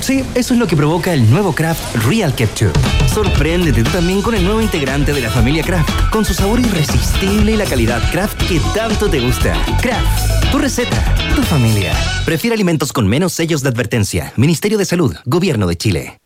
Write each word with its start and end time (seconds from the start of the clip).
Sí, 0.00 0.24
eso 0.36 0.54
es 0.54 0.60
lo 0.60 0.68
que 0.68 0.76
provoca 0.76 1.12
el 1.12 1.28
nuevo 1.28 1.52
Kraft 1.52 1.96
Real 2.06 2.32
Ketchup. 2.32 2.72
Sorpréndete 3.12 3.82
tú 3.82 3.90
también 3.90 4.22
con 4.22 4.36
el 4.36 4.44
nuevo 4.44 4.60
integrante 4.60 5.12
de 5.12 5.20
la 5.20 5.30
familia 5.30 5.64
Kraft, 5.64 6.10
con 6.10 6.24
su 6.24 6.32
sabor 6.32 6.60
irresistible 6.60 7.52
y 7.52 7.56
la 7.56 7.64
calidad 7.64 8.00
Kraft 8.12 8.40
que 8.46 8.60
tanto 8.72 9.10
te 9.10 9.18
gusta. 9.18 9.54
Kraft, 9.80 10.52
tu 10.52 10.58
receta, 10.58 11.14
tu 11.34 11.42
familia. 11.42 11.92
Prefiere 12.24 12.54
alimentos 12.54 12.92
con 12.92 13.08
menos 13.08 13.32
sellos 13.32 13.62
de 13.62 13.70
advertencia. 13.70 14.32
Ministerio 14.36 14.78
de 14.78 14.84
Salud, 14.84 15.16
Gobierno 15.24 15.66
de 15.66 15.76
Chile. 15.76 16.20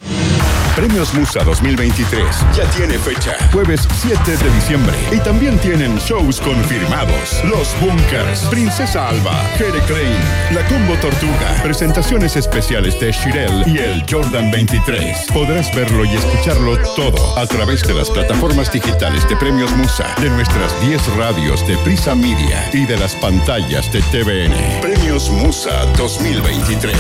Premios 0.77 1.15
Musa 1.15 1.43
2023 1.43 2.23
ya 2.55 2.65
tiene 2.73 2.99
fecha. 2.99 3.35
Jueves 3.51 3.89
7 4.03 4.37
de 4.37 4.51
diciembre. 4.51 4.95
Y 5.11 5.19
también 5.21 5.59
tienen 5.59 5.97
shows 5.97 6.39
confirmados. 6.39 7.43
Los 7.45 7.75
Bunkers, 7.81 8.41
Princesa 8.51 9.09
Alba, 9.09 9.43
Jere 9.57 9.81
Crane, 9.87 10.53
La 10.53 10.63
Combo 10.67 10.95
Tortuga, 11.01 11.63
presentaciones 11.63 12.37
especiales 12.37 13.01
de 13.01 13.11
Shirel 13.11 13.65
y 13.67 13.79
el 13.79 14.05
Jordan 14.09 14.51
23. 14.51 15.29
Podrás 15.33 15.75
verlo 15.75 16.05
y 16.05 16.15
escucharlo 16.15 16.77
todo 16.95 17.39
a 17.39 17.47
través 17.47 17.83
de 17.83 17.95
las 17.95 18.11
plataformas 18.11 18.71
digitales 18.71 19.27
de 19.31 19.37
Premios 19.37 19.75
Musa, 19.77 20.15
de 20.21 20.29
nuestras 20.29 20.79
10 20.83 21.17
radios 21.17 21.67
de 21.67 21.79
Prisa 21.79 22.15
Media 22.15 22.69
y 22.75 22.85
de 22.85 22.99
las 22.99 23.15
pantallas 23.15 23.91
de 23.93 24.03
TVN. 24.03 24.83
Premios 24.83 25.31
Musa 25.31 25.87
2023. 25.97 26.95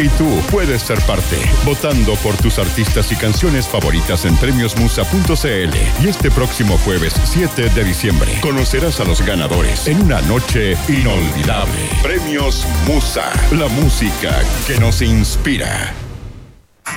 Y 0.00 0.08
tú 0.10 0.28
puedes 0.52 0.82
ser 0.82 1.00
parte, 1.00 1.36
votando 1.64 2.14
por 2.16 2.36
tus 2.36 2.56
artistas 2.60 2.77
y 2.78 3.16
canciones 3.16 3.66
favoritas 3.66 4.24
en 4.24 4.36
premiosmusa.cl. 4.36 6.04
Y 6.04 6.08
este 6.08 6.30
próximo 6.30 6.78
jueves 6.78 7.12
7 7.24 7.70
de 7.70 7.84
diciembre 7.84 8.30
conocerás 8.40 9.00
a 9.00 9.04
los 9.04 9.20
ganadores 9.20 9.88
en 9.88 10.00
una 10.02 10.20
noche 10.22 10.76
inolvidable. 10.88 11.90
Premios 12.02 12.64
Musa, 12.86 13.32
la 13.50 13.66
música 13.66 14.38
que 14.66 14.78
nos 14.78 15.02
inspira. 15.02 16.07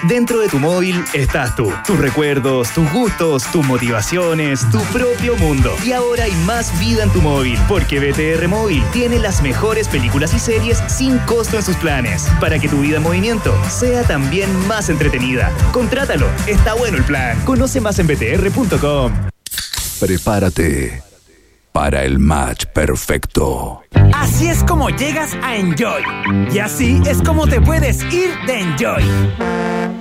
Dentro 0.08 0.40
de 0.40 0.48
tu 0.48 0.60
móvil 0.60 1.04
estás 1.14 1.56
tú, 1.56 1.72
tus 1.86 2.00
recuerdos, 2.00 2.72
tus 2.74 2.92
gustos, 2.92 3.44
tus 3.52 3.66
motivaciones, 3.66 4.62
tu 4.72 4.80
propio 4.86 5.36
mundo. 5.38 5.76
Y 5.86 5.92
ahora 5.92 6.26
hay 6.26 6.32
más 6.46 6.78
vida 6.80 7.04
en 7.04 7.12
tu 7.12 7.22
móvil, 7.22 7.58
porque 7.68 8.00
BTR 8.00 8.48
Móvil 8.48 8.84
tiene 8.92 9.20
las 9.20 9.42
mejores 9.42 9.88
películas 9.88 10.34
y 10.34 10.40
series 10.40 10.82
sin 10.88 11.18
costo 11.20 11.58
en 11.58 11.64
sus 11.64 11.76
planes, 11.78 12.28
para 12.40 12.60
que 12.60 12.68
tu 12.68 12.82
vida 12.82 12.98
en 12.98 13.04
movimiento 13.04 13.56
sea 13.70 14.04
también 14.04 14.50
más 14.68 14.90
entretenida. 14.90 15.52
Contrátalo, 15.72 16.28
está 16.48 16.74
bueno 16.74 16.98
el 16.98 17.04
plan. 17.04 17.40
Conoce 17.46 17.80
más 17.82 18.00
en 18.00 18.08
btr.com. 18.08 19.14
Prepárate 20.00 21.11
para 21.72 22.04
el 22.04 22.20
match 22.20 22.66
perfecto. 22.66 23.82
Así 24.14 24.48
es 24.48 24.64
como 24.64 24.90
llegas 24.90 25.36
a 25.42 25.56
Enjoy. 25.56 26.04
Y 26.54 26.60
así 26.60 27.02
es 27.06 27.22
como 27.22 27.48
te 27.48 27.62
puedes 27.62 28.04
ir 28.14 28.32
de 28.46 28.60
Enjoy. 28.60 30.01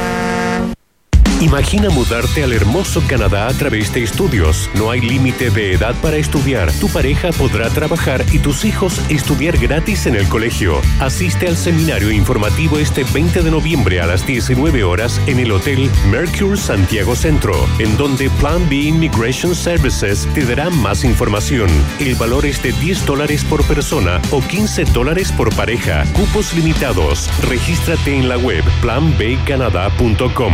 Imagina 1.41 1.89
mudarte 1.89 2.43
al 2.43 2.53
hermoso 2.53 3.01
Canadá 3.07 3.47
a 3.47 3.53
través 3.53 3.91
de 3.91 4.03
estudios. 4.03 4.69
No 4.75 4.91
hay 4.91 5.01
límite 5.01 5.49
de 5.49 5.73
edad 5.73 5.95
para 5.99 6.17
estudiar. 6.17 6.71
Tu 6.73 6.87
pareja 6.87 7.31
podrá 7.31 7.67
trabajar 7.69 8.23
y 8.31 8.37
tus 8.37 8.63
hijos 8.63 9.01
estudiar 9.09 9.57
gratis 9.57 10.05
en 10.05 10.15
el 10.15 10.27
colegio. 10.29 10.79
Asiste 10.99 11.47
al 11.47 11.57
seminario 11.57 12.11
informativo 12.11 12.77
este 12.77 13.03
20 13.05 13.41
de 13.41 13.49
noviembre 13.49 14.01
a 14.01 14.05
las 14.05 14.27
19 14.27 14.83
horas 14.83 15.19
en 15.25 15.39
el 15.39 15.51
Hotel 15.51 15.89
Mercure 16.11 16.57
Santiago 16.57 17.15
Centro, 17.15 17.55
en 17.79 17.97
donde 17.97 18.29
Plan 18.29 18.69
B 18.69 18.75
Immigration 18.75 19.55
Services 19.55 20.27
te 20.35 20.45
dará 20.45 20.69
más 20.69 21.03
información. 21.03 21.69
El 21.99 22.13
valor 22.13 22.45
es 22.45 22.61
de 22.61 22.71
10 22.71 23.07
dólares 23.07 23.43
por 23.45 23.63
persona 23.63 24.21
o 24.29 24.41
15 24.41 24.85
dólares 24.85 25.31
por 25.31 25.51
pareja. 25.55 26.03
Cupos 26.13 26.53
limitados. 26.53 27.31
Regístrate 27.49 28.15
en 28.15 28.29
la 28.29 28.37
web 28.37 28.63
planbcanadá.com. 28.81 30.53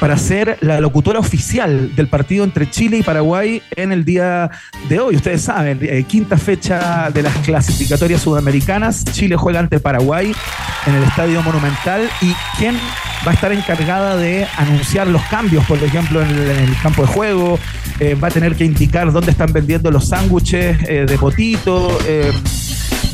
para 0.00 0.18
ser 0.18 0.58
la 0.60 0.80
locutora 0.80 1.18
oficial 1.18 1.94
del 1.94 2.08
partido 2.08 2.44
entre 2.44 2.70
Chile 2.70 2.98
y 2.98 3.02
Paraguay 3.02 3.62
en 3.74 3.92
el 3.92 4.04
día 4.04 4.50
de 4.88 5.00
hoy. 5.00 5.16
Ustedes 5.16 5.42
saben, 5.42 5.78
eh, 5.82 6.04
quinta 6.06 6.36
fecha 6.36 7.10
de 7.10 7.22
las 7.22 7.34
clasificatorias 7.38 8.20
sudamericanas. 8.20 9.04
Chile 9.04 9.36
juega 9.36 9.60
ante 9.60 9.80
Paraguay 9.80 10.34
en 10.86 10.94
el 10.94 11.02
Estadio 11.04 11.42
Monumental. 11.42 12.08
¿Y 12.20 12.34
quién 12.58 12.76
va 13.26 13.30
a 13.30 13.34
estar 13.34 13.52
encargada 13.52 14.16
de 14.16 14.46
anunciar 14.58 15.06
los 15.06 15.22
cambios, 15.22 15.64
por 15.64 15.82
ejemplo, 15.82 16.20
en 16.22 16.28
el, 16.28 16.76
campo 16.82 17.02
de 17.02 17.08
juego? 17.08 17.58
Eh, 18.00 18.14
va 18.14 18.28
a 18.28 18.30
tener 18.30 18.56
que 18.56 18.64
indicar 18.64 19.10
dónde 19.12 19.30
están 19.30 19.52
vendiendo 19.52 19.90
los 19.90 20.08
sándwiches 20.08 20.76
eh, 20.88 21.06
de 21.08 21.16
potito 21.16 21.96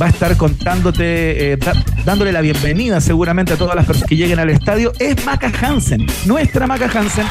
va 0.00 0.06
a 0.06 0.08
estar 0.08 0.36
contándote, 0.36 1.52
eh, 1.52 1.58
dándole 2.04 2.32
la 2.32 2.40
bienvenida 2.40 3.00
seguramente 3.00 3.52
a 3.52 3.56
todas 3.56 3.74
las 3.76 3.84
personas 3.84 4.08
que 4.08 4.16
lleguen 4.16 4.38
al 4.38 4.48
estadio, 4.48 4.92
es 4.98 5.24
Maca 5.26 5.52
Hansen. 5.60 6.06
Nuestra 6.24 6.66
Maca 6.66 6.86
Hansen 6.86 7.26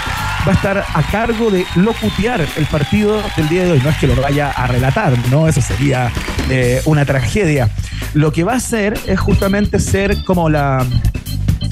va 0.48 0.52
a 0.52 0.56
estar 0.56 0.78
a 0.78 1.04
cargo 1.12 1.50
de 1.50 1.66
locutear 1.76 2.46
el 2.58 2.66
partido 2.66 3.22
del 3.36 3.50
día 3.50 3.66
de 3.66 3.72
hoy. 3.72 3.82
No 3.84 3.90
es 3.90 3.98
que 3.98 4.08
lo 4.08 4.16
vaya 4.22 4.52
a 4.52 4.68
relatar, 4.68 5.14
¿no? 5.30 5.48
Eso 5.48 5.62
sería 5.62 6.12
eh, 6.50 6.82
una 6.86 7.06
tragedia. 7.06 7.70
Lo 8.14 8.32
que 8.32 8.44
va 8.44 8.54
a 8.54 8.58
hacer 8.58 9.00
es 9.08 9.20
justamente 9.20 9.80
ser 9.80 10.24
como 10.24 10.50
la 10.50 10.86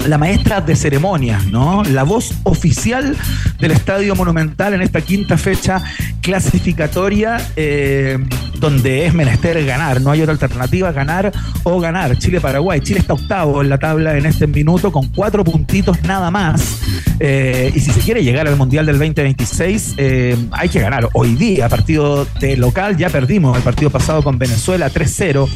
la 0.06 0.18
maestra 0.18 0.60
de 0.60 0.76
ceremonias, 0.76 1.46
¿no? 1.46 1.82
La 1.84 2.02
voz 2.02 2.32
oficial 2.44 3.16
del 3.58 3.70
Estadio 3.70 4.14
Monumental 4.14 4.74
en 4.74 4.82
esta 4.82 5.00
quinta 5.00 5.36
fecha 5.36 5.82
clasificatoria, 6.22 7.38
eh, 7.56 8.18
donde 8.58 9.06
es 9.06 9.14
menester 9.14 9.64
ganar, 9.64 10.00
no 10.00 10.10
hay 10.10 10.22
otra 10.22 10.32
alternativa, 10.32 10.92
ganar 10.92 11.32
o 11.62 11.80
ganar. 11.80 12.16
Chile-Paraguay, 12.18 12.80
Chile 12.80 13.00
está 13.00 13.14
octavo 13.14 13.62
en 13.62 13.68
la 13.68 13.78
tabla 13.78 14.16
en 14.16 14.26
este 14.26 14.46
minuto 14.46 14.92
con 14.92 15.08
cuatro 15.08 15.44
puntitos 15.44 16.02
nada 16.02 16.30
más. 16.30 16.80
Eh, 17.20 17.72
y 17.74 17.80
si 17.80 17.90
se 17.90 18.00
quiere 18.00 18.22
llegar 18.22 18.46
al 18.46 18.56
Mundial 18.56 18.86
del 18.86 18.98
2026, 18.98 19.94
eh, 19.96 20.36
hay 20.52 20.68
que 20.68 20.80
ganar. 20.80 21.08
Hoy 21.14 21.34
día, 21.34 21.68
partido 21.68 22.26
de 22.40 22.56
local, 22.56 22.96
ya 22.96 23.10
perdimos 23.10 23.56
el 23.56 23.62
partido 23.62 23.90
pasado 23.90 24.22
con 24.22 24.38
Venezuela 24.38 24.90
3-0 24.90 25.48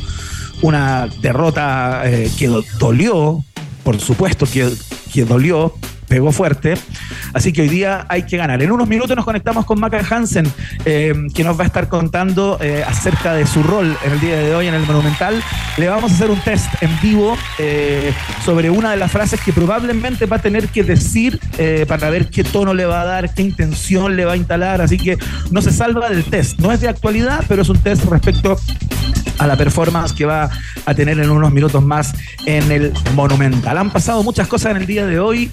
una 0.63 1.09
derrota 1.21 2.03
que 2.39 2.49
dolió 2.79 3.45
por 3.83 4.01
supuesto 4.01 4.47
que, 4.47 4.71
que 5.13 5.25
dolió, 5.25 5.75
pegó 6.13 6.31
fuerte. 6.31 6.75
Así 7.33 7.55
que 7.55 7.63
hoy 7.63 7.71
día 7.71 8.05
hay 8.11 8.25
que 8.25 8.37
ganar. 8.37 8.63
En 8.63 8.71
unos 8.71 8.87
minutos 8.87 9.17
nos 9.17 9.25
conectamos 9.25 9.65
con 9.65 9.81
Maca 9.81 10.05
Hansen, 10.11 10.47
eh, 10.85 11.15
que 11.35 11.43
nos 11.43 11.59
va 11.59 11.65
a 11.65 11.67
estar 11.69 11.89
contando 11.89 12.59
eh, 12.61 12.85
acerca 12.87 13.33
de 13.33 13.47
su 13.47 13.63
rol 13.63 13.97
en 14.05 14.13
el 14.13 14.21
día 14.21 14.37
de 14.37 14.55
hoy 14.55 14.67
en 14.67 14.75
el 14.75 14.83
Monumental. 14.83 15.43
Le 15.79 15.89
vamos 15.89 16.13
a 16.13 16.15
hacer 16.15 16.31
un 16.31 16.39
test 16.41 16.67
en 16.83 16.91
vivo 17.01 17.35
eh, 17.59 18.13
sobre 18.45 18.69
una 18.69 18.91
de 18.91 18.99
las 18.99 19.11
frases 19.11 19.41
que 19.41 19.55
probablemente 19.55 20.27
va 20.27 20.37
a 20.37 20.43
tener 20.43 20.69
que 20.69 20.83
decir 20.83 21.41
para 21.89 22.11
ver 22.11 22.29
qué 22.29 22.45
tono 22.45 22.75
le 22.75 22.85
va 22.85 23.01
a 23.01 23.05
dar, 23.07 23.33
qué 23.33 23.41
intención 23.41 24.15
le 24.15 24.27
va 24.27 24.33
a 24.33 24.37
instalar. 24.37 24.83
Así 24.83 24.99
que 24.99 25.17
no 25.51 25.63
se 25.63 25.73
salva 25.73 26.11
del 26.11 26.25
test. 26.25 26.59
No 26.59 26.73
es 26.73 26.83
de 26.83 26.89
actualidad, 26.89 27.43
pero 27.49 27.63
es 27.63 27.71
un 27.71 27.79
test 27.79 28.05
respecto 28.05 28.59
a 29.39 29.47
la 29.47 29.57
performance 29.57 30.13
que 30.13 30.25
va 30.25 30.51
a 30.87 30.95
tener 30.95 31.19
en 31.19 31.31
unos 31.31 31.53
minutos 31.53 31.83
más 31.83 32.13
en 32.47 32.71
el 32.71 32.93
Monumental. 33.15 33.77
Han 33.79 33.91
pasado 33.91 34.23
muchas 34.23 34.47
cosas 34.47 34.73
en 34.73 34.79
el 34.79 34.87
día 34.87 35.07
de 35.07 35.19
hoy. 35.19 35.51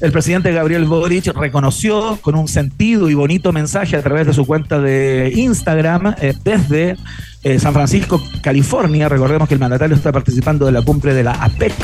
El 0.00 0.12
presidente 0.12 0.50
Gabriel 0.52 0.86
Boric 0.86 1.26
reconoció 1.36 2.18
con 2.22 2.34
un 2.34 2.48
sentido 2.48 3.10
y 3.10 3.14
bonito 3.14 3.52
mensaje 3.52 3.96
a 3.96 4.02
través 4.02 4.26
de 4.26 4.32
su 4.32 4.46
cuenta 4.46 4.80
de 4.80 5.30
Instagram 5.34 6.14
eh, 6.20 6.34
desde 6.42 6.96
eh, 7.42 7.58
San 7.58 7.74
Francisco, 7.74 8.22
California. 8.42 9.10
Recordemos 9.10 9.46
que 9.46 9.54
el 9.54 9.60
mandatario 9.60 9.94
está 9.94 10.10
participando 10.10 10.64
de 10.64 10.72
la 10.72 10.82
cumbre 10.82 11.12
de 11.12 11.22
la 11.22 11.32
APEC. 11.32 11.74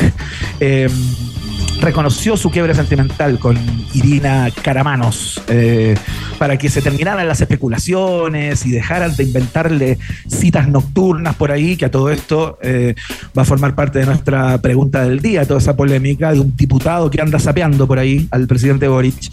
Reconoció 1.81 2.37
su 2.37 2.51
quiebre 2.51 2.75
sentimental 2.75 3.39
con 3.39 3.57
Irina 3.95 4.51
Caramanos 4.63 5.43
eh, 5.49 5.95
para 6.39 6.59
que 6.59 6.69
se 6.69 6.83
terminaran 6.83 7.27
las 7.29 7.41
especulaciones 7.41 8.67
y 8.67 8.71
dejaran 8.71 9.15
de 9.15 9.25
inventarle 9.25 9.99
citas 10.27 10.69
nocturnas 10.69 11.35
por 11.37 11.53
ahí, 11.53 11.77
que 11.77 11.85
a 11.85 11.91
todo 11.91 12.11
esto 12.11 12.59
eh, 12.63 12.95
va 13.37 13.43
a 13.43 13.45
formar 13.45 13.75
parte 13.75 13.99
de 13.99 14.07
nuestra 14.07 14.59
pregunta 14.59 15.03
del 15.05 15.21
día, 15.21 15.47
toda 15.47 15.61
esa 15.61 15.77
polémica 15.77 16.33
de 16.33 16.41
un 16.41 16.57
diputado 16.57 17.11
que 17.11 17.21
anda 17.21 17.39
sapeando 17.39 17.87
por 17.87 17.99
ahí 17.99 18.27
al 18.31 18.47
presidente 18.47 18.89
Boric. 18.89 19.31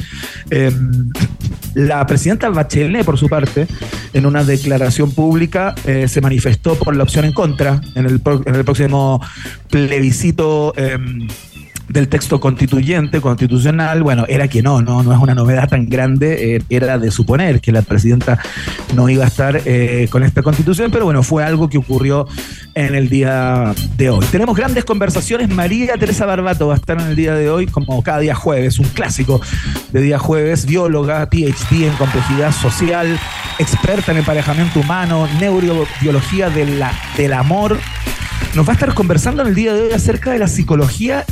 Em, 0.49 1.09
la 1.73 2.05
presidenta 2.05 2.49
Bachelet, 2.49 3.03
por 3.03 3.17
su 3.17 3.27
parte, 3.27 3.67
en 4.13 4.25
una 4.25 4.43
declaración 4.43 5.11
pública, 5.11 5.73
eh, 5.85 6.07
se 6.07 6.21
manifestó 6.21 6.75
por 6.75 6.95
la 6.95 7.03
opción 7.03 7.25
en 7.25 7.33
contra 7.33 7.81
en 7.95 8.05
el, 8.05 8.21
en 8.45 8.55
el 8.55 8.63
próximo 8.63 9.21
plebiscito 9.69 10.73
em, 10.77 11.27
del 11.93 12.07
texto 12.07 12.39
constituyente, 12.39 13.21
constitucional, 13.21 14.01
bueno, 14.01 14.25
era 14.27 14.47
que 14.47 14.63
no, 14.63 14.81
no, 14.81 15.03
no 15.03 15.13
es 15.13 15.19
una 15.19 15.35
novedad 15.35 15.69
tan 15.69 15.87
grande, 15.87 16.55
eh, 16.55 16.63
era 16.69 16.97
de 16.97 17.11
suponer 17.11 17.61
que 17.61 17.71
la 17.71 17.83
presidenta 17.83 18.39
no 18.95 19.07
iba 19.09 19.23
a 19.23 19.27
estar 19.27 19.61
eh, 19.63 20.07
con 20.09 20.23
esta 20.23 20.41
constitución, 20.41 20.89
pero 20.91 21.05
bueno, 21.05 21.21
fue 21.21 21.43
algo 21.43 21.69
que 21.69 21.77
ocurrió 21.77 22.27
en 22.73 22.95
el 22.95 23.09
día 23.09 23.75
de 23.95 24.09
hoy. 24.09 24.25
Tenemos 24.31 24.57
grandes 24.57 24.85
conversaciones, 24.85 25.49
María 25.49 25.93
Teresa 25.93 26.25
Barbato 26.25 26.67
va 26.67 26.73
a 26.73 26.77
estar 26.77 26.99
en 26.99 27.09
el 27.09 27.15
día 27.15 27.35
de 27.35 27.51
hoy, 27.51 27.67
como 27.67 28.01
cada 28.01 28.19
día 28.19 28.33
jueves, 28.33 28.79
un 28.79 28.87
clásico 28.87 29.39
de 29.91 30.01
día 30.01 30.17
jueves, 30.17 30.65
bióloga, 30.65 31.29
PhD 31.29 31.85
en 31.85 31.93
complejidad 31.93 32.51
social, 32.53 33.19
experta 33.59 34.13
en 34.13 34.17
emparejamiento 34.17 34.79
humano, 34.79 35.27
neurobiología 35.39 36.49
de 36.49 36.65
la, 36.65 36.91
del 37.17 37.33
amor. 37.33 37.77
Nos 38.55 38.67
va 38.67 38.73
a 38.73 38.73
estar 38.73 38.93
conversando 38.93 39.41
en 39.41 39.47
el 39.47 39.55
día 39.55 39.73
de 39.73 39.81
hoy 39.81 39.93
acerca 39.93 40.29
de 40.31 40.37
la 40.37 40.47
psicología 40.47 41.25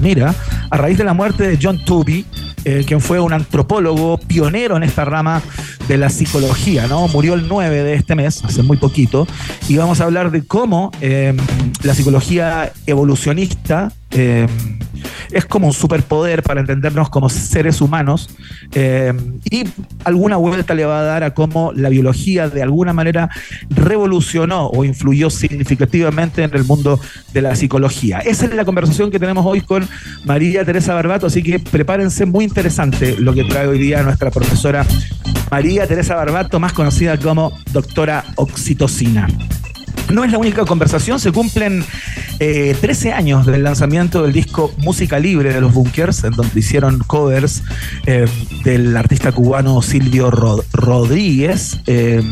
Mira, 0.00 0.34
a 0.70 0.76
raíz 0.76 0.98
de 0.98 1.04
la 1.04 1.14
muerte 1.14 1.46
de 1.46 1.58
John 1.60 1.84
Tooby, 1.84 2.24
eh, 2.64 2.84
quien 2.86 3.00
fue 3.00 3.18
un 3.18 3.32
antropólogo 3.32 4.18
pionero 4.18 4.76
en 4.76 4.84
esta 4.84 5.04
rama 5.04 5.42
de 5.88 5.96
la 5.96 6.10
psicología, 6.10 6.86
¿no? 6.86 7.08
Murió 7.08 7.34
el 7.34 7.48
9 7.48 7.82
de 7.82 7.94
este 7.94 8.14
mes, 8.14 8.44
hace 8.44 8.62
muy 8.62 8.76
poquito, 8.76 9.26
y 9.68 9.76
vamos 9.76 10.00
a 10.00 10.04
hablar 10.04 10.30
de 10.30 10.44
cómo 10.46 10.92
eh, 11.00 11.34
la 11.82 11.94
psicología 11.94 12.72
evolucionista 12.86 13.92
eh, 14.12 14.46
es 15.32 15.46
como 15.46 15.66
un 15.66 15.72
superpoder 15.72 16.42
para 16.42 16.60
entendernos 16.60 17.08
como 17.10 17.28
seres 17.28 17.80
humanos 17.80 18.30
eh, 18.72 19.12
y 19.50 19.64
alguna 20.04 20.36
vuelta 20.36 20.74
le 20.74 20.84
va 20.84 21.00
a 21.00 21.02
dar 21.02 21.24
a 21.24 21.34
cómo 21.34 21.72
la 21.74 21.88
biología 21.88 22.48
de 22.48 22.62
alguna 22.62 22.92
manera 22.92 23.30
revolucionó 23.70 24.66
o 24.68 24.84
influyó 24.84 25.30
significativamente 25.30 26.42
en 26.42 26.54
el 26.54 26.64
mundo 26.64 27.00
de 27.32 27.42
la 27.42 27.56
psicología. 27.56 28.18
Esa 28.18 28.46
es 28.46 28.54
la 28.54 28.64
conversación 28.64 29.10
que 29.10 29.18
tenemos 29.18 29.44
hoy 29.46 29.60
con 29.60 29.88
María 30.24 30.64
Teresa 30.64 30.94
Barbato, 30.94 31.26
así 31.26 31.42
que 31.42 31.58
prepárense, 31.58 32.26
muy 32.26 32.44
interesante 32.44 33.16
lo 33.18 33.34
que 33.34 33.44
trae 33.44 33.66
hoy 33.66 33.78
día 33.78 34.02
nuestra 34.02 34.30
profesora 34.30 34.86
María 35.50 35.86
Teresa 35.86 36.14
Barbato, 36.14 36.58
más 36.60 36.72
conocida 36.72 37.18
como 37.18 37.52
doctora 37.72 38.24
Oxitocina. 38.36 39.28
No 40.12 40.24
es 40.24 40.32
la 40.32 40.38
única 40.38 40.64
conversación, 40.64 41.18
se 41.18 41.32
cumplen 41.32 41.84
13 42.38 43.08
eh, 43.08 43.12
años 43.12 43.46
del 43.46 43.62
lanzamiento 43.62 44.22
del 44.22 44.32
disco 44.32 44.72
Música 44.78 45.18
Libre 45.18 45.54
de 45.54 45.60
los 45.60 45.72
Bunkers, 45.72 46.24
en 46.24 46.32
donde 46.32 46.58
hicieron 46.60 46.98
covers 46.98 47.62
eh, 48.06 48.26
del 48.64 48.96
artista 48.96 49.32
cubano 49.32 49.80
Silvio 49.80 50.30
Rodríguez. 50.30 51.78
Eh, 51.86 52.22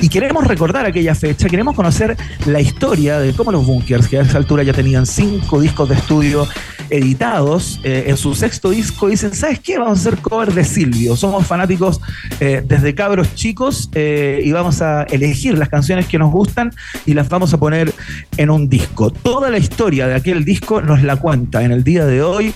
y 0.00 0.08
queremos 0.08 0.46
recordar 0.46 0.86
aquella 0.86 1.14
fecha, 1.14 1.48
queremos 1.48 1.74
conocer 1.74 2.16
la 2.46 2.60
historia 2.60 3.18
de 3.18 3.32
cómo 3.32 3.52
los 3.52 3.66
Bunkers, 3.66 4.08
que 4.08 4.18
a 4.18 4.22
esa 4.22 4.38
altura 4.38 4.62
ya 4.62 4.72
tenían 4.72 5.06
cinco 5.06 5.60
discos 5.60 5.88
de 5.88 5.96
estudio 5.96 6.46
editados, 6.90 7.80
eh, 7.84 8.04
en 8.06 8.16
su 8.16 8.34
sexto 8.34 8.70
disco 8.70 9.08
dicen, 9.08 9.34
¿sabes 9.34 9.60
qué? 9.60 9.78
Vamos 9.78 9.98
a 9.98 10.08
hacer 10.08 10.20
cover 10.20 10.52
de 10.52 10.64
Silvio. 10.64 11.16
Somos 11.16 11.46
fanáticos 11.46 12.00
eh, 12.40 12.62
desde 12.66 12.94
cabros 12.94 13.34
chicos 13.34 13.90
eh, 13.94 14.40
y 14.44 14.52
vamos 14.52 14.80
a 14.80 15.02
elegir 15.04 15.58
las 15.58 15.68
canciones 15.68 16.06
que 16.06 16.18
nos 16.18 16.32
gustan 16.32 16.72
y 17.06 17.14
las 17.14 17.28
vamos 17.28 17.52
a 17.52 17.58
poner 17.58 17.92
en 18.36 18.50
un 18.50 18.68
disco. 18.68 19.10
Toda 19.10 19.50
la 19.50 19.58
historia 19.58 20.06
de 20.06 20.14
aquel 20.14 20.44
disco 20.44 20.80
nos 20.80 21.02
la 21.02 21.16
cuenta 21.16 21.62
en 21.62 21.72
el 21.72 21.84
día 21.84 22.06
de 22.06 22.22
hoy 22.22 22.54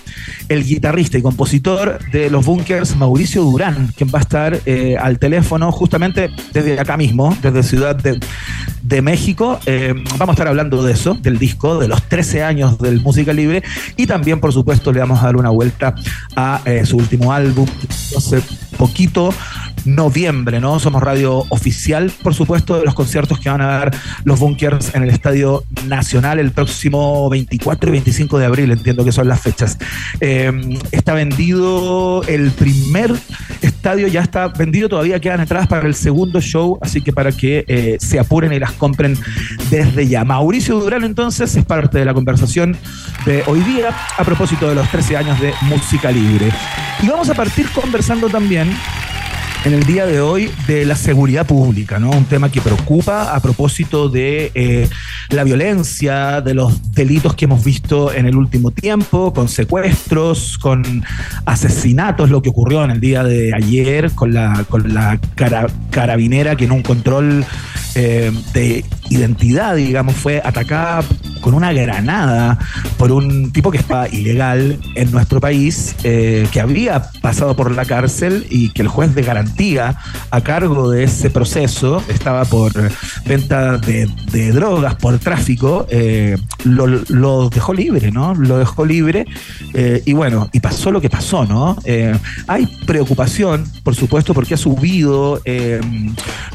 el 0.49 0.63
guitarrista 0.63 1.17
y 1.17 1.21
compositor 1.21 1.99
de 2.11 2.29
los 2.29 2.45
Bunkers, 2.45 2.95
Mauricio 2.95 3.43
Durán, 3.43 3.93
quien 3.95 4.09
va 4.09 4.19
a 4.19 4.21
estar 4.21 4.59
al 4.99 5.19
teléfono 5.19 5.71
justamente 5.71 6.29
desde 6.53 6.79
acá 6.79 6.97
mismo, 6.97 7.32
desde 7.41 7.63
Ciudad 7.63 7.95
de, 7.95 8.19
de 8.93 9.01
México. 9.01 9.59
vamos 10.17 10.29
a 10.29 10.31
estar 10.31 10.47
hablando 10.47 10.83
de 10.83 10.93
eso, 10.93 11.15
del 11.15 11.37
disco, 11.37 11.77
de 11.77 11.87
los 11.87 12.01
13 12.03 12.43
años 12.43 12.79
del 12.79 13.01
Música 13.01 13.31
Libre 13.33 13.61
y 13.95 14.07
también 14.07 14.23
también, 14.23 14.39
por 14.39 14.53
supuesto, 14.53 14.93
le 14.93 15.01
vamos 15.01 15.21
a 15.21 15.25
dar 15.25 15.35
una 15.35 15.49
vuelta 15.49 15.93
a 16.37 16.61
eh, 16.63 16.85
su 16.85 16.95
último 16.95 17.33
álbum, 17.33 17.67
hace 18.15 18.41
poquito, 18.77 19.33
noviembre, 19.85 20.59
¿no? 20.59 20.79
Somos 20.79 21.03
radio 21.03 21.45
oficial, 21.49 22.11
por 22.23 22.33
supuesto, 22.33 22.77
de 22.79 22.85
los 22.85 22.93
conciertos 22.93 23.39
que 23.39 23.49
van 23.49 23.61
a 23.61 23.67
dar 23.67 23.91
los 24.23 24.39
Bunkers 24.39 24.95
en 24.95 25.03
el 25.03 25.09
Estadio 25.09 25.63
Nacional 25.87 26.39
el 26.39 26.51
próximo 26.51 27.29
24 27.29 27.89
y 27.89 27.91
25 27.91 28.37
de 28.37 28.45
abril, 28.45 28.71
entiendo 28.71 29.03
que 29.03 29.11
son 29.11 29.27
las 29.27 29.41
fechas. 29.41 29.77
Em, 30.21 30.77
está 30.91 31.13
vendido 31.13 32.23
el 32.23 32.51
primer 32.51 33.13
estadio, 33.61 34.07
ya 34.07 34.21
está 34.21 34.47
vendido, 34.47 34.87
todavía 34.89 35.19
quedan 35.19 35.41
entradas 35.41 35.67
para 35.67 35.85
el 35.85 35.95
segundo 35.95 36.39
show, 36.39 36.79
así 36.81 37.01
que 37.01 37.11
para 37.11 37.31
que 37.31 37.65
eh, 37.67 37.97
se 37.99 38.19
apuren 38.19 38.53
y 38.53 38.59
las 38.59 38.71
compren 38.83 39.17
desde 39.71 40.09
ya. 40.09 40.25
Mauricio 40.25 40.77
Durán, 40.77 41.05
entonces, 41.05 41.55
es 41.55 41.63
parte 41.63 41.99
de 41.99 42.03
la 42.03 42.13
conversación 42.13 42.75
de 43.25 43.41
hoy 43.47 43.61
día 43.61 43.95
a 44.17 44.25
propósito 44.25 44.67
de 44.67 44.75
los 44.75 44.89
13 44.89 45.15
años 45.15 45.39
de 45.39 45.53
música 45.61 46.11
libre. 46.11 46.49
Y 47.01 47.07
vamos 47.07 47.29
a 47.29 47.33
partir 47.33 47.69
conversando 47.69 48.27
también 48.27 48.69
en 49.65 49.73
el 49.73 49.85
día 49.85 50.05
de 50.05 50.19
hoy 50.19 50.51
de 50.67 50.83
la 50.83 50.97
seguridad 50.97 51.47
pública, 51.47 51.97
¿no? 51.97 52.09
Un 52.09 52.25
tema 52.25 52.51
que 52.51 52.59
preocupa 52.59 53.33
a 53.33 53.39
propósito 53.39 54.09
de 54.09 54.51
eh, 54.53 54.89
la 55.29 55.45
violencia, 55.45 56.41
de 56.41 56.53
los 56.53 56.91
delitos 56.91 57.35
que 57.35 57.45
hemos 57.45 57.63
visto 57.63 58.13
en 58.13 58.25
el 58.25 58.35
último 58.35 58.71
tiempo, 58.71 59.33
con 59.33 59.47
secuestros, 59.47 60.57
con 60.57 61.05
asesinatos, 61.45 62.29
lo 62.29 62.41
que 62.41 62.49
ocurrió 62.49 62.83
en 62.83 62.91
el 62.91 62.99
día 62.99 63.23
de 63.23 63.53
ayer 63.55 64.11
con 64.11 64.33
la, 64.33 64.65
con 64.67 64.93
la 64.93 65.17
carabinera 65.91 66.57
que 66.57 66.65
en 66.65 66.73
un 66.73 66.83
control 66.83 67.45
eh, 67.95 68.31
de 68.53 68.85
identidad, 69.09 69.75
digamos, 69.75 70.15
fue 70.15 70.41
atacada 70.43 71.03
con 71.43 71.53
una 71.53 71.73
granada 71.73 72.57
por 72.97 73.11
un 73.11 73.51
tipo 73.51 73.69
que 73.69 73.77
estaba 73.77 74.07
ilegal 74.07 74.79
en 74.95 75.11
nuestro 75.11 75.41
país, 75.41 75.95
eh, 76.03 76.47
que 76.51 76.61
había 76.61 77.11
pasado 77.21 77.53
por 77.55 77.69
la 77.71 77.83
cárcel 77.83 78.47
y 78.49 78.69
que 78.69 78.81
el 78.81 78.87
juez 78.87 79.13
de 79.13 79.23
garantía 79.23 79.97
a 80.31 80.41
cargo 80.41 80.89
de 80.89 81.03
ese 81.03 81.29
proceso 81.29 82.01
estaba 82.07 82.45
por 82.45 82.71
venta 83.25 83.77
de, 83.77 84.07
drogas, 84.53 84.95
por 84.95 85.19
tráfico, 85.19 85.85
eh, 85.89 86.37
lo, 86.63 87.49
dejó 87.49 87.73
libre, 87.73 88.09
¿no? 88.11 88.33
Lo 88.35 88.57
dejó 88.57 88.85
libre 88.85 89.25
eh, 89.73 90.01
y 90.05 90.13
bueno, 90.13 90.49
y 90.53 90.61
pasó 90.61 90.91
lo 90.91 91.01
que 91.01 91.09
pasó, 91.09 91.45
¿no? 91.45 91.77
hay 92.47 92.65
preocupación, 92.85 93.65
por 93.83 93.95
supuesto, 93.95 94.33
porque 94.33 94.53
ha 94.53 94.57
subido 94.57 95.41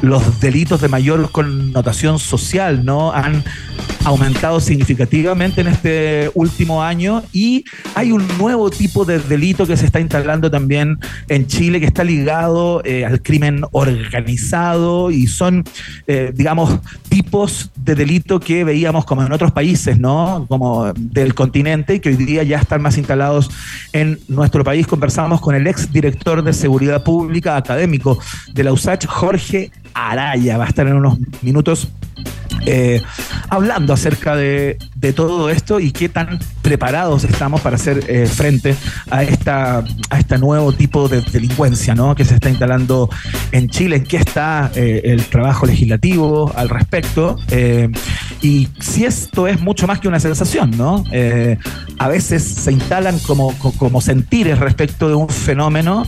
los 0.01 0.39
delitos 0.39 0.81
de 0.81 0.87
mayor 0.87 1.28
connotación 1.31 2.19
social, 2.19 2.85
¿no? 2.85 3.11
Han 3.11 3.43
aumentado 4.05 4.59
significativamente 4.59 5.61
en 5.61 5.67
este 5.67 6.31
último 6.33 6.81
año 6.81 7.23
y 7.33 7.65
hay 7.95 8.11
un 8.11 8.25
nuevo 8.37 8.69
tipo 8.69 9.05
de 9.05 9.19
delito 9.19 9.67
que 9.67 9.75
se 9.75 9.85
está 9.85 9.99
instalando 9.99 10.49
también 10.49 10.97
en 11.27 11.47
Chile 11.47 11.79
que 11.79 11.85
está 11.85 12.03
ligado 12.03 12.81
eh, 12.85 13.05
al 13.05 13.21
crimen 13.21 13.61
organizado 13.71 15.11
y 15.11 15.27
son, 15.27 15.63
eh, 16.07 16.31
digamos, 16.33 16.79
tipos 17.09 17.71
de 17.75 17.95
delito 17.95 18.39
que 18.39 18.63
veíamos 18.63 19.05
como 19.05 19.23
en 19.23 19.31
otros 19.31 19.51
países, 19.51 19.99
¿no? 19.99 20.45
Como 20.47 20.93
del 20.93 21.33
continente 21.35 21.95
y 21.95 21.99
que 21.99 22.09
hoy 22.09 22.15
día 22.15 22.43
ya 22.43 22.59
están 22.59 22.81
más 22.81 22.97
instalados 22.97 23.49
en 23.93 24.19
nuestro 24.27 24.63
país. 24.63 24.87
Conversamos 24.87 25.41
con 25.41 25.55
el 25.55 25.67
ex 25.67 25.91
director 25.91 26.43
de 26.43 26.53
Seguridad 26.53 27.03
Pública 27.03 27.57
académico 27.57 28.19
de 28.53 28.63
la 28.63 28.71
USACH, 28.71 29.05
Jorge 29.07 29.71
Araya. 29.93 30.57
Va 30.57 30.65
a 30.65 30.67
estar 30.67 30.87
en 30.87 30.95
unos 30.95 31.17
minutos 31.41 31.89
eh, 32.65 33.01
hablando 33.49 33.93
acerca 33.93 34.35
de, 34.35 34.77
todo 35.15 35.49
esto 35.49 35.79
y 35.79 35.91
qué 35.91 36.07
tan 36.07 36.39
preparados 36.61 37.23
estamos 37.23 37.61
para 37.61 37.77
hacer 37.77 38.03
eh, 38.07 38.27
frente 38.27 38.75
a, 39.09 39.23
esta, 39.23 39.83
a 40.09 40.19
este 40.19 40.37
nuevo 40.37 40.71
tipo 40.71 41.07
de 41.07 41.21
delincuencia 41.21 41.95
¿no? 41.95 42.13
que 42.15 42.25
se 42.25 42.35
está 42.35 42.49
instalando 42.49 43.09
en 43.51 43.69
Chile, 43.69 43.97
en 43.97 44.03
qué 44.03 44.17
está 44.17 44.71
eh, 44.75 45.01
el 45.05 45.25
trabajo 45.25 45.65
legislativo 45.65 46.51
al 46.55 46.69
respecto 46.69 47.37
y 48.41 48.67
si 48.79 49.05
esto 49.05 49.47
es 49.47 49.59
mucho 49.59 49.87
más 49.87 49.99
que 49.99 50.07
una 50.07 50.19
sensación, 50.19 50.71
¿no? 50.77 51.03
a 51.99 52.07
veces 52.07 52.43
se 52.43 52.71
instalan 52.71 53.19
como, 53.19 53.53
como 53.77 54.01
sentires 54.01 54.59
respecto 54.59 55.09
de 55.09 55.15
un 55.15 55.29
fenómeno, 55.29 56.07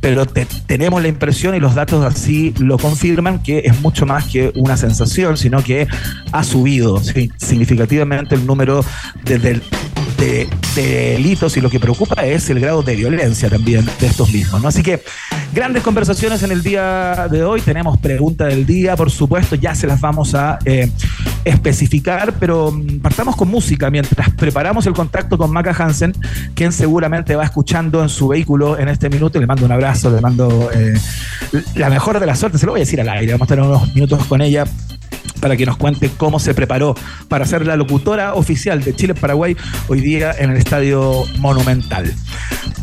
pero 0.00 0.26
tenemos 0.26 1.02
la 1.02 1.08
impresión 1.08 1.54
y 1.54 1.60
los 1.60 1.74
datos 1.74 2.04
así 2.04 2.54
lo 2.58 2.78
confirman 2.78 3.42
que 3.42 3.62
es 3.64 3.80
mucho 3.80 4.06
más 4.06 4.26
que 4.26 4.52
una 4.56 4.76
sensación 4.76 5.36
sino 5.36 5.62
que 5.62 5.86
ha 6.32 6.44
subido 6.44 7.00
significativamente 7.36 8.34
el 8.34 8.46
número 8.46 8.84
de, 10.18 10.48
delitos 10.74 11.56
y 11.56 11.60
lo 11.60 11.70
que 11.70 11.78
preocupa 11.78 12.24
es 12.24 12.50
el 12.50 12.60
grado 12.60 12.82
de 12.82 12.96
violencia 12.96 13.48
también 13.48 13.88
de 14.00 14.06
estos 14.06 14.32
mismos. 14.32 14.64
Así 14.64 14.82
que 14.82 15.02
grandes 15.52 15.82
conversaciones 15.82 16.42
en 16.42 16.50
el 16.50 16.62
día 16.62 17.28
de 17.30 17.44
hoy. 17.44 17.60
Tenemos 17.60 17.98
pregunta 17.98 18.46
del 18.46 18.66
día, 18.66 18.96
por 18.96 19.10
supuesto, 19.10 19.54
ya 19.54 19.74
se 19.74 19.86
las 19.86 20.00
vamos 20.00 20.34
a 20.34 20.58
eh, 20.64 20.90
especificar, 21.44 22.34
pero 22.40 22.72
mm, 22.72 22.98
partamos 23.00 23.36
con 23.36 23.48
música 23.48 23.90
mientras 23.90 24.30
preparamos 24.30 24.86
el 24.86 24.94
contacto 24.94 25.38
con 25.38 25.52
Maca 25.52 25.74
Hansen, 25.78 26.12
quien 26.54 26.72
seguramente 26.72 27.36
va 27.36 27.44
escuchando 27.44 28.02
en 28.02 28.08
su 28.08 28.28
vehículo 28.28 28.78
en 28.78 28.88
este 28.88 29.08
minuto. 29.08 29.38
Le 29.38 29.46
mando 29.46 29.64
un 29.64 29.72
abrazo, 29.72 30.10
le 30.10 30.20
mando 30.20 30.70
eh, 30.74 30.94
la 31.76 31.88
mejor 31.88 32.18
de 32.18 32.26
la 32.26 32.34
suerte, 32.34 32.58
se 32.58 32.66
lo 32.66 32.72
voy 32.72 32.80
a 32.80 32.84
decir 32.84 33.00
al 33.00 33.08
aire. 33.08 33.32
Vamos 33.32 33.46
a 33.46 33.54
tener 33.54 33.64
unos 33.64 33.94
minutos 33.94 34.24
con 34.26 34.42
ella 34.42 34.64
para 35.40 35.56
que 35.56 35.66
nos 35.66 35.76
cuente 35.76 36.10
cómo 36.16 36.38
se 36.38 36.54
preparó 36.54 36.94
para 37.28 37.44
ser 37.46 37.66
la 37.66 37.76
locutora 37.76 38.34
oficial 38.34 38.82
de 38.82 38.94
Chile-Paraguay 38.94 39.56
hoy 39.88 40.00
día 40.00 40.32
en 40.38 40.50
el 40.50 40.56
Estadio 40.56 41.24
Monumental. 41.38 42.14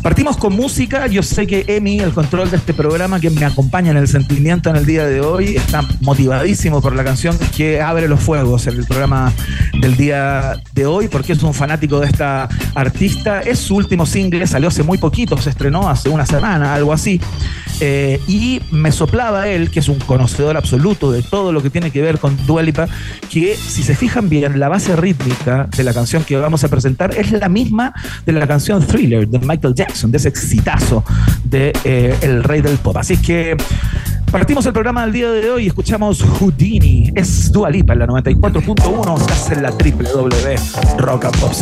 Partimos 0.02 0.36
con 0.36 0.54
música. 0.54 1.06
Yo 1.06 1.22
sé 1.22 1.46
que 1.46 1.64
Emi, 1.68 2.00
el 2.00 2.12
control 2.12 2.50
de 2.50 2.56
este 2.56 2.74
programa, 2.74 3.20
que 3.20 3.30
me 3.30 3.44
acompaña 3.44 3.92
en 3.92 3.96
el 3.96 4.08
sentimiento 4.08 4.68
en 4.68 4.74
el 4.74 4.84
día 4.84 5.06
de 5.06 5.20
hoy, 5.20 5.56
está 5.56 5.82
motivadísimo 6.00 6.82
por 6.82 6.96
la 6.96 7.04
canción 7.04 7.38
que 7.56 7.80
abre 7.80 8.08
los 8.08 8.18
fuegos 8.18 8.66
en 8.66 8.78
el 8.78 8.84
programa 8.84 9.32
del 9.80 9.96
día 9.96 10.60
de 10.72 10.86
hoy, 10.86 11.06
porque 11.06 11.34
es 11.34 11.42
un 11.44 11.54
fanático 11.54 12.00
de 12.00 12.06
esta 12.06 12.48
artista. 12.74 13.42
Es 13.42 13.60
su 13.60 13.76
último 13.76 14.04
single, 14.04 14.44
salió 14.48 14.68
hace 14.68 14.82
muy 14.82 14.98
poquito, 14.98 15.36
se 15.38 15.50
estrenó 15.50 15.88
hace 15.88 16.08
una 16.08 16.26
semana, 16.26 16.74
algo 16.74 16.92
así. 16.92 17.20
Eh, 17.80 18.20
y 18.26 18.60
me 18.72 18.90
soplaba 18.90 19.48
él, 19.48 19.70
que 19.70 19.80
es 19.80 19.88
un 19.88 19.98
conocedor 20.00 20.56
absoluto 20.56 21.12
de 21.12 21.22
todo 21.22 21.52
lo 21.52 21.62
que 21.62 21.70
tiene 21.70 21.92
que 21.92 22.02
ver 22.02 22.18
con 22.18 22.36
Dualipa, 22.46 22.88
que 23.30 23.56
si 23.56 23.82
se 23.82 23.94
fijan 23.94 24.28
bien, 24.28 24.58
la 24.58 24.68
base 24.68 24.96
rítmica 24.96 25.68
de 25.76 25.84
la 25.84 25.92
canción 25.92 26.24
que 26.24 26.36
vamos 26.36 26.64
a 26.64 26.68
presentar 26.68 27.16
es 27.16 27.32
la 27.32 27.48
misma 27.48 27.92
de 28.26 28.32
la 28.32 28.46
canción 28.46 28.84
Thriller 28.86 29.28
de 29.28 29.38
Michael 29.38 29.74
Jackson, 29.74 30.10
de 30.10 30.18
ese 30.18 30.28
exitazo 30.28 31.04
de 31.44 31.72
eh, 31.84 32.16
El 32.22 32.44
Rey 32.44 32.60
del 32.60 32.78
Pop. 32.78 32.96
Así 32.96 33.16
que 33.16 33.56
Partimos 34.32 34.64
el 34.64 34.72
programa 34.72 35.02
del 35.02 35.12
día 35.12 35.30
de 35.30 35.50
hoy 35.50 35.64
y 35.64 35.66
escuchamos 35.66 36.22
Houdini. 36.22 37.12
Es 37.14 37.52
Dualipa 37.52 37.92
en 37.92 37.98
la 37.98 38.06
94.1. 38.06 39.20
Estás 39.20 39.50
en 39.50 39.62
la 39.62 39.70
www 39.70 40.96
Rock 40.96 41.26
and 41.26 41.38
Pop. 41.38 41.52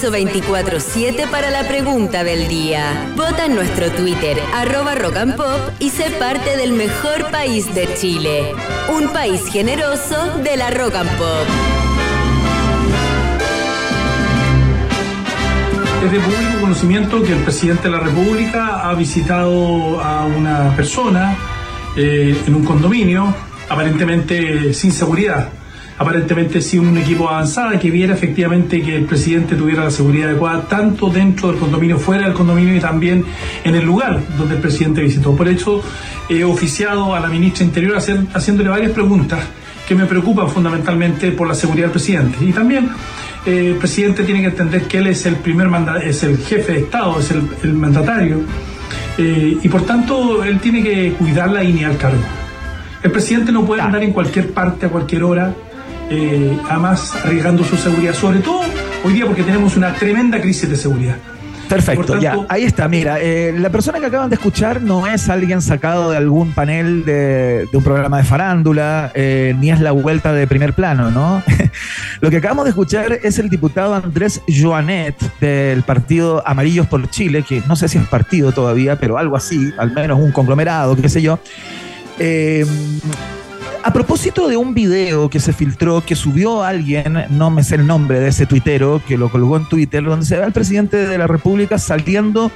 Permiso 0.00 0.12
24-7 0.12 1.30
para 1.30 1.50
la 1.50 1.66
pregunta 1.66 2.24
del 2.24 2.48
día. 2.48 3.12
Vota 3.16 3.46
en 3.46 3.54
nuestro 3.54 3.90
Twitter, 3.90 4.38
arroba 4.54 4.94
Rock 4.94 5.16
and 5.16 5.36
Pop, 5.36 5.60
y 5.78 5.90
sé 5.90 6.10
parte 6.18 6.56
del 6.56 6.72
mejor 6.72 7.30
país 7.30 7.74
de 7.74 7.88
Chile. 7.94 8.52
Un 8.94 9.08
país 9.12 9.42
generoso 9.50 10.38
de 10.42 10.56
la 10.56 10.70
Rock 10.70 10.96
and 10.96 11.10
Pop. 11.16 11.46
Es 16.04 16.12
de 16.12 16.20
público 16.20 16.60
conocimiento 16.60 17.22
que 17.22 17.32
el 17.32 17.40
presidente 17.40 17.84
de 17.84 17.90
la 17.90 18.00
República 18.00 18.88
ha 18.88 18.94
visitado 18.94 20.00
a 20.00 20.26
una 20.26 20.74
persona 20.76 21.36
eh, 21.96 22.36
en 22.46 22.54
un 22.54 22.64
condominio, 22.64 23.34
aparentemente 23.68 24.74
sin 24.74 24.92
seguridad 24.92 25.48
aparentemente 25.98 26.60
sí 26.60 26.78
un 26.78 26.96
equipo 26.98 27.28
avanzado 27.28 27.78
que 27.78 27.90
viera 27.90 28.14
efectivamente 28.14 28.82
que 28.82 28.96
el 28.96 29.04
presidente 29.04 29.54
tuviera 29.54 29.84
la 29.84 29.90
seguridad 29.90 30.30
adecuada 30.30 30.62
tanto 30.68 31.08
dentro 31.08 31.48
del 31.48 31.58
condominio, 31.58 31.98
fuera 31.98 32.24
del 32.24 32.34
condominio 32.34 32.76
y 32.76 32.80
también 32.80 33.24
en 33.64 33.74
el 33.74 33.84
lugar 33.84 34.20
donde 34.36 34.56
el 34.56 34.60
presidente 34.60 35.00
visitó. 35.00 35.34
Por 35.34 35.48
eso 35.48 35.82
he 36.28 36.44
oficiado 36.44 37.14
a 37.14 37.20
la 37.20 37.28
ministra 37.28 37.64
Interior 37.64 37.96
hacer, 37.96 38.20
haciéndole 38.34 38.68
varias 38.68 38.92
preguntas 38.92 39.40
que 39.88 39.94
me 39.94 40.06
preocupan 40.06 40.50
fundamentalmente 40.50 41.30
por 41.32 41.46
la 41.46 41.54
seguridad 41.54 41.86
del 41.86 41.92
presidente. 41.92 42.44
Y 42.44 42.52
también 42.52 42.90
eh, 43.46 43.70
el 43.70 43.76
presidente 43.76 44.24
tiene 44.24 44.40
que 44.40 44.48
entender 44.48 44.82
que 44.82 44.98
él 44.98 45.06
es 45.06 45.24
el 45.26 45.36
primer 45.36 45.68
es 46.04 46.22
el 46.24 46.38
jefe 46.38 46.72
de 46.72 46.78
Estado, 46.80 47.20
es 47.20 47.30
el, 47.30 47.72
mandatario, 47.72 48.40
eh, 49.16 49.56
y 49.62 49.68
por 49.68 49.82
tanto 49.82 50.42
él 50.44 50.58
tiene 50.60 50.82
que 50.82 51.12
cuidar 51.12 51.50
la 51.50 51.62
línea 51.62 51.88
al 51.88 51.96
cargo. 51.96 52.22
El 53.02 53.12
presidente 53.12 53.52
no 53.52 53.64
puede 53.64 53.82
andar 53.82 54.02
en 54.02 54.12
cualquier 54.12 54.50
parte 54.52 54.86
a 54.86 54.88
cualquier 54.88 55.22
hora 55.22 55.54
eh, 56.10 56.58
además 56.68 57.14
arriesgando 57.24 57.64
su 57.64 57.76
seguridad, 57.76 58.14
sobre 58.14 58.40
todo 58.40 58.60
hoy 59.04 59.12
día 59.12 59.26
porque 59.26 59.42
tenemos 59.42 59.76
una 59.76 59.94
tremenda 59.94 60.40
crisis 60.40 60.68
de 60.68 60.76
seguridad. 60.76 61.16
Perfecto, 61.68 62.18
ya, 62.20 62.36
ahí 62.48 62.64
está. 62.64 62.88
Mira, 62.88 63.18
eh, 63.20 63.52
la 63.56 63.70
persona 63.70 63.98
que 63.98 64.06
acaban 64.06 64.30
de 64.30 64.36
escuchar 64.36 64.80
no 64.80 65.06
es 65.06 65.28
alguien 65.28 65.60
sacado 65.62 66.10
de 66.10 66.16
algún 66.16 66.52
panel 66.52 67.04
de, 67.04 67.68
un 67.72 67.82
programa 67.82 68.18
de 68.18 68.24
farándula, 68.24 69.10
eh, 69.14 69.54
ni 69.58 69.70
es 69.70 69.80
la 69.80 69.92
vuelta 69.92 70.32
de 70.32 70.46
primer 70.46 70.74
plano, 70.74 71.10
¿no? 71.10 71.42
Lo 72.20 72.30
que 72.30 72.36
acabamos 72.36 72.64
de 72.64 72.70
escuchar 72.70 73.18
es 73.22 73.38
el 73.38 73.48
diputado 73.48 73.94
Andrés 73.94 74.40
Joanet 74.48 75.16
del 75.40 75.82
partido 75.82 76.42
Amarillos 76.46 76.86
por 76.86 77.08
Chile, 77.10 77.42
que 77.42 77.62
no 77.66 77.76
sé 77.76 77.88
si 77.88 77.98
es 77.98 78.06
partido 78.06 78.52
todavía, 78.52 78.96
pero 78.98 79.18
algo 79.18 79.36
así, 79.36 79.72
al 79.78 79.92
menos 79.92 80.18
un 80.20 80.32
conglomerado, 80.32 80.96
qué 80.96 81.08
sé 81.08 81.20
yo. 81.20 81.38
Eh, 82.18 82.64
a 83.86 83.92
propósito 83.92 84.48
de 84.48 84.56
un 84.56 84.74
video 84.74 85.30
que 85.30 85.38
se 85.38 85.52
filtró, 85.52 86.04
que 86.04 86.16
subió 86.16 86.64
alguien, 86.64 87.24
no 87.30 87.50
me 87.50 87.62
sé 87.62 87.76
el 87.76 87.86
nombre 87.86 88.18
de 88.18 88.30
ese 88.30 88.44
tuitero, 88.44 89.00
que 89.06 89.16
lo 89.16 89.28
colgó 89.28 89.56
en 89.56 89.68
Twitter, 89.68 90.02
donde 90.02 90.26
se 90.26 90.36
ve 90.36 90.42
al 90.42 90.52
presidente 90.52 90.96
de 90.96 91.16
la 91.16 91.28
República 91.28 91.78
saliendo 91.78 92.50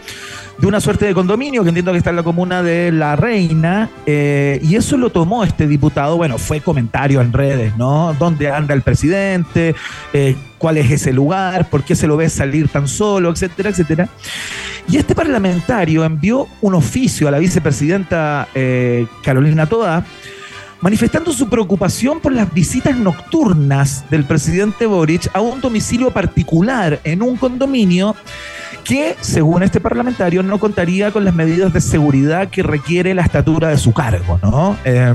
de 0.59 0.67
una 0.67 0.81
suerte 0.81 1.07
de 1.07 1.15
condominio 1.15 1.63
que 1.63 1.69
entiendo 1.69 1.93
que 1.93 1.99
está 1.99 2.11
en 2.11 2.17
la 2.17 2.25
comuna 2.25 2.65
de 2.65 2.91
La 2.91 3.15
Reina, 3.15 3.89
eh, 4.07 4.59
y 4.61 4.75
eso 4.75 4.97
lo 4.97 5.11
tomó 5.11 5.45
este 5.45 5.69
diputado, 5.69 6.17
bueno, 6.17 6.37
fue 6.37 6.61
comentario 6.61 7.21
en 7.21 7.33
redes, 7.33 7.77
¿no? 7.77 8.13
¿Dónde 8.19 8.51
anda 8.51 8.75
el 8.75 8.83
presidente? 8.83 9.77
Eh, 10.13 10.35
¿Cuál 10.59 10.79
es 10.79 10.91
ese 10.91 11.13
lugar? 11.13 11.71
¿Por 11.71 11.85
qué 11.85 11.95
se 11.95 12.09
lo 12.09 12.17
ve 12.17 12.29
salir 12.29 12.67
tan 12.67 12.89
solo? 12.89 13.31
Etcétera, 13.31 13.71
etcétera. 13.71 14.09
Y 14.89 14.97
este 14.97 15.15
parlamentario 15.15 16.05
envió 16.05 16.49
un 16.61 16.75
oficio 16.75 17.29
a 17.29 17.31
la 17.31 17.39
vicepresidenta 17.39 18.49
eh, 18.53 19.07
Carolina 19.23 19.67
Toda, 19.67 20.05
manifestando 20.81 21.33
su 21.33 21.49
preocupación 21.49 22.21
por 22.21 22.33
las 22.33 22.53
visitas 22.53 22.97
nocturnas 22.97 24.05
del 24.11 24.25
presidente 24.25 24.87
Boric 24.87 25.29
a 25.35 25.41
un 25.41 25.61
domicilio 25.61 26.11
particular 26.11 27.01
en 27.05 27.23
un 27.23 27.37
condominio 27.37 28.17
que, 28.85 29.17
según 29.21 29.63
este 29.63 29.81
parlamentario, 29.81 30.43
no 30.43 30.59
contaría 30.59 31.11
con 31.11 31.25
las 31.25 31.35
medidas 31.35 31.73
de 31.73 31.81
seguridad 31.81 32.49
que 32.49 32.63
requiere 32.63 33.15
la 33.15 33.23
estatura 33.23 33.69
de 33.69 33.77
su 33.77 33.93
cargo, 33.93 34.39
¿no? 34.43 34.77
Eh, 34.85 35.13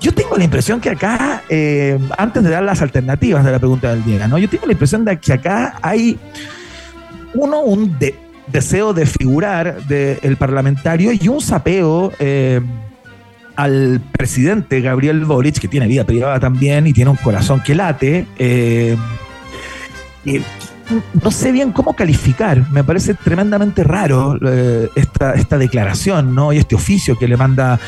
yo 0.00 0.14
tengo 0.14 0.36
la 0.36 0.44
impresión 0.44 0.80
que 0.80 0.90
acá, 0.90 1.42
eh, 1.48 1.98
antes 2.16 2.44
de 2.44 2.50
dar 2.50 2.62
las 2.62 2.80
alternativas 2.82 3.44
de 3.44 3.50
la 3.50 3.58
pregunta 3.58 3.90
del 3.90 4.04
día, 4.04 4.28
¿no? 4.28 4.38
Yo 4.38 4.48
tengo 4.48 4.66
la 4.66 4.72
impresión 4.72 5.04
de 5.04 5.18
que 5.18 5.32
acá 5.32 5.74
hay 5.82 6.18
uno, 7.34 7.60
un 7.60 7.98
deseo 8.46 8.92
de 8.92 9.06
figurar 9.06 9.82
del 9.86 10.36
parlamentario 10.36 11.12
y 11.12 11.28
un 11.28 11.40
sapeo 11.40 12.12
eh, 12.18 12.60
al 13.56 14.00
presidente 14.12 14.80
Gabriel 14.80 15.24
Boric, 15.24 15.58
que 15.58 15.68
tiene 15.68 15.86
vida 15.86 16.04
privada 16.04 16.38
también 16.38 16.86
y 16.86 16.92
tiene 16.92 17.10
un 17.10 17.16
corazón 17.16 17.62
que 17.64 17.74
late, 17.74 18.26
eh, 18.38 18.96
no 21.22 21.30
sé 21.30 21.52
bien 21.52 21.72
cómo 21.72 21.94
calificar. 21.94 22.70
Me 22.70 22.84
parece 22.84 23.14
tremendamente 23.14 23.82
raro 23.82 24.38
eh, 24.46 24.88
esta, 24.94 25.32
esta 25.32 25.58
declaración 25.58 26.34
¿no? 26.34 26.52
y 26.52 26.58
este 26.58 26.74
oficio 26.74 27.18
que 27.18 27.26
le 27.26 27.36
manda 27.36 27.80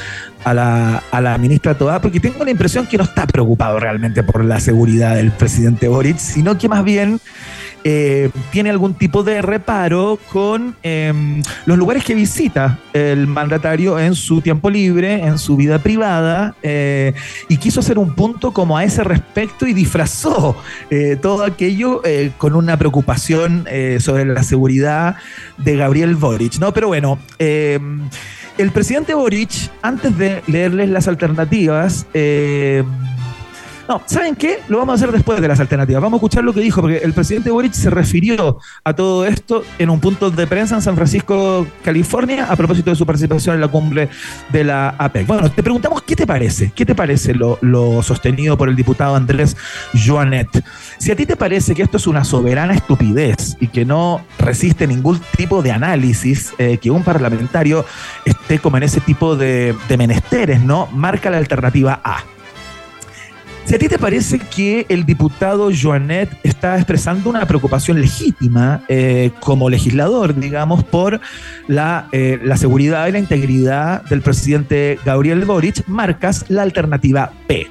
a 0.51 1.21
la, 1.21 1.39
ministra 1.39 1.77
Toda, 1.77 2.01
porque 2.01 2.21
tengo 2.21 2.45
la 2.45 2.51
impresión 2.51 2.87
que 2.87 2.97
no 2.97 3.05
está 3.05 3.27
preocupado 3.27 3.79
realmente 3.79 4.23
por 4.23 4.45
la 4.45 4.61
seguridad 4.61 5.17
del 5.17 5.31
presidente 5.31 5.89
Boric, 5.89 6.19
sino 6.19 6.57
que 6.57 6.69
más 6.69 6.85
bien 6.85 7.21
eh, 7.85 8.31
tiene 8.51 8.71
algún 8.71 8.95
tipo 8.95 9.23
de 9.23 9.41
reparo 9.41 10.19
con 10.33 10.77
em, 10.83 11.43
los 11.65 11.79
lugares 11.79 12.05
que 12.05 12.15
visita 12.15 12.79
el 12.93 13.27
mandatario 13.27 13.99
en 13.99 14.15
su 14.15 14.41
tiempo 14.41 14.69
libre, 14.69 15.25
en 15.25 15.39
su 15.39 15.57
vida 15.57 15.79
privada, 15.79 16.55
eh, 16.63 17.13
y 17.49 17.57
quiso 17.59 17.81
hacer 17.81 17.99
un 17.99 18.15
punto 18.15 18.53
como 18.53 18.77
a 18.77 18.85
ese 18.85 19.05
respecto 19.05 19.67
y 19.67 19.75
disfrazó 19.75 20.57
eh, 20.91 21.17
todo 21.21 21.45
aquello 21.45 22.03
con 22.39 22.55
una 22.55 22.77
preocupación 22.77 23.67
sobre 23.99 24.25
la 24.25 24.43
seguridad 24.43 25.17
de 25.57 25.77
Gabriel 25.77 26.17
Boric, 26.17 26.59
¿no? 26.59 26.73
Pero 26.73 26.89
bueno, 26.89 27.19
em, 27.39 28.09
el 28.59 28.73
presidente 28.73 29.15
Boric, 29.15 29.71
antes 29.83 30.19
de 30.19 30.43
leerles 30.47 30.91
las 30.91 31.09
alternativas, 31.09 32.07
no, 33.89 34.03
¿saben 34.05 34.37
qué? 34.37 34.61
Lo 34.69 34.79
vamos 34.79 34.93
a 34.93 34.95
hacer 34.97 35.13
después 35.13 35.41
de 35.41 35.49
las 35.49 35.59
alternativas. 35.61 36.03
Vamos 36.03 36.19
a 36.19 36.21
escuchar 36.21 36.45
lo 36.45 36.53
que 36.53 36.61
dijo, 36.61 36.83
porque 36.83 36.99
el 36.99 37.15
presidente 37.15 37.51
Boric 37.51 37.73
se 37.73 37.89
refirió 37.89 38.59
a 38.85 38.93
todo 38.93 39.25
esto 39.25 39.65
en 39.79 39.89
un 39.89 39.99
punto 39.99 40.31
de 40.31 40.47
prensa 40.47 40.75
en 40.75 40.83
San 40.83 40.95
Francisco, 40.95 41.67
California, 41.83 42.47
a 42.51 42.57
propósito 42.57 42.91
de 42.91 42.97
su 42.97 43.07
participación 43.07 43.55
en 43.55 43.63
la 43.63 43.69
cumbre 43.69 44.11
de 44.51 44.65
la 44.65 44.91
APEC. 44.91 45.27
Bueno, 45.27 45.51
te 45.51 45.63
preguntamos, 45.63 46.03
¿qué 46.03 46.15
te 46.15 46.27
parece? 46.27 46.71
¿Qué 46.75 46.85
te 46.85 46.95
parece 46.95 47.33
lo, 47.35 47.59
sostenido 48.03 48.59
por 48.59 48.69
el 48.69 48.77
diputado 48.77 49.17
Andrés 49.17 49.57
Joanet? 49.95 50.63
Si 50.99 51.11
a 51.11 51.17
ti 51.17 51.25
te 51.25 51.37
parece 51.37 51.75
que 51.75 51.83
esto 51.83 51.97
es 51.97 52.07
una 52.07 52.25
soberana 52.25 52.75
estupidez 52.75 53.57
y 53.59 53.69
que 53.69 53.87
no 53.87 54.21
resiste 54.39 54.87
ningún 54.87 55.19
tipo 55.35 55.63
de 55.63 55.73
análisis, 55.73 56.53
eh, 56.59 56.77
que 56.77 56.91
un 56.91 57.03
parlamentario 57.03 57.87
esté 58.27 58.59
como 58.59 58.77
en 58.77 58.83
ese 58.83 59.01
tipo 59.01 59.35
de, 59.35 59.75
de 59.89 59.97
menesteres, 59.97 60.61
¿no? 60.61 60.89
Marca 60.93 61.31
la 61.31 61.39
alternativa 61.39 62.03
A. 62.05 62.19
Si 63.69 63.75
a 63.75 63.79
ti 63.79 63.87
te 63.87 63.99
parece 63.99 64.39
que 64.39 64.87
el 64.89 65.05
diputado 65.05 65.69
Joanet 65.71 66.31
está 66.43 66.77
expresando 66.77 67.29
una 67.29 67.45
preocupación 67.45 68.01
legítima 68.01 68.83
eh, 68.89 69.31
como 69.41 69.69
legislador, 69.69 70.35
digamos, 70.35 70.85
por 70.85 71.21
la, 71.67 72.09
eh, 72.13 72.41
la 72.43 72.57
seguridad 72.57 73.07
y 73.09 73.13
la 73.13 73.19
integridad 73.19 74.03
del 74.05 74.23
presidente 74.23 74.99
Gabriel 75.05 75.45
Boric, 75.45 75.87
marcas 75.87 76.47
la 76.49 76.63
alternativa 76.63 77.31
P. 77.47 77.67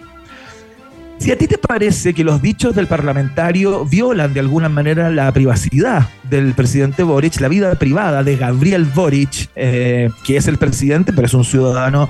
Si 1.18 1.32
a 1.32 1.38
ti 1.38 1.48
te 1.48 1.58
parece 1.58 2.14
que 2.14 2.24
los 2.24 2.44
dichos 2.44 2.76
del 2.76 2.86
parlamentario 2.86 3.84
violan 3.84 4.36
de 4.36 4.40
alguna 4.40 4.70
manera 4.70 5.10
la 5.10 5.32
privacidad 5.32 6.08
del 6.30 6.54
presidente 6.54 7.02
Boric, 7.02 7.40
la 7.40 7.48
vida 7.48 7.74
privada 7.74 8.24
de 8.24 8.38
Gabriel 8.38 8.86
Boric, 8.86 9.50
eh, 9.56 10.12
que 10.24 10.38
es 10.38 10.48
el 10.48 10.60
presidente, 10.60 11.12
pero 11.12 11.26
es 11.26 11.34
un 11.34 11.44
ciudadano 11.44 12.08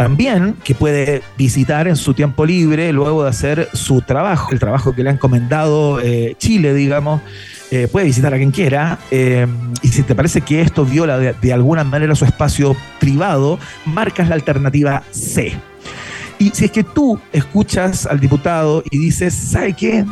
también 0.00 0.56
que 0.64 0.74
puede 0.74 1.20
visitar 1.36 1.86
en 1.86 1.94
su 1.94 2.14
tiempo 2.14 2.46
libre 2.46 2.90
luego 2.90 3.24
de 3.24 3.28
hacer 3.28 3.68
su 3.74 4.00
trabajo, 4.00 4.50
el 4.50 4.58
trabajo 4.58 4.94
que 4.94 5.02
le 5.02 5.10
ha 5.10 5.12
encomendado 5.12 6.00
eh, 6.00 6.36
Chile, 6.38 6.72
digamos. 6.72 7.20
Eh, 7.70 7.86
puede 7.86 8.06
visitar 8.06 8.32
a 8.32 8.38
quien 8.38 8.50
quiera. 8.50 8.98
Eh, 9.10 9.46
y 9.82 9.88
si 9.88 10.02
te 10.02 10.14
parece 10.14 10.40
que 10.40 10.62
esto 10.62 10.86
viola 10.86 11.18
de, 11.18 11.52
alguna 11.52 11.84
manera 11.84 12.14
su 12.14 12.24
espacio 12.24 12.74
privado, 12.98 13.58
marcas 13.84 14.30
la 14.30 14.36
alternativa 14.36 15.02
C. 15.10 15.52
Y 16.38 16.48
si 16.48 16.64
es 16.64 16.70
que 16.70 16.82
tú 16.82 17.20
escuchas 17.30 18.06
al 18.06 18.20
diputado 18.20 18.82
y 18.90 18.96
dices, 18.96 19.34
¿sabe 19.34 19.74
qué? 19.74 20.06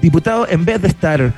diputado, 0.00 0.48
en 0.48 0.64
vez 0.64 0.80
de 0.80 0.88
estar 0.88 1.34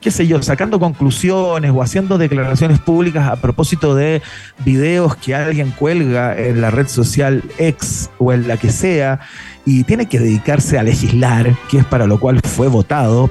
qué 0.00 0.10
sé 0.10 0.26
yo, 0.26 0.42
sacando 0.42 0.80
conclusiones 0.80 1.70
o 1.74 1.82
haciendo 1.82 2.18
declaraciones 2.18 2.78
públicas 2.80 3.28
a 3.28 3.36
propósito 3.36 3.94
de 3.94 4.22
videos 4.64 5.16
que 5.16 5.34
alguien 5.34 5.70
cuelga 5.70 6.36
en 6.38 6.60
la 6.60 6.70
red 6.70 6.88
social 6.88 7.42
X 7.58 8.10
o 8.18 8.32
en 8.32 8.48
la 8.48 8.56
que 8.56 8.70
sea 8.70 9.20
y 9.66 9.84
tiene 9.84 10.06
que 10.06 10.18
dedicarse 10.18 10.78
a 10.78 10.82
legislar, 10.82 11.54
que 11.70 11.78
es 11.78 11.84
para 11.84 12.06
lo 12.06 12.18
cual 12.18 12.40
fue 12.40 12.68
votado, 12.68 13.30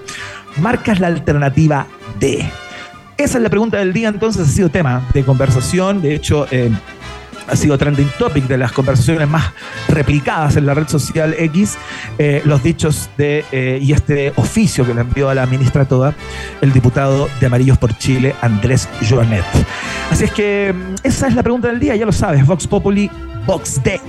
marcas 0.61 0.99
la 0.99 1.07
alternativa 1.07 1.87
D. 2.19 2.49
Esa 3.17 3.37
es 3.37 3.43
la 3.43 3.49
pregunta 3.49 3.77
del 3.77 3.91
día, 3.91 4.07
entonces 4.07 4.47
ha 4.47 4.51
sido 4.51 4.69
tema 4.69 5.05
de 5.13 5.23
conversación. 5.23 6.01
De 6.01 6.15
hecho, 6.15 6.47
eh, 6.51 6.71
ha 7.49 7.55
sido 7.55 7.77
trending 7.77 8.09
topic 8.17 8.45
de 8.47 8.57
las 8.57 8.71
conversaciones 8.71 9.27
más 9.27 9.51
replicadas 9.87 10.55
en 10.55 10.65
la 10.65 10.73
red 10.73 10.87
social 10.87 11.35
X, 11.37 11.77
eh, 12.17 12.41
los 12.45 12.63
dichos 12.63 13.09
de 13.17 13.45
eh, 13.51 13.79
y 13.81 13.91
este 13.93 14.33
oficio 14.35 14.85
que 14.85 14.93
le 14.93 15.01
envió 15.01 15.29
a 15.29 15.35
la 15.35 15.45
ministra 15.45 15.85
toda 15.85 16.13
el 16.61 16.71
diputado 16.71 17.29
de 17.39 17.45
Amarillos 17.45 17.77
por 17.77 17.97
Chile, 17.97 18.35
Andrés 18.41 18.87
Joanet. 19.07 19.45
Así 20.11 20.25
es 20.25 20.31
que 20.31 20.73
mm, 20.73 20.95
esa 21.03 21.27
es 21.27 21.35
la 21.35 21.43
pregunta 21.43 21.67
del 21.67 21.79
día, 21.79 21.95
ya 21.95 22.05
lo 22.05 22.11
sabes, 22.11 22.45
Vox 22.45 22.67
Populi, 22.67 23.09
Vox 23.45 23.81
D 23.83 23.99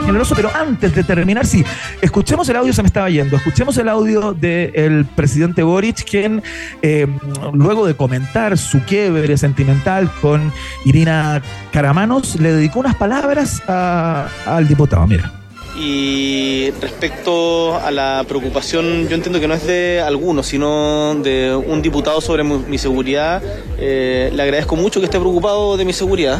generoso, 0.00 0.34
pero 0.34 0.50
antes 0.54 0.94
de 0.94 1.04
terminar, 1.04 1.46
sí, 1.46 1.64
escuchemos 2.00 2.48
el 2.48 2.56
audio, 2.56 2.72
se 2.72 2.82
me 2.82 2.88
estaba 2.88 3.08
yendo, 3.10 3.36
escuchemos 3.36 3.76
el 3.78 3.88
audio 3.88 4.32
del 4.32 5.04
presidente 5.04 5.62
Boric, 5.62 6.04
quien 6.04 6.42
eh, 6.82 7.06
luego 7.52 7.86
de 7.86 7.94
comentar 7.94 8.56
su 8.58 8.80
quiebre 8.80 9.36
sentimental 9.36 10.10
con 10.20 10.52
Irina 10.84 11.42
Caramanos, 11.72 12.40
le 12.40 12.52
dedicó 12.52 12.80
unas 12.80 12.96
palabras 12.96 13.62
al 13.68 14.68
diputado, 14.68 15.06
mira. 15.06 15.32
Y 15.76 16.70
respecto 16.80 17.76
a 17.76 17.90
la 17.90 18.24
preocupación, 18.28 19.08
yo 19.08 19.16
entiendo 19.16 19.40
que 19.40 19.48
no 19.48 19.54
es 19.54 19.66
de 19.66 20.00
algunos, 20.00 20.46
sino 20.46 21.16
de 21.16 21.54
un 21.54 21.82
diputado 21.82 22.20
sobre 22.20 22.44
mi 22.44 22.78
seguridad. 22.78 23.42
Eh, 23.76 24.30
le 24.32 24.42
agradezco 24.42 24.76
mucho 24.76 25.00
que 25.00 25.06
esté 25.06 25.18
preocupado 25.18 25.76
de 25.76 25.84
mi 25.84 25.92
seguridad. 25.92 26.38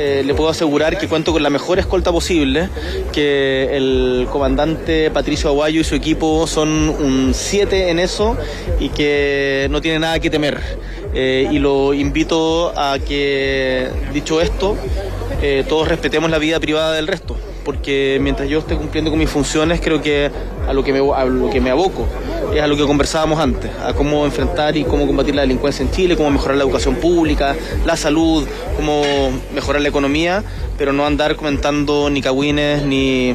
Eh, 0.00 0.22
le 0.24 0.32
puedo 0.32 0.48
asegurar 0.48 0.96
que 0.96 1.08
cuento 1.08 1.32
con 1.32 1.42
la 1.42 1.50
mejor 1.50 1.80
escolta 1.80 2.12
posible, 2.12 2.68
que 3.12 3.76
el 3.76 4.28
comandante 4.30 5.10
Patricio 5.10 5.50
Aguayo 5.50 5.80
y 5.80 5.84
su 5.84 5.96
equipo 5.96 6.46
son 6.46 6.68
un 6.70 7.32
7 7.34 7.90
en 7.90 7.98
eso 7.98 8.36
y 8.78 8.90
que 8.90 9.66
no 9.72 9.80
tiene 9.80 9.98
nada 9.98 10.20
que 10.20 10.30
temer. 10.30 10.60
Eh, 11.14 11.48
y 11.50 11.58
lo 11.58 11.94
invito 11.94 12.72
a 12.76 13.00
que, 13.00 13.88
dicho 14.12 14.40
esto, 14.40 14.76
eh, 15.42 15.64
todos 15.68 15.88
respetemos 15.88 16.30
la 16.30 16.38
vida 16.38 16.60
privada 16.60 16.92
del 16.92 17.08
resto 17.08 17.36
porque 17.68 18.16
mientras 18.22 18.48
yo 18.48 18.60
esté 18.60 18.76
cumpliendo 18.76 19.10
con 19.10 19.18
mis 19.18 19.28
funciones, 19.28 19.82
creo 19.82 20.00
que 20.00 20.30
a 20.66 20.72
lo 20.72 20.82
que 20.82 20.90
me, 20.90 21.00
a 21.14 21.26
lo 21.26 21.50
que 21.50 21.60
me 21.60 21.68
aboco 21.68 22.08
es 22.54 22.62
a 22.62 22.66
lo 22.66 22.78
que 22.78 22.84
conversábamos 22.84 23.38
antes, 23.38 23.70
a 23.84 23.92
cómo 23.92 24.24
enfrentar 24.24 24.74
y 24.74 24.84
cómo 24.84 25.06
combatir 25.06 25.34
la 25.34 25.42
delincuencia 25.42 25.84
en 25.84 25.90
Chile, 25.90 26.16
cómo 26.16 26.30
mejorar 26.30 26.56
la 26.56 26.64
educación 26.64 26.94
pública, 26.94 27.54
la 27.84 27.94
salud, 27.94 28.48
cómo 28.74 29.02
mejorar 29.54 29.82
la 29.82 29.88
economía, 29.88 30.42
pero 30.78 30.94
no 30.94 31.04
andar 31.04 31.36
comentando 31.36 32.08
ni 32.08 32.22
cagüines 32.22 32.86
ni, 32.86 33.34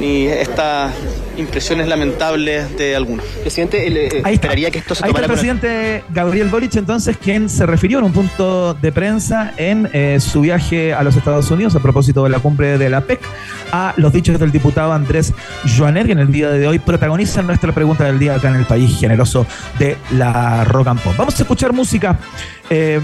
ni 0.00 0.26
esta 0.26 0.90
impresiones 1.38 1.88
lamentables 1.88 2.76
de 2.76 2.96
algunos. 2.96 3.24
Presidente, 3.24 3.86
eh, 3.86 4.22
esperaría 4.26 4.70
que 4.70 4.78
esto 4.78 4.94
se 4.94 5.04
Ahí 5.04 5.10
está 5.10 5.22
el 5.22 5.28
presidente 5.28 6.04
Gabriel 6.10 6.48
Boric, 6.48 6.74
entonces, 6.76 7.16
quien 7.16 7.48
se 7.48 7.64
refirió 7.66 7.98
en 7.98 8.04
un 8.04 8.12
punto 8.12 8.74
de 8.74 8.92
prensa 8.92 9.52
en 9.56 9.88
eh, 9.92 10.18
su 10.20 10.40
viaje 10.40 10.92
a 10.92 11.02
los 11.02 11.16
Estados 11.16 11.50
Unidos 11.50 11.74
a 11.76 11.80
propósito 11.80 12.24
de 12.24 12.30
la 12.30 12.40
cumbre 12.40 12.78
de 12.78 12.90
la 12.90 13.02
PEC 13.02 13.20
a 13.72 13.94
los 13.96 14.12
dichos 14.12 14.38
del 14.38 14.50
diputado 14.50 14.92
Andrés 14.92 15.32
Joanet, 15.76 16.06
que 16.06 16.12
en 16.12 16.18
el 16.18 16.32
día 16.32 16.50
de 16.50 16.66
hoy 16.66 16.78
protagoniza 16.78 17.42
nuestra 17.42 17.72
pregunta 17.72 18.04
del 18.04 18.18
día 18.18 18.34
acá 18.34 18.48
en 18.48 18.56
el 18.56 18.64
país 18.64 18.98
generoso 18.98 19.46
de 19.78 19.96
la 20.12 20.64
rock 20.64 20.88
and 20.88 21.00
pop. 21.00 21.14
Vamos 21.16 21.38
a 21.38 21.42
escuchar 21.42 21.72
música. 21.72 22.18
Eh, 22.70 23.00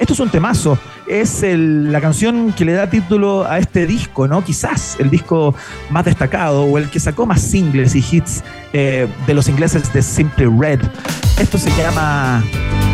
esto 0.00 0.12
es 0.12 0.20
un 0.20 0.30
temazo 0.30 0.78
es 1.06 1.42
la 1.42 2.00
canción 2.00 2.52
que 2.52 2.64
le 2.64 2.72
da 2.72 2.90
título 2.90 3.46
a 3.46 3.58
este 3.58 3.86
disco, 3.86 4.26
¿no? 4.26 4.42
Quizás 4.44 4.96
el 4.98 5.10
disco 5.10 5.54
más 5.90 6.04
destacado 6.04 6.64
o 6.64 6.78
el 6.78 6.90
que 6.90 6.98
sacó 6.98 7.26
más 7.26 7.40
singles 7.42 7.75
y 7.76 8.04
hits 8.10 8.42
eh, 8.72 9.06
de 9.26 9.34
los 9.34 9.48
ingleses 9.48 9.92
de 9.92 10.02
Simply 10.02 10.46
Red. 10.46 10.80
Esto 11.38 11.58
se 11.58 11.70
llama 11.76 12.42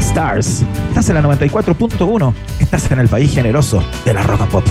Stars. 0.01 0.65
Estás 0.89 1.09
en 1.09 1.15
la 1.15 1.23
94.1, 1.23 2.35
estás 2.59 2.91
en 2.91 2.99
el 2.99 3.09
país 3.09 3.33
generoso 3.33 3.83
de 4.05 4.15
la 4.15 4.23
rock 4.23 4.47
pop. 4.49 4.65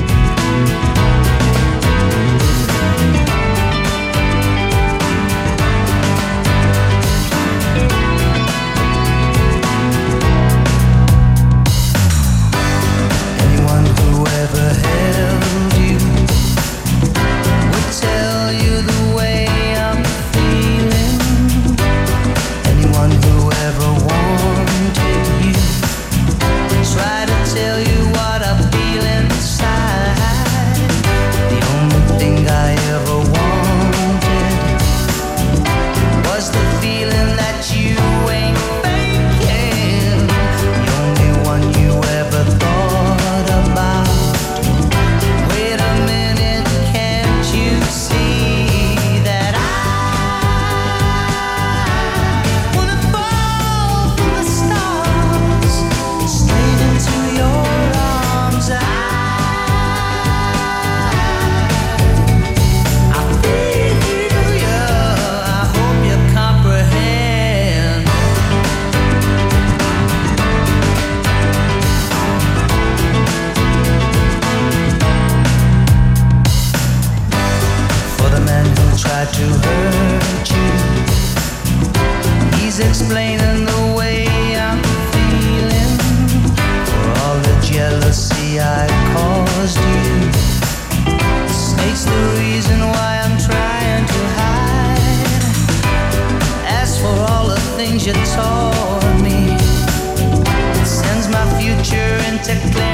accept 102.51 102.90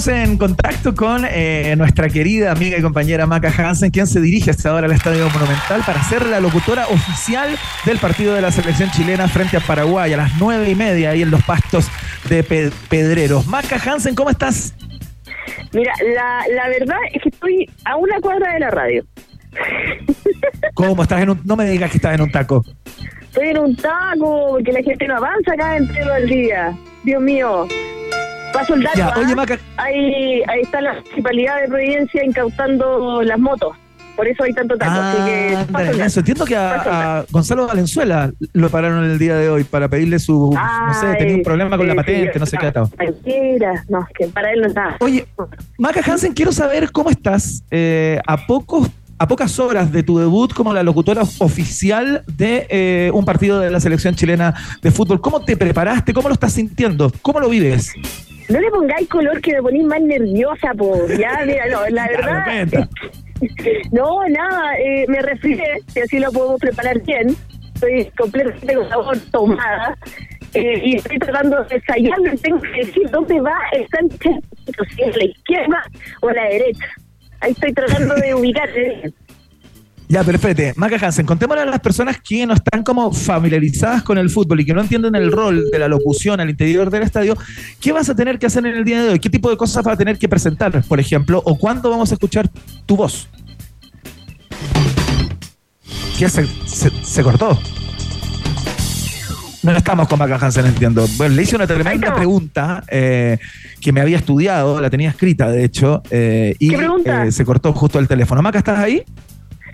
estamos 0.00 0.30
en 0.30 0.38
contacto 0.38 0.94
con 0.94 1.26
eh, 1.28 1.74
nuestra 1.76 2.08
querida 2.08 2.52
amiga 2.52 2.78
y 2.78 2.82
compañera 2.82 3.26
Maca 3.26 3.52
Hansen, 3.56 3.90
quien 3.90 4.06
se 4.06 4.20
dirige 4.20 4.50
hasta 4.50 4.70
ahora 4.70 4.86
al 4.86 4.92
Estadio 4.92 5.28
Monumental 5.28 5.82
para 5.84 6.02
ser 6.04 6.24
la 6.26 6.40
locutora 6.40 6.86
oficial 6.88 7.50
del 7.84 7.98
partido 7.98 8.32
de 8.34 8.40
la 8.40 8.50
selección 8.50 8.90
chilena 8.92 9.28
frente 9.28 9.58
a 9.58 9.60
Paraguay 9.60 10.12
a 10.14 10.16
las 10.16 10.32
nueve 10.38 10.70
y 10.70 10.74
media 10.74 11.10
ahí 11.10 11.20
en 11.22 11.30
los 11.30 11.42
pastos 11.42 11.88
de 12.30 12.42
Pedreros. 12.88 13.46
Maca 13.46 13.76
Hansen, 13.76 14.14
¿cómo 14.14 14.30
estás? 14.30 14.74
Mira, 15.72 15.92
la, 16.14 16.44
la 16.54 16.68
verdad 16.68 16.98
es 17.12 17.22
que 17.22 17.28
estoy 17.28 17.70
a 17.84 17.96
una 17.96 18.20
cuadra 18.20 18.54
de 18.54 18.60
la 18.60 18.70
radio. 18.70 19.04
¿Cómo 20.74 21.02
estás 21.02 21.20
en 21.20 21.30
un.? 21.30 21.40
No 21.44 21.56
me 21.56 21.66
digas 21.68 21.90
que 21.90 21.98
estás 21.98 22.14
en 22.14 22.22
un 22.22 22.30
taco. 22.30 22.64
Estoy 23.20 23.48
en 23.48 23.58
un 23.58 23.76
taco 23.76 24.52
porque 24.52 24.72
la 24.72 24.82
gente 24.82 25.06
no 25.06 25.16
avanza 25.16 25.52
acá 25.52 25.76
entre 25.76 26.02
todo 26.02 26.16
el 26.16 26.28
día. 26.28 26.74
Dios 27.04 27.20
mío. 27.20 27.66
Paso 28.52 28.74
el 28.74 28.82
dato. 28.82 29.02
¿ah? 29.02 29.58
ahí, 29.76 30.42
ahí 30.48 30.60
está 30.62 30.80
la 30.80 30.94
municipalidad 30.94 31.60
de 31.60 31.68
Providencia 31.68 32.24
incautando 32.24 33.22
las 33.22 33.38
motos. 33.38 33.76
Por 34.16 34.28
eso 34.28 34.42
hay 34.42 34.52
tanto 34.52 34.76
taco. 34.76 35.00
así 35.00 35.24
que 35.24 35.56
ah, 35.56 36.06
Entiendo 36.14 36.44
que 36.44 36.54
a, 36.54 37.24
Gonzalo 37.30 37.66
Valenzuela 37.66 38.30
lo 38.52 38.68
pararon 38.68 39.04
el 39.04 39.18
día 39.18 39.34
de 39.36 39.48
hoy 39.48 39.64
para 39.64 39.88
pedirle 39.88 40.18
su. 40.18 40.52
no 40.52 40.94
sé, 40.94 41.14
tenía 41.14 41.36
un 41.36 41.42
problema 41.42 41.76
con 41.78 41.88
la 41.88 41.94
patente, 41.94 42.38
no 42.38 42.44
sé 42.44 42.58
qué. 42.58 42.70
Mentira, 42.98 43.82
no, 43.88 44.06
que 44.14 44.26
para 44.26 44.52
él 44.52 44.60
no 44.60 44.66
está. 44.66 44.96
Oye, 45.00 45.26
Maca 45.78 46.02
Hansen, 46.04 46.34
quiero 46.34 46.52
saber 46.52 46.92
cómo 46.92 47.08
estás 47.08 47.64
eh, 47.70 48.20
a 48.26 48.46
pocos 48.46 48.90
a 49.16 49.28
pocas 49.28 49.58
horas 49.58 49.92
de 49.92 50.02
tu 50.02 50.18
debut 50.18 50.52
como 50.54 50.72
la 50.72 50.82
locutora 50.82 51.22
oficial 51.38 52.22
de 52.26 52.66
eh, 52.70 53.10
un 53.12 53.26
partido 53.26 53.60
de 53.60 53.70
la 53.70 53.78
selección 53.78 54.14
chilena 54.14 54.54
de 54.82 54.90
fútbol. 54.90 55.20
¿Cómo 55.20 55.40
te 55.40 55.58
preparaste? 55.58 56.14
¿Cómo 56.14 56.28
lo 56.28 56.34
estás 56.34 56.54
sintiendo? 56.54 57.12
¿Cómo 57.20 57.38
lo 57.38 57.50
vives? 57.50 57.92
No 58.50 58.60
le 58.60 58.70
pongáis 58.70 59.08
color 59.08 59.40
que 59.40 59.54
me 59.54 59.62
ponís 59.62 59.84
más 59.84 60.00
nerviosa, 60.00 60.72
pues. 60.76 61.18
Ya, 61.18 61.42
mira, 61.46 61.66
no, 61.68 61.88
la 61.88 62.08
verdad. 62.08 62.88
no, 63.92 64.28
nada, 64.28 64.78
eh, 64.78 65.06
me 65.08 65.22
refiero, 65.22 65.64
si 65.86 66.00
así 66.00 66.18
lo 66.18 66.32
podemos 66.32 66.60
preparar 66.60 67.00
bien. 67.02 67.36
Estoy 67.74 68.10
completamente 68.18 68.74
con 68.74 68.88
sabor 68.88 69.18
tomada. 69.30 69.96
Eh, 70.52 70.82
y 70.84 70.96
estoy 70.96 71.18
tratando 71.18 71.62
de 71.64 71.76
ensayar, 71.76 72.18
tengo 72.42 72.60
que 72.60 72.84
decir 72.84 73.08
dónde 73.10 73.40
va 73.40 73.56
el 73.72 73.86
Sánchez, 73.88 74.42
si 74.96 75.02
es 75.02 75.16
la 75.16 75.24
izquierda 75.24 75.82
o 76.22 76.30
la 76.30 76.44
derecha. 76.44 76.86
Ahí 77.40 77.52
estoy 77.52 77.72
tratando 77.72 78.16
de 78.16 78.34
ubicarte. 78.34 79.12
Ya, 80.10 80.24
perfecto. 80.24 80.64
Maca 80.74 80.96
Hansen, 81.06 81.24
contémosle 81.24 81.62
a 81.62 81.66
las 81.66 81.78
personas 81.78 82.20
que 82.20 82.44
no 82.44 82.54
están 82.54 82.82
como 82.82 83.12
familiarizadas 83.12 84.02
con 84.02 84.18
el 84.18 84.28
fútbol 84.28 84.58
y 84.58 84.64
que 84.64 84.74
no 84.74 84.80
entienden 84.80 85.14
el 85.14 85.30
rol 85.30 85.70
de 85.70 85.78
la 85.78 85.86
locución 85.86 86.40
al 86.40 86.50
interior 86.50 86.90
del 86.90 87.04
estadio, 87.04 87.38
¿qué 87.80 87.92
vas 87.92 88.10
a 88.10 88.16
tener 88.16 88.40
que 88.40 88.46
hacer 88.46 88.66
en 88.66 88.74
el 88.74 88.84
día 88.84 89.04
de 89.04 89.10
hoy? 89.10 89.20
¿Qué 89.20 89.30
tipo 89.30 89.48
de 89.48 89.56
cosas 89.56 89.84
vas 89.84 89.94
a 89.94 89.96
tener 89.96 90.18
que 90.18 90.28
presentar, 90.28 90.82
por 90.82 90.98
ejemplo? 90.98 91.40
¿O 91.44 91.56
cuándo 91.56 91.88
vamos 91.90 92.10
a 92.10 92.14
escuchar 92.14 92.50
tu 92.86 92.96
voz? 92.96 93.28
¿Qué 96.18 96.28
se, 96.28 96.44
se 96.66 97.22
cortó? 97.22 97.56
No 99.62 99.70
estamos 99.76 100.08
con 100.08 100.18
Maca 100.18 100.44
Hansen, 100.44 100.66
entiendo. 100.66 101.06
Bueno, 101.18 101.36
le 101.36 101.42
hice 101.42 101.54
una 101.54 101.68
tremenda 101.68 102.12
pregunta 102.16 102.82
eh, 102.88 103.38
que 103.80 103.92
me 103.92 104.00
había 104.00 104.16
estudiado, 104.16 104.80
la 104.80 104.90
tenía 104.90 105.10
escrita, 105.10 105.52
de 105.52 105.62
hecho, 105.62 106.02
eh, 106.10 106.56
y 106.58 106.74
eh, 106.74 107.30
se 107.30 107.44
cortó 107.44 107.72
justo 107.74 108.00
el 108.00 108.08
teléfono. 108.08 108.42
Maca, 108.42 108.58
¿estás 108.58 108.80
ahí? 108.80 109.04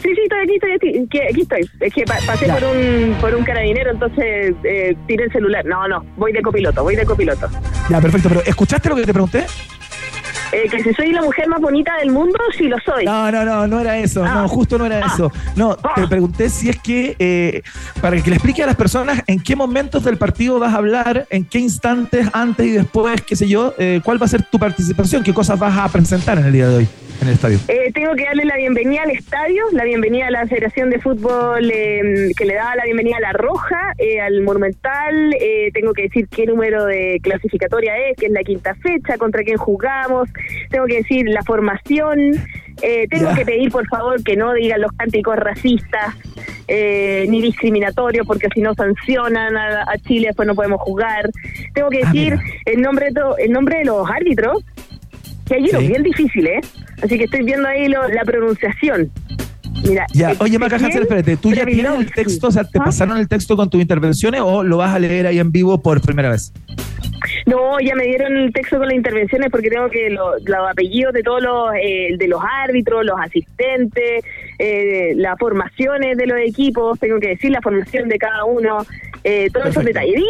Sí, 0.03 0.11
sí, 0.15 0.21
estoy 0.23 0.41
aquí, 0.41 0.55
estoy 0.55 0.73
aquí. 0.73 1.21
aquí 1.31 1.41
estoy. 1.43 1.71
Es 1.81 1.95
que 1.95 2.05
pasé 2.05 2.47
por 2.47 2.65
un, 2.65 3.15
por 3.21 3.35
un 3.35 3.45
carabinero, 3.45 3.91
entonces 3.91 4.55
eh, 4.65 4.97
tiré 5.07 5.25
el 5.25 5.33
celular. 5.33 5.65
No, 5.65 5.89
no, 5.89 6.05
voy 6.17 6.33
de 6.33 6.43
copiloto, 6.43 6.83
voy 6.83 6.97
de 6.97 7.05
copiloto. 7.05 7.49
Ya, 7.89 8.01
perfecto. 8.01 8.29
Pero 8.29 8.43
¿escuchaste 8.45 8.89
lo 8.89 8.97
que 8.97 9.05
te 9.05 9.13
pregunté? 9.13 9.45
Eh, 10.53 10.69
que 10.71 10.83
si 10.83 10.95
soy 10.95 11.13
la 11.13 11.23
mujer 11.23 11.49
más 11.49 11.61
bonita 11.61 11.97
del 11.99 12.13
mundo, 12.13 12.39
sí 12.57 12.65
lo 12.65 12.77
soy. 12.85 13.05
No, 13.05 13.31
no, 13.33 13.45
no, 13.45 13.67
no 13.67 13.81
era 13.81 13.99
eso. 13.99 14.25
No, 14.25 14.45
ah. 14.45 14.49
justo 14.49 14.79
no 14.79 14.87
era 14.87 15.01
ah. 15.03 15.13
eso. 15.13 15.33
No, 15.57 15.77
te 15.77 16.03
ah. 16.03 16.07
pregunté 16.09 16.49
si 16.49 16.69
es 16.69 16.81
que, 16.81 17.17
eh, 17.19 17.63
para 18.01 18.21
que 18.23 18.31
le 18.31 18.37
explique 18.37 18.63
a 18.63 18.67
las 18.67 18.77
personas 18.77 19.23
en 19.27 19.41
qué 19.41 19.57
momentos 19.57 20.05
del 20.05 20.19
partido 20.19 20.59
vas 20.59 20.73
a 20.73 20.77
hablar, 20.77 21.27
en 21.31 21.45
qué 21.45 21.59
instantes, 21.59 22.29
antes 22.33 22.67
y 22.67 22.71
después, 22.71 23.21
qué 23.23 23.35
sé 23.35 23.49
yo, 23.49 23.75
eh, 23.79 24.01
cuál 24.05 24.21
va 24.21 24.27
a 24.27 24.29
ser 24.29 24.45
tu 24.45 24.59
participación, 24.59 25.23
qué 25.23 25.35
cosas 25.35 25.59
vas 25.59 25.77
a 25.77 25.89
presentar 25.89 26.39
en 26.39 26.47
el 26.47 26.53
día 26.53 26.69
de 26.69 26.77
hoy 26.77 26.89
en 27.20 27.29
el 27.29 27.35
estadio? 27.35 27.59
Eh, 27.68 27.92
tengo 27.92 28.14
que 28.14 28.24
darle 28.24 28.44
la 28.44 28.57
bienvenida 28.57 29.02
al 29.02 29.11
estadio, 29.11 29.64
la 29.72 29.85
bienvenida 29.85 30.26
a 30.26 30.31
la 30.31 30.46
Federación 30.46 30.90
de 30.90 30.98
Fútbol 31.00 31.70
em, 31.70 32.33
que 32.37 32.44
le 32.44 32.55
da 32.55 32.74
la 32.76 32.85
bienvenida 32.85 33.16
a 33.18 33.20
la 33.20 33.33
Roja, 33.33 33.92
eh, 33.98 34.20
al 34.20 34.42
Monumental. 34.42 35.35
Eh, 35.40 35.70
tengo 35.72 35.92
que 35.92 36.02
decir 36.02 36.29
qué 36.29 36.46
número 36.46 36.85
de 36.87 37.18
clasificatoria 37.22 37.96
es, 38.09 38.16
que 38.16 38.26
es 38.26 38.33
la 38.33 38.42
quinta 38.42 38.74
fecha, 38.74 39.18
contra 39.18 39.42
quién 39.42 39.57
jugamos. 39.57 40.29
Tengo 40.70 40.87
que 40.87 40.96
decir 40.96 41.29
la 41.29 41.42
formación. 41.42 42.33
tengo 43.11 43.35
que 43.35 43.44
pedir, 43.44 43.70
por 43.70 43.87
favor, 43.88 44.22
que 44.22 44.37
no 44.37 44.52
digan 44.52 44.81
los 44.81 44.92
cánticos 44.92 45.37
racistas 45.37 46.14
ni 46.68 47.40
discriminatorios, 47.40 48.26
porque 48.26 48.48
si 48.55 48.61
no 48.61 48.74
sancionan 48.74 49.57
a, 49.57 49.96
Chile, 50.07 50.29
después 50.29 50.46
no 50.46 50.55
podemos 50.55 50.81
jugar. 50.81 51.31
Tengo 51.72 51.88
que 51.88 52.02
ah, 52.02 52.11
decir 52.12 52.38
el 52.66 52.83
nombre, 52.83 53.09
el 53.38 53.52
nombre 53.52 53.79
de 53.79 53.85
los 53.87 54.09
árbitros 54.11 54.64
que 55.47 55.55
hay 55.55 55.69
uno 55.71 55.81
bien 55.81 56.03
difícil, 56.03 56.47
¿eh? 56.47 56.61
Así 57.03 57.19
que 57.19 57.25
estoy 57.25 57.43
viendo 57.43 57.69
ahí 57.69 57.89
la 57.89 58.25
pronunciación. 58.25 59.11
Mira, 59.85 60.07
ya, 60.13 60.33
oye 60.41 60.59
Maca 60.59 60.77
Hansel, 60.77 61.03
espérate, 61.03 61.37
¿tú 61.37 61.53
ya 61.53 61.65
tienes 61.65 61.93
el 61.93 62.11
texto, 62.11 62.49
o 62.49 62.51
sea, 62.51 62.65
te 62.65 62.79
¿Ah? 62.79 62.85
pasaron 62.85 63.19
el 63.19 63.29
texto 63.29 63.57
con 63.57 63.69
tus 63.69 63.81
intervenciones 63.81 64.41
o 64.43 64.63
lo 64.63 64.79
vas 64.79 64.95
a 64.95 64.99
leer 64.99 65.27
ahí 65.27 65.39
en 65.39 65.53
vivo 65.53 65.81
por 65.83 66.01
primera 66.01 66.31
vez? 66.31 66.53
No, 67.47 67.79
ya 67.79 67.95
me 67.95 68.05
dieron 68.05 68.37
el 68.37 68.53
texto 68.53 68.79
con 68.79 68.89
las 68.89 68.97
intervenciones 68.97 69.51
porque 69.51 69.71
tengo 69.71 69.89
que 69.89 70.11
los 70.11 70.69
apellidos 70.69 71.13
de 71.13 71.23
todos 71.23 71.43
los 71.43 71.71
eh, 71.81 72.17
de 72.19 72.29
los 72.29 72.41
árbitros, 72.65 73.05
los 73.05 73.19
asistentes, 73.21 74.25
eh, 74.59 75.13
las 75.17 75.39
formaciones 75.39 76.17
de 76.17 76.27
los 76.27 76.39
equipos, 76.39 76.99
tengo 76.99 77.21
que 77.21 77.29
decir 77.29 77.51
la 77.51 77.61
formación 77.61 78.09
de 78.09 78.19
cada 78.19 78.45
uno, 78.45 78.79
eh, 79.23 79.49
todos 79.53 79.69
esos 79.69 79.85
detalles. 79.85 80.21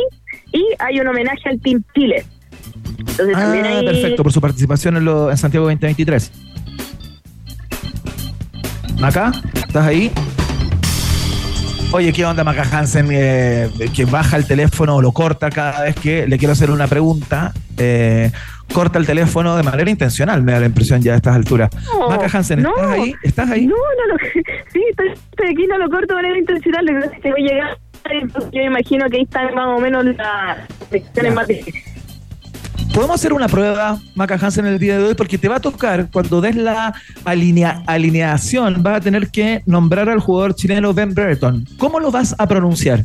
Y, 0.52 0.66
hay 0.78 1.00
un 1.00 1.06
homenaje 1.06 1.48
al 1.48 1.60
Team 1.60 1.82
Chile. 1.94 2.24
Entonces, 2.98 3.36
ah, 3.36 3.80
perfecto, 3.84 4.22
por 4.22 4.32
su 4.32 4.40
participación 4.40 4.96
en, 4.96 5.04
lo, 5.04 5.30
en 5.30 5.36
Santiago 5.36 5.66
2023. 5.66 6.32
Maca, 9.00 9.32
¿estás 9.54 9.86
ahí? 9.86 10.10
Oye, 11.92 12.12
¿qué 12.12 12.24
onda 12.24 12.44
Maca 12.44 12.62
Hansen? 12.62 13.08
Eh, 13.10 13.70
que 13.94 14.04
baja 14.04 14.36
el 14.36 14.46
teléfono 14.46 14.96
o 14.96 15.02
lo 15.02 15.12
corta 15.12 15.50
cada 15.50 15.82
vez 15.82 15.94
que 15.94 16.26
le 16.26 16.38
quiero 16.38 16.52
hacer 16.52 16.70
una 16.70 16.88
pregunta. 16.88 17.52
Eh, 17.78 18.30
corta 18.72 18.98
el 18.98 19.06
teléfono 19.06 19.56
de 19.56 19.62
manera 19.62 19.90
intencional, 19.90 20.42
me 20.42 20.52
da 20.52 20.60
la 20.60 20.66
impresión 20.66 21.00
ya 21.00 21.12
a 21.12 21.16
estas 21.16 21.36
alturas. 21.36 21.70
Maca 22.08 22.26
Hansen, 22.32 22.60
¿estás 22.60 22.90
ahí? 22.90 23.14
¿Estás 23.22 23.50
ahí? 23.50 23.66
No, 23.66 23.76
no, 23.76 24.14
lo, 24.14 24.18
sí, 24.72 24.82
estoy, 24.90 25.10
aquí, 25.50 25.66
no 25.66 25.78
lo 25.78 25.88
corto 25.88 26.08
de 26.08 26.22
manera 26.22 26.38
intencional. 26.38 26.84
Lo 26.84 27.10
que 27.10 27.20
que 27.20 27.30
voy 27.30 27.48
a 27.48 27.52
llegar, 27.52 27.78
yo 28.52 28.62
imagino 28.62 29.08
que 29.08 29.18
ahí 29.18 29.22
están 29.22 29.54
más 29.54 29.78
o 29.78 29.80
menos 29.80 30.04
las 30.04 30.58
secciones 30.90 31.34
más 31.34 31.46
difíciles. 31.46 31.95
Podemos 32.96 33.16
hacer 33.16 33.34
una 33.34 33.46
prueba, 33.46 34.00
Maca 34.14 34.38
Hansen, 34.40 34.64
el 34.64 34.78
día 34.78 34.96
de 34.96 35.04
hoy, 35.04 35.14
porque 35.14 35.36
te 35.36 35.48
va 35.48 35.56
a 35.56 35.60
tocar, 35.60 36.08
cuando 36.10 36.40
des 36.40 36.56
la 36.56 36.94
alineación, 37.26 38.82
vas 38.82 38.96
a 38.96 39.00
tener 39.02 39.28
que 39.28 39.62
nombrar 39.66 40.08
al 40.08 40.18
jugador 40.18 40.54
chileno 40.54 40.94
Ben 40.94 41.12
Brereton. 41.12 41.68
¿Cómo 41.76 42.00
lo 42.00 42.10
vas 42.10 42.34
a 42.38 42.46
pronunciar? 42.48 43.04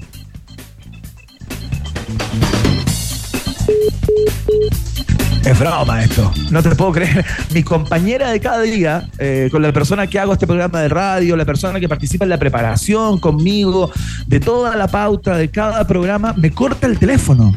Es 5.43 5.59
broma 5.59 6.01
esto. 6.05 6.31
No 6.51 6.63
te 6.63 6.73
puedo 6.73 6.93
creer. 6.93 7.25
Mi 7.53 7.61
compañera 7.61 8.31
de 8.31 8.39
cada 8.39 8.61
día, 8.61 9.09
eh, 9.19 9.49
con 9.51 9.61
la 9.61 9.73
persona 9.73 10.07
que 10.07 10.17
hago 10.17 10.31
este 10.31 10.47
programa 10.47 10.79
de 10.79 10.87
radio, 10.87 11.35
la 11.35 11.43
persona 11.43 11.81
que 11.81 11.89
participa 11.89 12.23
en 12.23 12.29
la 12.29 12.39
preparación 12.39 13.19
conmigo, 13.19 13.91
de 14.25 14.39
toda 14.39 14.77
la 14.77 14.87
pauta 14.87 15.35
de 15.35 15.49
cada 15.49 15.85
programa, 15.85 16.33
me 16.37 16.51
corta 16.51 16.87
el 16.87 16.97
teléfono. 16.97 17.53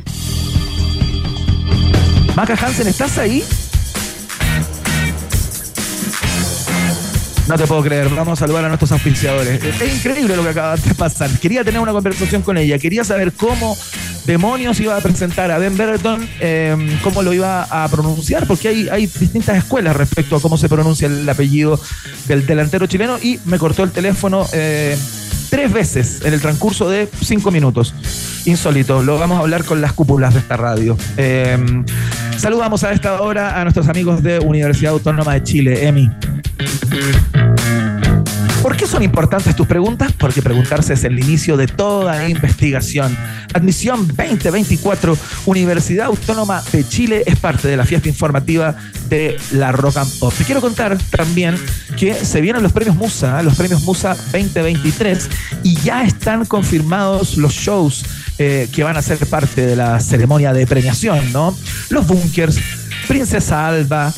Maca 2.35 2.55
Hansen, 2.55 2.88
¿estás 2.88 3.16
ahí? 3.18 3.44
No 7.47 7.57
te 7.57 7.66
puedo 7.66 7.83
creer, 7.83 8.09
vamos 8.09 8.40
a 8.40 8.44
saludar 8.44 8.64
a 8.64 8.68
nuestros 8.68 8.90
auspiciadores. 8.90 9.62
Es 9.62 9.97
increíble 9.97 10.35
lo 10.35 10.42
que 10.42 10.49
acaba 10.49 10.77
de 10.77 10.94
pasar. 10.94 11.31
Quería 11.38 11.62
tener 11.62 11.81
una 11.81 11.92
conversación 11.92 12.42
con 12.42 12.57
ella, 12.57 12.79
quería 12.79 13.05
saber 13.05 13.33
cómo 13.33 13.77
demonios 14.25 14.81
iba 14.81 14.97
a 14.97 15.01
presentar 15.01 15.53
a 15.53 15.59
Ben 15.59 15.77
Berton, 15.77 16.29
em, 16.40 16.99
cómo 17.03 17.23
lo 17.23 17.33
iba 17.33 17.64
a 17.64 17.88
pronunciar, 17.88 18.47
porque 18.47 18.68
hay, 18.90 19.07
distintas 19.07 19.59
escuelas 19.59 19.94
respecto 19.94 20.37
a 20.37 20.40
cómo 20.40 20.57
se 20.57 20.68
pronuncia 20.68 21.07
el 21.07 21.29
apellido 21.29 21.79
del 22.27 22.47
delantero 22.47 22.87
chileno 22.87 23.18
y 23.23 23.38
me 23.44 23.59
cortó 23.59 23.85
el 23.85 23.92
teléfono. 23.92 24.47
Eh, 24.53 24.97
tres 25.55 25.73
veces 25.73 26.21
en 26.25 26.35
el 26.35 26.40
transcurso 26.40 26.90
de 26.90 27.09
cinco 27.23 27.53
minutos. 27.53 27.95
Insólito, 28.45 29.05
lo 29.05 29.21
vamos 29.21 29.38
a 29.38 29.43
hablar 29.43 29.64
con 29.64 29.81
las 29.81 29.93
cúpulas 29.93 30.35
de 30.35 30.40
esta 30.40 30.57
radio. 30.57 30.99
Em, 31.17 31.85
saludamos 32.37 32.83
a 32.83 32.90
esta 32.90 33.23
hora 33.23 33.61
a 33.61 33.62
nuestros 33.62 33.87
amigos 33.87 34.21
de 34.21 34.40
Universidad 34.40 34.95
Autónoma 34.95 35.35
de 35.35 35.45
Chile, 35.45 35.87
EMI. 35.87 36.11
¿Por 38.64 38.79
qué 38.79 38.87
son 38.87 39.03
importantes 39.03 39.55
tus 39.55 39.66
preguntas? 39.66 40.14
Porque 40.16 40.40
preguntarse 40.40 40.94
es 40.94 41.05
el 41.05 41.18
inicio 41.18 41.59
de 41.59 41.66
toda 41.66 42.27
investigación. 42.31 43.14
Admisión 43.53 44.09
2024, 44.09 45.18
Universidad 45.44 46.07
Autónoma 46.07 46.62
de 46.72 46.88
Chile 46.88 47.24
es 47.27 47.38
parte 47.38 47.68
de 47.68 47.77
la 47.77 47.85
fiesta 47.85 48.09
informativa 48.09 48.74
de 49.11 49.37
la 49.53 49.70
Rock 49.70 49.98
and 49.98 50.18
Pop. 50.18 50.33
Te 50.33 50.44
quiero 50.44 50.62
contar 50.62 50.96
también 51.11 51.57
que 51.98 52.14
se 52.14 52.40
vienen 52.40 52.62
los 52.62 52.72
premios 52.72 52.96
Musa, 52.96 53.42
los 53.42 53.55
premios 53.55 53.83
Musa 53.83 54.16
2023, 54.33 55.29
y 55.62 55.77
ya 55.83 56.03
están 56.03 56.46
confirmados 56.46 57.37
los 57.37 57.53
shows 57.53 58.07
eh, 58.38 58.70
que 58.72 58.83
van 58.83 58.96
a 58.96 59.03
ser 59.03 59.18
parte 59.27 59.66
de 59.66 59.77
la 59.77 60.00
ceremonia 60.00 60.55
de 60.55 60.66
premiación, 60.66 61.35
¿no? 61.35 61.55
Los 61.90 62.07
Bunkers, 62.07 62.59
Princesa 63.07 63.68
Alba, 63.68 64.11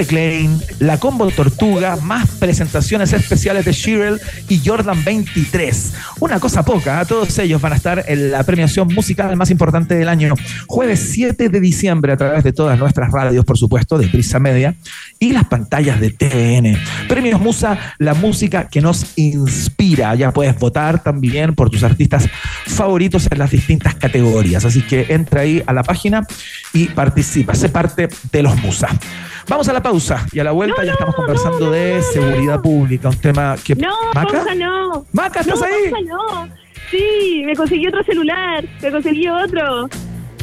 Klein, 0.00 0.58
la 0.78 0.98
Combo 0.98 1.30
Tortuga, 1.30 1.96
más 1.96 2.26
presentaciones 2.30 3.12
especiales 3.12 3.66
de 3.66 3.72
Shirel 3.72 4.18
y 4.48 4.62
Jordan 4.64 5.04
23. 5.04 5.92
Una 6.20 6.40
cosa 6.40 6.64
poca, 6.64 7.02
¿eh? 7.02 7.04
todos 7.06 7.38
ellos 7.38 7.60
van 7.60 7.74
a 7.74 7.76
estar 7.76 8.02
en 8.08 8.30
la 8.30 8.42
premiación 8.42 8.88
musical 8.88 9.36
más 9.36 9.50
importante 9.50 9.94
del 9.94 10.08
año. 10.08 10.34
Jueves 10.66 11.10
7 11.12 11.50
de 11.50 11.60
diciembre 11.60 12.12
a 12.12 12.16
través 12.16 12.42
de 12.42 12.54
todas 12.54 12.78
nuestras 12.78 13.12
radios, 13.12 13.44
por 13.44 13.58
supuesto, 13.58 13.98
de 13.98 14.08
Prisa 14.08 14.38
Media 14.38 14.74
y 15.18 15.32
las 15.32 15.44
pantallas 15.44 16.00
de 16.00 16.10
TVN. 16.10 16.78
Premios 17.06 17.38
Musa, 17.38 17.78
la 17.98 18.14
música 18.14 18.68
que 18.68 18.80
nos 18.80 19.12
inspira. 19.16 20.14
Ya 20.14 20.32
puedes 20.32 20.58
votar 20.58 21.02
también 21.02 21.54
por 21.54 21.68
tus 21.68 21.82
artistas 21.82 22.26
favoritos 22.66 23.28
en 23.30 23.38
las 23.38 23.50
distintas 23.50 23.94
categorías. 23.94 24.64
Así 24.64 24.80
que 24.80 25.06
entra 25.10 25.42
ahí 25.42 25.62
a 25.66 25.74
la 25.74 25.82
página 25.82 26.26
y 26.72 26.86
participa. 26.86 27.54
Sé 27.54 27.68
parte 27.68 28.08
de 28.32 28.42
los 28.42 28.56
Musa. 28.62 28.88
Vamos 29.48 29.68
a 29.68 29.72
la 29.72 29.82
pausa 29.82 30.26
y 30.32 30.38
a 30.40 30.44
la 30.44 30.52
vuelta 30.52 30.84
ya 30.84 30.92
estamos 30.92 31.14
conversando 31.14 31.70
de 31.70 32.02
seguridad 32.02 32.60
pública, 32.60 33.08
un 33.08 33.18
tema 33.18 33.56
que... 33.62 33.74
No, 33.74 33.94
¿Maca? 34.14 34.32
Pausa 34.32 34.54
no. 34.54 35.06
Maca, 35.12 35.40
¿estás 35.40 35.62
ahí? 35.62 35.90
Pausa 35.90 36.06
no. 36.06 36.48
Sí, 36.90 37.42
me 37.44 37.56
conseguí 37.56 37.86
otro 37.86 38.04
celular, 38.04 38.64
me 38.80 38.90
conseguí 38.90 39.28
otro. 39.28 39.88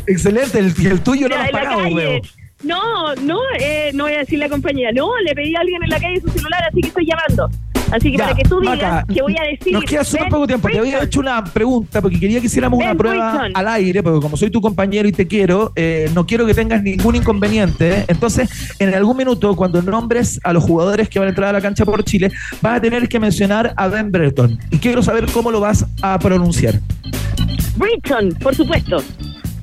Excelente, 0.07 0.59
el, 0.59 1.01
tuyo 1.01 1.29
no 1.29 1.35
lo 1.35 1.41
has 1.41 1.51
pagado, 1.51 1.83
calle. 1.83 2.21
No, 2.63 3.15
no, 3.15 3.39
eh, 3.59 3.91
no 3.93 4.03
voy 4.05 4.13
a 4.13 4.19
decir 4.19 4.39
la 4.39 4.49
compañía. 4.49 4.91
No, 4.91 5.17
le 5.19 5.33
pedí 5.33 5.55
a 5.55 5.61
alguien 5.61 5.81
en 5.83 5.89
la 5.89 5.99
calle 5.99 6.19
su 6.19 6.29
celular, 6.29 6.61
así 6.67 6.81
que 6.81 6.87
estoy 6.87 7.05
llamando. 7.05 7.49
Así 7.91 8.11
que 8.11 8.17
Ya, 8.17 8.25
para 8.25 8.35
que 8.35 8.43
tú 8.43 8.59
digas 8.59 9.05
que 9.05 9.21
voy 9.21 9.35
a 9.37 9.43
decir. 9.43 9.73
Nos 9.73 9.83
queda 9.83 10.03
súper 10.03 10.29
poco 10.29 10.47
tiempo. 10.47 10.67
Te 10.69 10.79
había 10.79 11.03
hecho 11.03 11.19
una 11.19 11.43
pregunta 11.43 12.01
porque 12.01 12.19
quería 12.19 12.39
que 12.39 12.47
hiciéramos 12.47 12.79
una 12.79 12.95
prueba 12.95 13.47
al 13.53 13.67
aire, 13.67 14.03
porque 14.03 14.19
como 14.19 14.37
soy 14.37 14.49
tu 14.49 14.61
compañero 14.61 15.07
y 15.07 15.11
te 15.11 15.27
quiero, 15.27 15.71
eh, 15.75 16.09
no 16.13 16.25
quiero 16.25 16.45
que 16.45 16.53
tengas 16.53 16.83
ningún 16.83 17.15
inconveniente. 17.15 18.05
Entonces, 18.07 18.49
en 18.79 18.93
algún 18.93 19.17
minuto, 19.17 19.55
cuando 19.55 19.81
nombres 19.81 20.39
a 20.43 20.53
los 20.53 20.63
jugadores 20.63 21.09
que 21.09 21.19
van 21.19 21.27
a 21.27 21.29
entrar 21.29 21.49
a 21.49 21.53
la 21.53 21.61
cancha 21.61 21.85
por 21.85 22.03
Chile, 22.03 22.31
vas 22.61 22.77
a 22.77 22.81
tener 22.81 23.07
que 23.07 23.19
mencionar 23.19 23.73
a 23.75 23.87
Ben 23.87 24.11
Breton. 24.11 24.59
Y 24.71 24.77
quiero 24.77 25.01
saber 25.01 25.25
cómo 25.31 25.51
lo 25.51 25.59
vas 25.59 25.85
a 26.01 26.19
pronunciar. 26.19 26.79
Britton, 27.75 28.33
por 28.41 28.55
supuesto. 28.55 29.03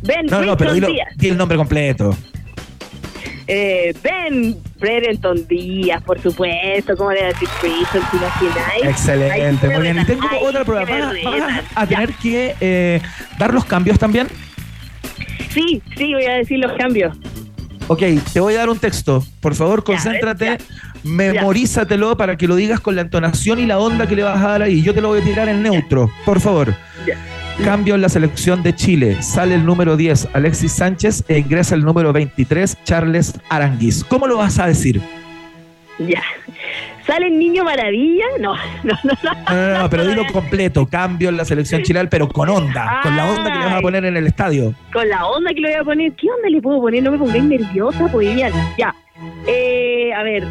Ben 0.02 0.26
No, 0.26 0.36
no, 0.36 0.56
Britton 0.56 0.56
pero 0.58 0.72
dilo, 0.74 0.88
di 1.16 1.28
el 1.28 1.36
nombre 1.36 1.56
completo. 1.58 2.16
Eh, 3.48 3.94
ben 4.02 4.56
Brereton 4.78 5.46
Díaz, 5.46 6.02
por 6.02 6.20
supuesto. 6.20 6.96
¿Cómo 6.96 7.12
le 7.12 7.20
voy 7.20 7.24
a 7.26 7.32
decir 7.32 7.48
Britton 7.62 8.02
si 8.10 8.16
imagináis? 8.16 8.84
Excelente, 8.84 9.68
muy 9.68 9.82
bien. 9.82 9.98
Y 10.00 10.04
tengo 10.04 10.26
ay, 10.30 10.38
otra 10.42 10.64
prueba. 10.64 10.84
¿Vas, 10.84 11.64
a 11.74 11.86
tener 11.86 12.12
que 12.14 12.56
eh, 12.60 13.00
dar 13.38 13.54
los 13.54 13.64
cambios 13.64 13.98
también? 13.98 14.26
Sí, 15.50 15.80
sí, 15.96 16.12
voy 16.12 16.24
a 16.24 16.34
decir 16.34 16.58
los 16.58 16.72
cambios. 16.72 17.16
Ok, 17.88 18.02
te 18.32 18.40
voy 18.40 18.54
a 18.54 18.58
dar 18.58 18.68
un 18.68 18.78
texto. 18.78 19.24
Por 19.40 19.54
favor, 19.54 19.84
concéntrate, 19.84 20.58
memorízatelo 21.04 22.16
para 22.16 22.36
que 22.36 22.48
lo 22.48 22.56
digas 22.56 22.80
con 22.80 22.96
la 22.96 23.02
entonación 23.02 23.60
y 23.60 23.66
la 23.66 23.78
onda 23.78 24.08
que 24.08 24.16
le 24.16 24.24
vas 24.24 24.42
a 24.42 24.48
dar 24.48 24.62
ahí. 24.62 24.82
Yo 24.82 24.92
te 24.92 25.00
lo 25.00 25.08
voy 25.08 25.20
a 25.20 25.24
tirar 25.24 25.48
en 25.48 25.62
neutro, 25.62 26.10
por 26.24 26.40
favor. 26.40 26.74
Cambio 27.64 27.94
en 27.94 28.02
la 28.02 28.08
selección 28.08 28.62
de 28.62 28.74
Chile. 28.74 29.22
Sale 29.22 29.54
el 29.54 29.64
número 29.64 29.96
10, 29.96 30.28
Alexis 30.34 30.72
Sánchez, 30.72 31.24
e 31.28 31.38
ingresa 31.38 31.74
el 31.74 31.84
número 31.84 32.12
23, 32.12 32.78
Charles 32.84 33.40
Aranguiz. 33.48 34.04
¿Cómo 34.04 34.26
lo 34.26 34.36
vas 34.36 34.58
a 34.58 34.66
decir? 34.66 35.00
Ya. 35.98 36.22
¿Sale 37.06 37.28
el 37.28 37.38
niño 37.38 37.64
maravilla? 37.64 38.24
No, 38.40 38.54
no, 38.82 38.94
no. 39.04 39.12
no. 39.22 39.32
No, 39.48 39.72
no, 39.72 39.78
no, 39.82 39.90
pero 39.90 40.06
dilo 40.06 40.26
completo. 40.32 40.86
Cambio 40.86 41.28
en 41.28 41.36
la 41.36 41.44
selección 41.44 41.82
chilena, 41.82 42.10
pero 42.10 42.28
con 42.28 42.48
onda, 42.48 43.00
con 43.02 43.16
la 43.16 43.30
onda 43.30 43.52
que 43.52 43.58
le 43.58 43.64
vas 43.64 43.74
a 43.74 43.80
poner 43.80 44.04
en 44.04 44.16
el 44.16 44.26
estadio. 44.26 44.74
Con 44.92 45.08
la 45.08 45.24
onda 45.26 45.54
que 45.54 45.60
le 45.60 45.68
voy 45.68 45.80
a 45.80 45.84
poner. 45.84 46.12
¿Qué 46.12 46.26
onda 46.28 46.48
le 46.50 46.60
puedo 46.60 46.80
poner? 46.80 47.02
No 47.02 47.12
me 47.12 47.18
pongáis 47.18 47.44
nerviosa, 47.44 48.08
pues. 48.10 48.36
Ya. 48.76 48.94
Eh, 49.46 50.12
a 50.14 50.22
ver. 50.22 50.44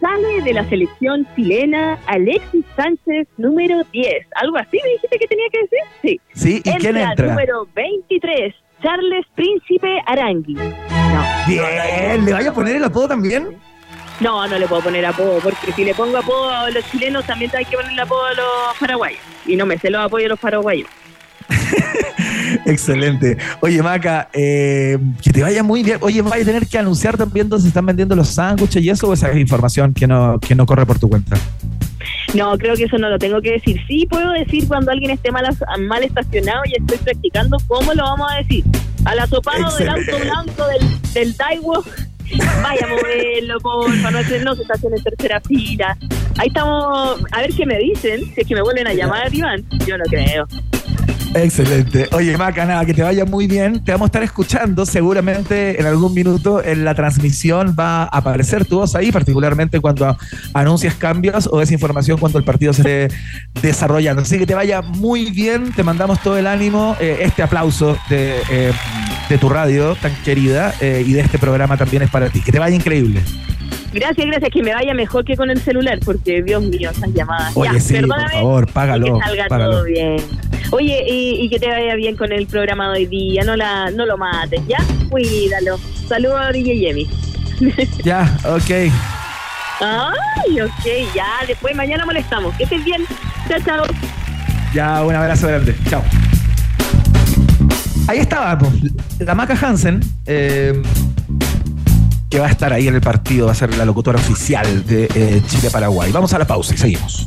Sale 0.00 0.42
de 0.42 0.52
la 0.52 0.68
selección 0.68 1.26
chilena 1.34 1.98
Alexis 2.06 2.64
Sánchez, 2.76 3.26
número 3.36 3.82
10. 3.92 4.26
¿Algo 4.36 4.56
así 4.56 4.78
me 4.82 4.90
dijiste 4.90 5.18
que 5.18 5.26
tenía 5.26 5.46
que 5.50 5.58
decir? 5.62 5.78
Sí. 6.02 6.20
Sí, 6.34 6.62
¿y 6.64 6.78
quién 6.78 6.96
entra? 6.96 7.26
número 7.26 7.66
23, 7.74 8.54
Charles 8.82 9.26
Príncipe 9.34 10.00
Arangui. 10.06 10.54
No. 10.54 11.24
Bien, 11.48 12.24
¿le 12.24 12.32
vaya 12.32 12.50
a 12.50 12.54
poner 12.54 12.76
el 12.76 12.84
apodo 12.84 13.08
también? 13.08 13.58
No, 14.20 14.46
no 14.46 14.58
le 14.58 14.66
puedo 14.66 14.82
poner 14.82 15.06
apodo, 15.06 15.38
porque 15.40 15.72
si 15.72 15.84
le 15.84 15.94
pongo 15.94 16.18
apodo 16.18 16.50
a 16.50 16.70
los 16.70 16.84
chilenos, 16.90 17.24
también 17.24 17.50
hay 17.56 17.64
que 17.64 17.76
ponerle 17.76 18.02
apodo 18.02 18.24
a 18.24 18.34
los 18.34 18.78
paraguayos. 18.78 19.20
Y 19.46 19.56
no 19.56 19.64
me 19.66 19.78
sé 19.78 19.90
los 19.90 20.04
apoyos 20.04 20.24
de 20.24 20.28
los 20.30 20.40
paraguayos. 20.40 20.88
Excelente. 22.66 23.36
Oye, 23.60 23.82
Maca, 23.82 24.28
eh, 24.32 24.98
que 25.22 25.30
te 25.30 25.42
vaya 25.42 25.62
muy 25.62 25.82
bien. 25.82 25.98
Oye, 26.00 26.22
¿vaya 26.22 26.42
a 26.42 26.46
tener 26.46 26.66
que 26.66 26.78
anunciar 26.78 27.16
también 27.16 27.48
dónde 27.48 27.62
se 27.62 27.68
están 27.68 27.86
vendiendo 27.86 28.14
los 28.14 28.28
sándwiches 28.28 28.82
y 28.82 28.90
eso 28.90 29.08
o 29.08 29.12
esa 29.12 29.30
es 29.30 29.38
información 29.38 29.94
que 29.94 30.06
no, 30.06 30.38
que 30.38 30.54
no 30.54 30.66
corre 30.66 30.86
por 30.86 30.98
tu 30.98 31.08
cuenta? 31.08 31.36
No, 32.34 32.56
creo 32.58 32.74
que 32.76 32.84
eso 32.84 32.98
no 32.98 33.08
lo 33.08 33.18
tengo 33.18 33.40
que 33.40 33.52
decir. 33.52 33.80
Sí 33.86 34.06
puedo 34.08 34.32
decir 34.32 34.68
cuando 34.68 34.90
alguien 34.90 35.10
esté 35.10 35.30
mal, 35.30 35.44
mal 35.80 36.02
estacionado 36.02 36.62
y 36.66 36.80
estoy 36.80 36.98
practicando 36.98 37.56
cómo 37.66 37.94
lo 37.94 38.02
vamos 38.02 38.30
a 38.30 38.36
decir. 38.36 38.64
Al 39.04 39.18
asopado 39.18 39.74
del 39.76 39.88
auto 39.88 40.18
blanco 40.20 40.66
del, 40.66 41.12
del 41.14 41.36
Taiwo, 41.36 41.82
vaya 42.62 42.84
a 42.84 42.88
moverlo, 42.88 43.60
porfa, 43.60 44.10
no, 44.10 44.20
no 44.20 44.54
se 44.54 44.62
estacione 44.62 44.96
en 44.96 45.02
tercera 45.04 45.40
fila. 45.40 45.96
Ahí 46.36 46.48
estamos, 46.48 47.22
a 47.32 47.40
ver 47.40 47.52
qué 47.54 47.64
me 47.64 47.78
dicen, 47.78 48.20
si 48.34 48.40
es 48.40 48.46
que 48.46 48.54
me 48.54 48.62
vuelven 48.62 48.86
a 48.86 48.94
llamar, 48.94 49.34
Iván. 49.34 49.64
Yo 49.86 49.96
no 49.96 50.04
creo. 50.04 50.46
Excelente. 51.34 52.08
Oye, 52.12 52.36
Maca, 52.36 52.64
nada, 52.64 52.84
que 52.84 52.94
te 52.94 53.02
vaya 53.02 53.24
muy 53.24 53.46
bien. 53.46 53.84
Te 53.84 53.92
vamos 53.92 54.06
a 54.06 54.08
estar 54.08 54.22
escuchando 54.22 54.86
seguramente 54.86 55.78
en 55.78 55.86
algún 55.86 56.14
minuto 56.14 56.62
en 56.64 56.84
la 56.84 56.94
transmisión 56.94 57.76
va 57.78 58.04
a 58.04 58.04
aparecer 58.06 58.64
tu 58.64 58.76
voz 58.76 58.94
ahí, 58.94 59.12
particularmente 59.12 59.80
cuando 59.80 60.16
anuncias 60.54 60.94
cambios 60.94 61.48
o 61.52 61.60
desinformación 61.60 62.18
cuando 62.18 62.38
el 62.38 62.44
partido 62.44 62.72
se 62.72 63.04
esté 63.04 63.16
desarrollando. 63.60 64.22
Así 64.22 64.38
que 64.38 64.46
te 64.46 64.54
vaya 64.54 64.80
muy 64.82 65.30
bien. 65.30 65.72
Te 65.72 65.82
mandamos 65.82 66.20
todo 66.22 66.36
el 66.38 66.46
ánimo, 66.46 66.96
eh, 66.98 67.18
este 67.20 67.42
aplauso 67.42 67.96
de, 68.08 68.40
eh, 68.50 68.72
de 69.28 69.38
tu 69.38 69.48
radio 69.48 69.94
tan 69.96 70.14
querida 70.24 70.74
eh, 70.80 71.04
y 71.06 71.12
de 71.12 71.20
este 71.20 71.38
programa 71.38 71.76
también 71.76 72.02
es 72.02 72.10
para 72.10 72.30
ti. 72.30 72.40
Que 72.40 72.52
te 72.52 72.58
vaya 72.58 72.74
increíble. 72.74 73.22
Gracias, 73.92 74.26
gracias, 74.26 74.50
que 74.52 74.62
me 74.62 74.74
vaya 74.74 74.92
mejor 74.94 75.24
que 75.24 75.36
con 75.36 75.50
el 75.50 75.60
celular, 75.60 75.98
porque 76.04 76.42
Dios 76.42 76.62
mío, 76.62 76.90
esas 76.90 77.10
llamadas. 77.12 77.56
Oye, 77.56 77.70
Ya, 77.74 77.80
sí, 77.80 77.94
por 78.00 78.30
favor, 78.30 78.66
págalo. 78.72 79.14
que 79.18 79.20
salga 79.26 79.46
págalo. 79.48 79.70
todo 79.72 79.84
bien. 79.84 80.16
Oye, 80.70 81.02
y, 81.08 81.44
y 81.44 81.48
que 81.48 81.58
te 81.58 81.68
vaya 81.68 81.94
bien 81.94 82.14
con 82.16 82.30
el 82.30 82.46
programa 82.46 82.88
de 82.92 82.98
hoy 82.98 83.06
día, 83.06 83.42
no 83.44 83.56
la 83.56 83.90
no 83.90 84.04
lo 84.04 84.18
mates, 84.18 84.60
¿ya? 84.68 84.76
Cuídalo. 85.08 85.78
Saludos 86.06 86.40
a 86.40 86.56
y 86.56 86.62
Yemi. 86.78 87.08
Ya, 88.04 88.36
ok. 88.44 88.92
Ay, 89.80 90.60
ok, 90.60 90.84
ya, 91.14 91.26
después 91.46 91.74
mañana 91.74 92.04
molestamos. 92.04 92.54
Que 92.56 92.64
estés 92.64 92.84
bien. 92.84 93.02
Chao, 93.48 93.58
chao. 93.64 93.84
Ya, 94.74 95.02
un 95.02 95.14
abrazo 95.14 95.46
grande. 95.48 95.74
Chao. 95.88 96.02
Ahí 98.06 98.18
estaba, 98.18 98.56
pues, 98.58 98.72
la 99.18 99.34
Maca 99.34 99.54
Hansen, 99.60 100.00
eh, 100.26 100.82
que 102.30 102.38
va 102.40 102.46
a 102.46 102.50
estar 102.50 102.72
ahí 102.72 102.88
en 102.88 102.94
el 102.94 103.00
partido, 103.00 103.46
va 103.46 103.52
a 103.52 103.54
ser 103.54 103.76
la 103.76 103.84
locutora 103.84 104.18
oficial 104.18 104.84
de 104.86 105.08
eh, 105.14 105.42
Chile-Paraguay. 105.46 106.12
Vamos 106.12 106.32
a 106.32 106.38
la 106.38 106.46
pausa 106.46 106.74
y 106.74 106.78
seguimos. 106.78 107.26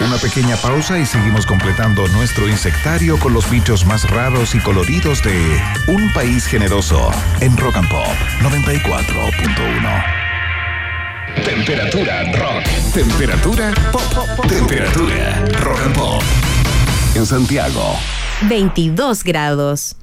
Una 0.00 0.16
pequeña 0.18 0.56
pausa 0.56 0.98
y 0.98 1.06
seguimos 1.06 1.46
completando 1.46 2.06
nuestro 2.08 2.46
insectario 2.48 3.18
con 3.18 3.32
los 3.32 3.50
bichos 3.50 3.86
más 3.86 4.08
raros 4.10 4.54
y 4.54 4.60
coloridos 4.60 5.22
de 5.22 5.60
Un 5.88 6.12
País 6.12 6.46
Generoso 6.46 7.10
en 7.40 7.56
Rock 7.56 7.76
and 7.76 7.88
Pop 7.88 8.06
94.1. 8.42 10.24
Temperatura 11.44 12.22
rock. 12.32 12.64
Temperatura 12.94 13.74
pop. 13.92 14.46
Temperatura 14.48 15.44
rock 15.60 15.80
and 15.84 15.94
pop. 15.94 16.22
En 17.14 17.26
Santiago. 17.26 17.96
22 18.48 19.24
grados. 19.24 19.96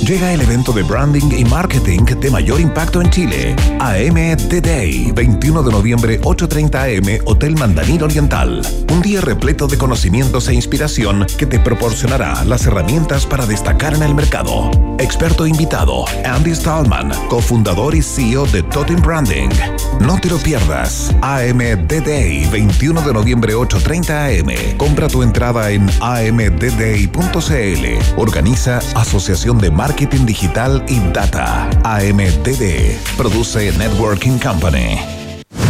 Llega 0.00 0.32
el 0.32 0.40
evento 0.40 0.72
de 0.72 0.82
branding 0.82 1.30
y 1.30 1.44
marketing 1.44 2.04
de 2.04 2.30
mayor 2.30 2.60
impacto 2.60 3.00
en 3.00 3.08
Chile. 3.10 3.54
AM 3.78 4.16
Day, 4.62 5.12
21 5.12 5.62
de 5.62 5.70
noviembre, 5.70 6.20
8.30 6.22 6.98
am, 6.98 7.20
Hotel 7.24 7.54
Mandarín 7.54 8.02
Oriental. 8.02 8.62
Un 8.92 9.00
día 9.00 9.20
repleto 9.20 9.68
de 9.68 9.78
conocimientos 9.78 10.48
e 10.48 10.54
inspiración 10.54 11.24
que 11.38 11.46
te 11.46 11.60
proporcionará 11.60 12.44
las 12.44 12.66
herramientas 12.66 13.26
para 13.26 13.46
destacar 13.46 13.94
en 13.94 14.02
el 14.02 14.14
mercado. 14.14 14.70
Experto 14.98 15.46
invitado, 15.46 16.04
Andy 16.24 16.54
Stallman, 16.54 17.12
cofundador 17.28 17.94
y 17.94 18.02
CEO 18.02 18.46
de 18.46 18.64
Totem 18.64 19.00
Branding. 19.00 19.50
No 20.00 20.18
te 20.18 20.28
lo 20.28 20.38
pierdas. 20.38 21.14
AM 21.22 21.58
Day, 21.86 22.48
21 22.50 23.02
de 23.02 23.12
noviembre, 23.12 23.54
8.30 23.54 24.40
am. 24.40 24.76
Compra 24.78 25.06
tu 25.06 25.22
entrada 25.22 25.70
en 25.70 25.88
amdday.cl. 26.00 26.80
Organiza 28.16 28.80
Asociación 28.94 29.58
de 29.58 29.70
Marketing 29.70 29.81
Digital 29.88 30.84
y 30.86 31.00
Data. 31.12 31.68
AMDD. 31.82 32.96
Produce 33.16 33.72
Networking 33.72 34.38
Company. 34.38 35.00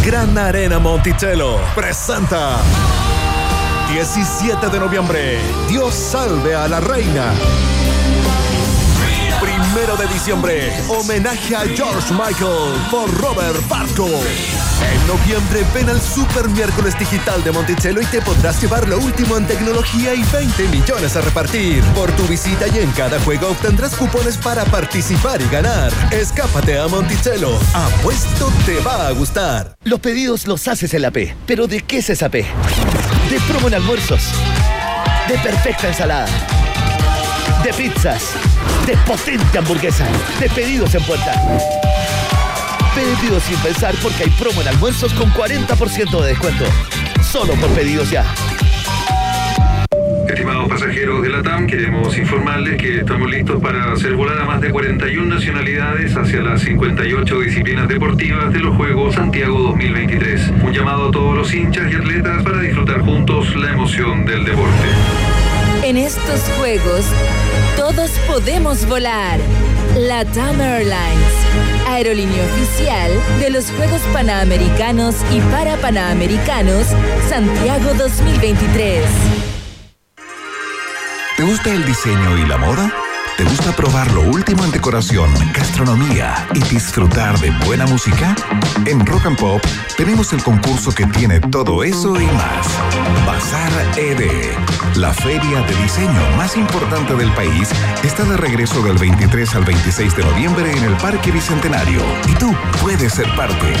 Gran 0.05 0.37
Arena 0.37 0.77
Monticello 0.77 1.57
presenta 1.73 2.57
17 3.91 4.69
de 4.69 4.79
noviembre. 4.79 5.39
Dios 5.67 5.95
salve 5.95 6.53
a 6.53 6.67
la 6.67 6.79
reina. 6.79 7.33
Primero 9.73 9.97
de 9.97 10.05
diciembre, 10.07 10.71
homenaje 10.87 11.55
a 11.55 11.61
George 11.61 12.13
Michael 12.13 12.79
por 12.91 13.11
Robert 13.19 13.67
Barco. 13.67 14.05
En 14.05 15.07
noviembre 15.07 15.65
ven 15.73 15.89
al 15.89 15.99
Super 15.99 16.47
Miércoles 16.49 16.93
Digital 16.99 17.43
de 17.43 17.51
Monticello 17.51 17.99
y 17.99 18.05
te 18.05 18.21
podrás 18.21 18.61
llevar 18.61 18.87
lo 18.87 18.99
último 18.99 19.35
en 19.35 19.47
tecnología 19.47 20.13
y 20.13 20.21
20 20.31 20.67
millones 20.67 21.15
a 21.15 21.21
repartir. 21.21 21.81
Por 21.95 22.11
tu 22.11 22.21
visita 22.27 22.67
y 22.67 22.79
en 22.79 22.91
cada 22.91 23.19
juego 23.21 23.47
obtendrás 23.47 23.95
cupones 23.95 24.37
para 24.37 24.63
participar 24.65 25.41
y 25.41 25.49
ganar. 25.49 25.91
Escápate 26.11 26.77
a 26.77 26.87
Monticello. 26.87 27.57
Apuesto 27.73 28.53
te 28.67 28.79
va 28.81 29.07
a 29.07 29.11
gustar. 29.11 29.75
Los 29.85 29.99
pedidos 29.99 30.45
los 30.45 30.67
haces 30.67 30.93
en 30.93 31.01
la 31.01 31.09
P. 31.09 31.35
¿Pero 31.47 31.65
de 31.65 31.81
qué 31.81 31.97
es 31.97 32.11
esa 32.11 32.29
P? 32.29 32.45
De 33.31 33.39
promo 33.47 33.69
en 33.69 33.73
almuerzos. 33.73 34.21
De 35.27 35.35
perfecta 35.39 35.87
ensalada. 35.87 36.62
De 37.63 37.71
pizzas. 37.71 38.33
De 38.85 38.97
potente 39.07 39.57
hamburguesa. 39.57 40.05
De 40.37 40.49
pedidos 40.49 40.93
en 40.95 41.03
puerta. 41.03 41.31
Pedidos 42.93 43.41
sin 43.43 43.57
pensar 43.59 43.95
porque 44.01 44.23
hay 44.23 44.29
promo 44.31 44.61
en 44.61 44.67
almuerzos 44.67 45.13
con 45.13 45.31
40% 45.31 46.21
de 46.21 46.27
descuento. 46.27 46.65
Solo 47.21 47.53
por 47.53 47.69
pedidos 47.69 48.11
ya. 48.11 48.25
Estimados 50.27 50.67
pasajeros 50.67 51.21
de 51.21 51.29
la 51.29 51.41
TAM, 51.41 51.65
queremos 51.65 52.17
informarles 52.17 52.75
que 52.75 52.99
estamos 52.99 53.29
listos 53.31 53.61
para 53.61 53.93
hacer 53.93 54.15
volar 54.15 54.41
a 54.41 54.45
más 54.45 54.59
de 54.59 54.69
41 54.69 55.35
nacionalidades 55.35 56.17
hacia 56.17 56.41
las 56.41 56.61
58 56.63 57.39
disciplinas 57.39 57.87
deportivas 57.87 58.51
de 58.51 58.59
los 58.59 58.75
Juegos 58.75 59.15
Santiago 59.15 59.59
2023. 59.59 60.51
Un 60.63 60.73
llamado 60.73 61.07
a 61.07 61.11
todos 61.11 61.37
los 61.37 61.53
hinchas 61.53 61.89
y 61.91 61.95
atletas 61.95 62.43
para 62.43 62.59
disfrutar 62.59 62.99
juntos 63.01 63.55
la 63.55 63.71
emoción 63.71 64.25
del 64.25 64.43
deporte. 64.43 65.32
En 65.83 65.97
estos 65.97 66.39
Juegos, 66.57 67.03
todos 67.75 68.09
podemos 68.25 68.87
volar. 68.87 69.37
La 69.97 70.23
TAM 70.23 70.61
Airlines, 70.61 71.33
aerolínea 71.89 72.41
oficial 72.45 73.11
de 73.41 73.49
los 73.49 73.69
Juegos 73.71 74.01
Panamericanos 74.13 75.15
y 75.29 75.41
para 75.51 75.75
Panamericanos 75.75 76.87
Santiago 77.27 77.93
2023. 77.95 79.03
¿Te 81.35 81.43
gusta 81.43 81.73
el 81.73 81.85
diseño 81.85 82.37
y 82.37 82.47
la 82.47 82.57
moda? 82.57 83.02
¿Te 83.37 83.43
gusta 83.45 83.71
probar 83.75 84.11
lo 84.11 84.21
último 84.21 84.63
en 84.63 84.71
decoración, 84.71 85.33
gastronomía 85.53 86.47
y 86.53 86.59
disfrutar 86.65 87.37
de 87.39 87.49
buena 87.65 87.87
música? 87.87 88.35
En 88.85 89.03
Rock 89.05 89.25
and 89.25 89.39
Pop 89.39 89.61
tenemos 89.97 90.33
el 90.33 90.43
concurso 90.43 90.91
que 90.91 91.07
tiene 91.07 91.39
todo 91.39 91.83
eso 91.83 92.19
y 92.21 92.25
más. 92.27 92.67
Bazar 93.25 93.71
ED, 93.97 94.55
la 94.97 95.11
feria 95.13 95.61
de 95.61 95.75
diseño 95.81 96.37
más 96.37 96.55
importante 96.55 97.15
del 97.15 97.31
país, 97.33 97.69
está 98.03 98.23
de 98.23 98.37
regreso 98.37 98.83
del 98.83 98.99
23 98.99 99.55
al 99.55 99.65
26 99.65 100.15
de 100.15 100.23
noviembre 100.23 100.71
en 100.71 100.83
el 100.83 100.95
Parque 100.97 101.31
Bicentenario 101.31 102.01
y 102.27 102.35
tú 102.35 102.53
puedes 102.81 103.13
ser 103.13 103.27
parte. 103.35 103.73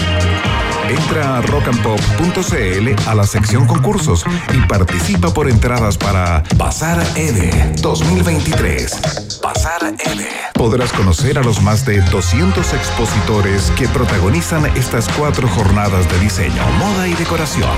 Entra 0.89 1.37
a 1.37 1.41
rockandpop.cl 1.41 3.07
a 3.07 3.15
la 3.15 3.25
sección 3.25 3.65
concursos 3.65 4.25
y 4.53 4.67
participa 4.67 5.33
por 5.33 5.49
entradas 5.49 5.97
para 5.97 6.43
Bazar 6.57 7.01
EDE 7.15 7.73
2023. 7.81 9.41
Bazar 9.43 9.83
EDE. 9.83 10.29
Podrás 10.53 10.93
conocer 10.93 11.37
a 11.37 11.43
los 11.43 11.61
más 11.61 11.85
de 11.85 11.99
200 11.99 12.73
expositores 12.73 13.69
que 13.71 13.89
protagonizan 13.89 14.65
estas 14.77 15.09
cuatro 15.09 15.49
jornadas 15.49 16.09
de 16.09 16.17
diseño, 16.19 16.63
moda 16.79 17.09
y 17.09 17.13
decoración. 17.13 17.69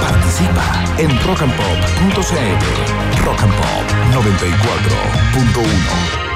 Participa 0.00 0.64
en 0.98 1.10
rockandpop.cl. 1.22 3.24
Rock 3.24 3.42
and 3.42 3.54
Pop 3.54 3.86
94.1. 4.12 6.29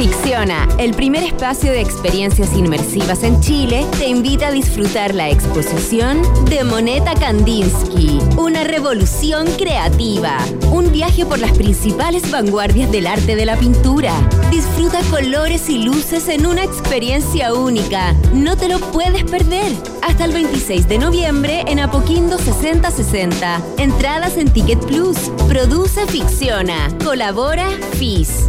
Ficciona, 0.00 0.66
el 0.78 0.94
primer 0.94 1.22
espacio 1.24 1.72
de 1.72 1.82
experiencias 1.82 2.56
inmersivas 2.56 3.22
en 3.22 3.38
Chile, 3.42 3.84
te 3.98 4.08
invita 4.08 4.46
a 4.46 4.50
disfrutar 4.50 5.14
la 5.14 5.28
exposición 5.28 6.22
de 6.46 6.64
Moneta 6.64 7.12
Kandinsky, 7.12 8.18
una 8.38 8.64
revolución 8.64 9.46
creativa, 9.58 10.38
un 10.72 10.90
viaje 10.90 11.26
por 11.26 11.38
las 11.38 11.52
principales 11.52 12.30
vanguardias 12.30 12.90
del 12.90 13.06
arte 13.06 13.36
de 13.36 13.44
la 13.44 13.58
pintura. 13.58 14.14
Disfruta 14.50 15.02
colores 15.10 15.68
y 15.68 15.82
luces 15.82 16.28
en 16.28 16.46
una 16.46 16.64
experiencia 16.64 17.52
única, 17.52 18.14
no 18.32 18.56
te 18.56 18.70
lo 18.70 18.78
puedes 18.78 19.24
perder. 19.24 19.70
Hasta 20.00 20.24
el 20.24 20.32
26 20.32 20.88
de 20.88 20.96
noviembre 20.96 21.62
en 21.66 21.78
Apoquindo 21.78 22.38
6060. 22.38 23.60
Entradas 23.76 24.38
en 24.38 24.50
Ticket 24.50 24.82
Plus. 24.86 25.18
Produce 25.46 26.06
Ficciona. 26.06 26.88
Colabora 27.04 27.68
FIS. 27.98 28.48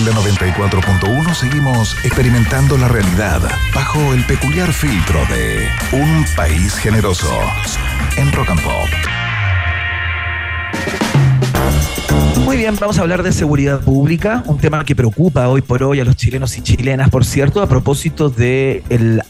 En 0.00 0.06
la 0.06 0.12
94.1 0.12 1.34
seguimos 1.34 1.94
experimentando 2.04 2.78
la 2.78 2.88
realidad 2.88 3.42
bajo 3.74 4.14
el 4.14 4.24
peculiar 4.24 4.72
filtro 4.72 5.20
de 5.26 5.68
un 5.92 6.24
país 6.34 6.74
generoso 6.78 7.38
en 8.16 8.32
Rock 8.32 8.48
and 8.48 8.62
Pop. 8.62 8.88
Muy 12.44 12.56
bien, 12.56 12.74
vamos 12.80 12.98
a 12.98 13.02
hablar 13.02 13.22
de 13.22 13.30
seguridad 13.30 13.80
pública, 13.80 14.42
un 14.46 14.58
tema 14.58 14.84
que 14.84 14.96
preocupa 14.96 15.48
hoy 15.48 15.62
por 15.62 15.82
hoy 15.82 16.00
a 16.00 16.04
los 16.04 16.16
chilenos 16.16 16.58
y 16.58 16.62
chilenas, 16.62 17.08
por 17.08 17.24
cierto, 17.24 17.62
a 17.62 17.68
propósito 17.68 18.28
del 18.28 18.82
el 18.88 19.22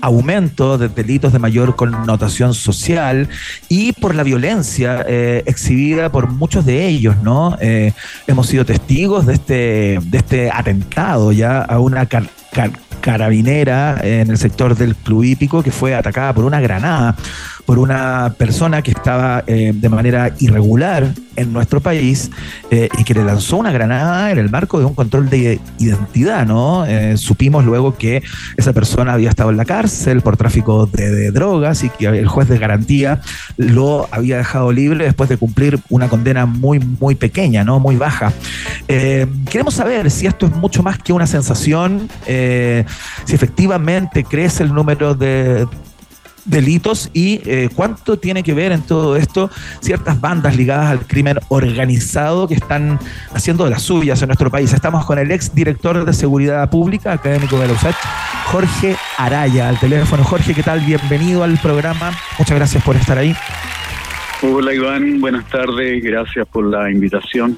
aumento 0.00 0.76
de 0.76 0.88
delitos 0.88 1.32
de 1.32 1.38
mayor 1.38 1.76
connotación 1.76 2.54
social 2.54 3.28
y 3.68 3.92
por 3.92 4.14
la 4.14 4.24
violencia 4.24 5.04
eh, 5.06 5.44
exhibida 5.46 6.10
por 6.10 6.28
muchos 6.28 6.66
de 6.66 6.86
ellos, 6.86 7.16
¿no? 7.22 7.56
Eh, 7.60 7.92
hemos 8.26 8.48
sido 8.48 8.64
testigos 8.64 9.26
de 9.26 9.34
este, 9.34 9.98
de 10.02 10.18
este 10.18 10.50
atentado 10.50 11.30
ya 11.30 11.62
a 11.62 11.78
una 11.78 12.08
carabinera 13.00 14.00
en 14.02 14.30
el 14.30 14.38
sector 14.38 14.76
del 14.76 14.96
club 14.96 15.22
hípico 15.22 15.62
que 15.62 15.70
fue 15.70 15.94
atacada 15.94 16.32
por 16.32 16.44
una 16.44 16.60
granada 16.60 17.14
por 17.66 17.80
una 17.80 18.34
persona 18.38 18.80
que 18.80 18.92
estaba 18.92 19.42
eh, 19.46 19.72
de 19.74 19.88
manera 19.88 20.32
irregular 20.38 21.12
en 21.34 21.52
nuestro 21.52 21.80
país 21.80 22.30
eh, 22.70 22.88
y 22.96 23.04
que 23.04 23.12
le 23.12 23.24
lanzó 23.24 23.56
una 23.58 23.72
granada 23.72 24.30
en 24.30 24.38
el 24.38 24.48
marco 24.48 24.78
de 24.78 24.86
un 24.86 24.94
control 24.94 25.28
de 25.28 25.60
identidad, 25.78 26.46
¿no? 26.46 26.86
Eh, 26.86 27.18
supimos 27.18 27.64
luego 27.64 27.96
que 27.96 28.22
esa 28.56 28.72
persona 28.72 29.12
había 29.12 29.28
estado 29.28 29.50
en 29.50 29.56
la 29.56 29.64
cárcel 29.64 30.22
por 30.22 30.36
tráfico 30.36 30.86
de, 30.86 31.30
drogas 31.32 31.82
y 31.82 31.90
que 31.90 32.06
el 32.06 32.28
juez 32.28 32.48
de 32.48 32.58
garantía 32.58 33.20
lo 33.56 34.08
había 34.12 34.38
dejado 34.38 34.70
libre 34.70 35.04
después 35.04 35.28
de 35.28 35.36
cumplir 35.36 35.80
una 35.90 36.08
condena 36.08 36.46
muy, 36.46 36.78
muy 36.78 37.16
pequeña, 37.16 37.64
¿no? 37.64 37.80
Muy 37.80 37.96
baja. 37.96 38.32
queremos 38.86 39.74
saber 39.74 40.10
si 40.10 40.26
esto 40.26 40.46
es 40.46 40.52
mucho 40.54 40.84
más 40.84 40.98
que 40.98 41.12
una 41.12 41.26
sensación, 41.26 42.08
si 42.24 43.34
efectivamente 43.34 44.22
crece 44.24 44.62
el 44.62 44.72
número 44.72 45.14
de 45.14 45.66
delitos 46.46 47.10
y 47.12 47.40
eh, 47.44 47.68
cuánto 47.74 48.18
tiene 48.18 48.42
que 48.42 48.54
ver 48.54 48.72
en 48.72 48.82
todo 48.82 49.16
esto 49.16 49.50
ciertas 49.80 50.20
bandas 50.20 50.56
ligadas 50.56 50.90
al 50.90 51.06
crimen 51.06 51.38
organizado 51.48 52.48
que 52.48 52.54
están 52.54 52.98
haciendo 53.34 53.64
de 53.64 53.70
las 53.70 53.82
suyas 53.82 54.22
en 54.22 54.28
nuestro 54.28 54.50
país. 54.50 54.72
Estamos 54.72 55.04
con 55.04 55.18
el 55.18 55.30
ex 55.30 55.54
director 55.54 56.04
de 56.04 56.12
Seguridad 56.12 56.70
Pública, 56.70 57.12
académico 57.12 57.58
de 57.58 57.68
la 57.68 57.74
USACH, 57.74 57.96
Jorge 58.46 58.96
Araya, 59.18 59.68
al 59.68 59.78
teléfono. 59.78 60.24
Jorge, 60.24 60.54
¿qué 60.54 60.62
tal? 60.62 60.80
Bienvenido 60.80 61.42
al 61.42 61.58
programa. 61.58 62.12
Muchas 62.38 62.56
gracias 62.56 62.82
por 62.82 62.96
estar 62.96 63.18
ahí. 63.18 63.34
Hola 64.42 64.74
Iván, 64.74 65.20
buenas 65.20 65.48
tardes, 65.48 66.02
gracias 66.04 66.46
por 66.48 66.66
la 66.66 66.90
invitación. 66.90 67.56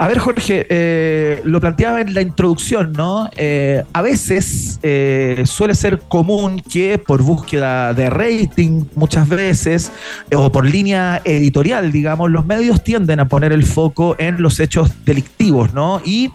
A 0.00 0.08
ver, 0.08 0.18
Jorge, 0.18 0.66
eh, 0.70 1.42
lo 1.44 1.60
planteaba 1.60 2.00
en 2.00 2.14
la 2.14 2.22
introducción, 2.22 2.94
¿no? 2.94 3.28
Eh, 3.36 3.84
a 3.92 4.00
veces 4.00 4.80
eh, 4.82 5.42
suele 5.44 5.74
ser 5.74 5.98
común 5.98 6.62
que 6.62 6.96
por 6.96 7.20
búsqueda 7.20 7.92
de 7.92 8.08
rating, 8.08 8.86
muchas 8.94 9.28
veces, 9.28 9.92
o 10.34 10.50
por 10.50 10.64
línea 10.64 11.20
editorial, 11.22 11.92
digamos, 11.92 12.30
los 12.30 12.46
medios 12.46 12.82
tienden 12.82 13.20
a 13.20 13.28
poner 13.28 13.52
el 13.52 13.62
foco 13.62 14.16
en 14.18 14.40
los 14.40 14.58
hechos 14.58 14.90
delictivos, 15.04 15.74
¿no? 15.74 16.00
Y 16.02 16.30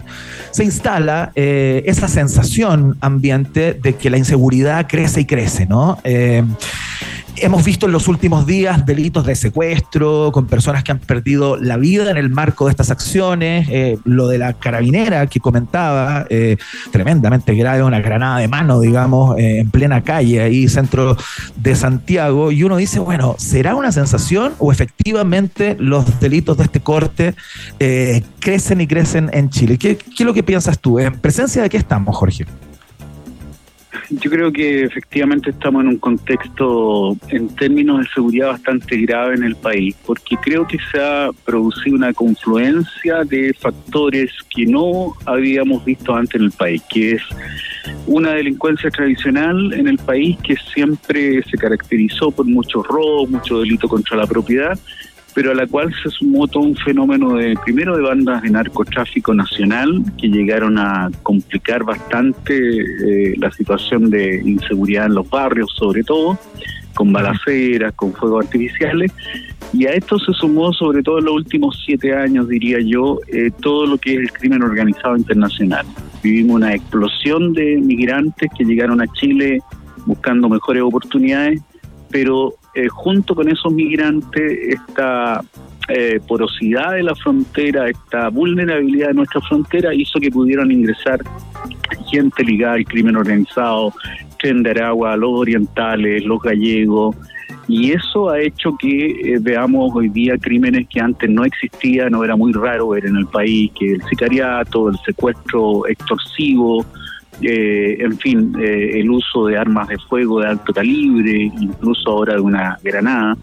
se 0.51 0.63
instala 0.63 1.31
esa 1.33 2.07
sensación 2.07 2.95
ambiente 3.01 3.73
de 3.73 3.95
que 3.95 4.11
la 4.11 4.19
inseguridad 4.19 4.85
crece 4.87 5.21
y 5.21 5.25
crece, 5.25 5.65
¿no? 5.65 5.97
Hemos 7.37 7.65
visto 7.65 7.85
en 7.85 7.91
los 7.91 8.07
últimos 8.07 8.45
días 8.45 8.85
delitos 8.85 9.25
de 9.25 9.35
secuestro 9.35 10.31
con 10.31 10.47
personas 10.47 10.83
que 10.83 10.93
han 10.93 10.99
perdido 10.99 11.57
la 11.57 11.75
vida 11.75 12.09
en 12.09 12.15
el 12.15 12.29
marco 12.29 12.65
de 12.65 12.71
estas 12.71 12.91
acciones. 12.91 13.67
Eh, 13.69 13.97
lo 14.05 14.29
de 14.29 14.37
la 14.37 14.53
carabinera 14.53 15.27
que 15.27 15.41
comentaba, 15.41 16.25
eh, 16.29 16.55
tremendamente 16.91 17.53
grave, 17.53 17.83
una 17.83 17.99
granada 17.99 18.39
de 18.39 18.47
mano, 18.47 18.79
digamos, 18.79 19.37
eh, 19.37 19.59
en 19.59 19.69
plena 19.69 20.01
calle, 20.01 20.41
ahí 20.41 20.69
centro 20.69 21.17
de 21.57 21.75
Santiago. 21.75 22.51
Y 22.53 22.63
uno 22.63 22.77
dice, 22.77 22.99
bueno, 22.99 23.35
¿será 23.37 23.75
una 23.75 23.91
sensación 23.91 24.53
o 24.59 24.71
efectivamente 24.71 25.75
los 25.77 26.21
delitos 26.21 26.57
de 26.57 26.63
este 26.63 26.79
corte 26.79 27.35
crecen 28.39 28.79
y 28.79 28.87
crecen 28.87 29.29
en 29.33 29.49
Chile? 29.49 29.77
¿Qué, 29.77 29.97
¿Qué, 29.97 30.23
es 30.23 30.25
lo 30.25 30.33
que 30.33 30.43
piensas 30.43 30.79
tú? 30.79 30.99
¿En 30.99 31.19
presencia 31.19 31.63
de 31.63 31.69
qué 31.69 31.77
estamos, 31.77 32.15
Jorge? 32.15 32.45
Yo 34.09 34.29
creo 34.29 34.51
que 34.51 34.83
efectivamente 34.83 35.49
estamos 35.49 35.81
en 35.81 35.89
un 35.89 35.97
contexto 35.97 37.17
en 37.29 37.47
términos 37.55 38.01
de 38.01 38.07
seguridad 38.13 38.49
bastante 38.49 38.97
grave 38.97 39.35
en 39.35 39.43
el 39.43 39.55
país, 39.55 39.95
porque 40.05 40.37
creo 40.37 40.67
que 40.67 40.77
se 40.91 41.01
ha 41.01 41.29
producido 41.43 41.95
una 41.95 42.13
confluencia 42.13 43.23
de 43.23 43.53
factores 43.53 44.31
que 44.55 44.65
no 44.67 45.13
habíamos 45.25 45.83
visto 45.85 46.15
antes 46.15 46.35
en 46.35 46.43
el 46.43 46.51
país, 46.51 46.83
que 46.89 47.13
es 47.13 47.21
una 48.05 48.33
delincuencia 48.33 48.91
tradicional 48.91 49.73
en 49.73 49.87
el 49.87 49.97
país 49.97 50.37
que 50.43 50.55
siempre 50.73 51.41
se 51.43 51.57
caracterizó 51.57 52.29
por 52.29 52.45
muchos 52.45 52.85
robos, 52.87 53.29
mucho 53.29 53.59
delito 53.59 53.87
contra 53.87 54.17
la 54.17 54.27
propiedad, 54.27 54.77
pero 55.35 55.51
a 55.51 55.53
la 55.53 55.67
cual 55.67 55.93
se 56.01 56.09
sumó 56.09 56.47
todo 56.47 56.63
un 56.63 56.77
fenómeno 56.77 57.35
de, 57.35 57.55
primero 57.65 57.95
de 57.97 58.01
bandas 58.01 58.41
de 58.41 58.49
narcotráfico 58.49 59.33
nacional 59.33 60.01
que 60.17 60.29
llegaron 60.29 60.79
a 60.79 61.11
complicar 61.23 61.83
bastante 61.83 62.55
eh, 62.57 63.35
la 63.37 63.51
situación 63.51 64.09
de 64.09 64.41
inseguridad 64.45 65.07
en 65.07 65.15
los 65.15 65.29
barrios, 65.29 65.69
sobre 65.77 66.03
todo, 66.03 66.39
con 66.93 67.11
balaceras, 67.11 67.93
con 67.95 68.13
fuegos 68.13 68.45
artificiales, 68.45 69.11
y 69.73 69.85
a 69.87 69.91
esto 69.91 70.17
se 70.19 70.31
sumó, 70.31 70.71
sobre 70.71 71.03
todo 71.03 71.19
en 71.19 71.25
los 71.25 71.33
últimos 71.33 71.83
siete 71.85 72.15
años, 72.15 72.47
diría 72.47 72.79
yo, 72.79 73.19
eh, 73.27 73.51
todo 73.61 73.85
lo 73.87 73.97
que 73.97 74.13
es 74.13 74.19
el 74.19 74.31
crimen 74.31 74.63
organizado 74.63 75.17
internacional. 75.17 75.85
Vivimos 76.23 76.55
una 76.55 76.73
explosión 76.73 77.51
de 77.51 77.75
migrantes 77.81 78.49
que 78.57 78.63
llegaron 78.63 79.01
a 79.01 79.07
Chile 79.07 79.59
buscando 80.05 80.47
mejores 80.47 80.81
oportunidades, 80.81 81.61
pero 82.09 82.53
eh, 82.75 82.87
junto 82.89 83.33
con 83.33 83.47
esos 83.49 83.73
migrantes, 83.73 84.75
esta 84.79 85.41
eh, 85.87 86.19
porosidad 86.27 86.93
de 86.93 87.03
la 87.03 87.15
frontera, 87.15 87.89
esta 87.89 88.29
vulnerabilidad 88.29 89.07
de 89.09 89.13
nuestra 89.13 89.41
frontera 89.41 89.93
hizo 89.93 90.19
que 90.19 90.29
pudieran 90.29 90.71
ingresar 90.71 91.21
gente 92.11 92.43
ligada 92.43 92.73
al 92.75 92.85
crimen 92.85 93.15
organizado, 93.15 93.93
Tren 94.39 94.63
de 94.63 94.71
Aragua, 94.71 95.15
los 95.15 95.31
orientales, 95.31 96.25
los 96.25 96.41
gallegos, 96.41 97.15
y 97.67 97.93
eso 97.93 98.29
ha 98.29 98.39
hecho 98.39 98.75
que 98.77 99.07
eh, 99.07 99.37
veamos 99.41 99.91
hoy 99.95 100.09
día 100.09 100.37
crímenes 100.37 100.87
que 100.87 100.99
antes 100.99 101.29
no 101.29 101.45
existían, 101.45 102.11
no 102.11 102.23
era 102.23 102.35
muy 102.35 102.53
raro 102.53 102.89
ver 102.89 103.05
en 103.05 103.15
el 103.15 103.25
país, 103.25 103.71
que 103.77 103.93
el 103.93 104.03
sicariato, 104.03 104.89
el 104.89 104.97
secuestro 104.99 105.87
extorsivo, 105.87 106.85
eh, 107.41 107.97
en 107.99 108.17
fin, 108.17 108.55
eh, 108.59 108.99
el 108.99 109.09
uso 109.09 109.47
de 109.47 109.57
armas 109.57 109.87
de 109.89 109.97
fuego 109.97 110.39
de 110.39 110.47
alto 110.47 110.73
calibre, 110.73 111.51
incluso 111.59 112.09
ahora 112.09 112.35
de 112.35 112.41
una 112.41 112.77
granada. 112.83 113.37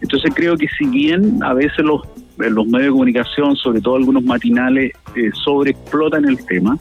Entonces 0.00 0.32
creo 0.34 0.56
que 0.56 0.66
si 0.78 0.86
bien 0.86 1.42
a 1.42 1.54
veces 1.54 1.78
los, 1.78 2.02
los 2.38 2.66
medios 2.66 2.86
de 2.86 2.90
comunicación, 2.90 3.56
sobre 3.56 3.80
todo 3.80 3.96
algunos 3.96 4.22
matinales, 4.24 4.92
eh, 5.16 5.30
sobreexplotan 5.44 6.24
el 6.24 6.44
tema, 6.46 6.78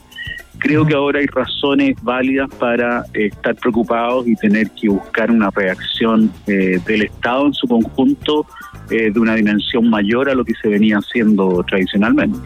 creo 0.60 0.86
que 0.86 0.94
ahora 0.94 1.20
hay 1.20 1.28
razones 1.28 1.96
válidas 2.04 2.50
para 2.60 3.04
estar 3.14 3.56
preocupados 3.56 4.28
y 4.28 4.36
tener 4.36 4.70
que 4.72 4.90
buscar 4.90 5.32
una 5.32 5.50
reacción 5.50 6.32
del 6.46 7.02
Estado 7.02 7.48
en 7.48 7.54
su 7.54 7.68
conjunto 7.68 8.46
de 8.88 9.12
una 9.16 9.36
dimensión 9.36 9.90
mayor 9.90 10.30
a 10.30 10.36
lo 10.36 10.46
que 10.46 10.54
se 10.62 10.68
venía 10.68 10.98
haciendo 10.98 11.64
tradicionalmente. 11.68 12.38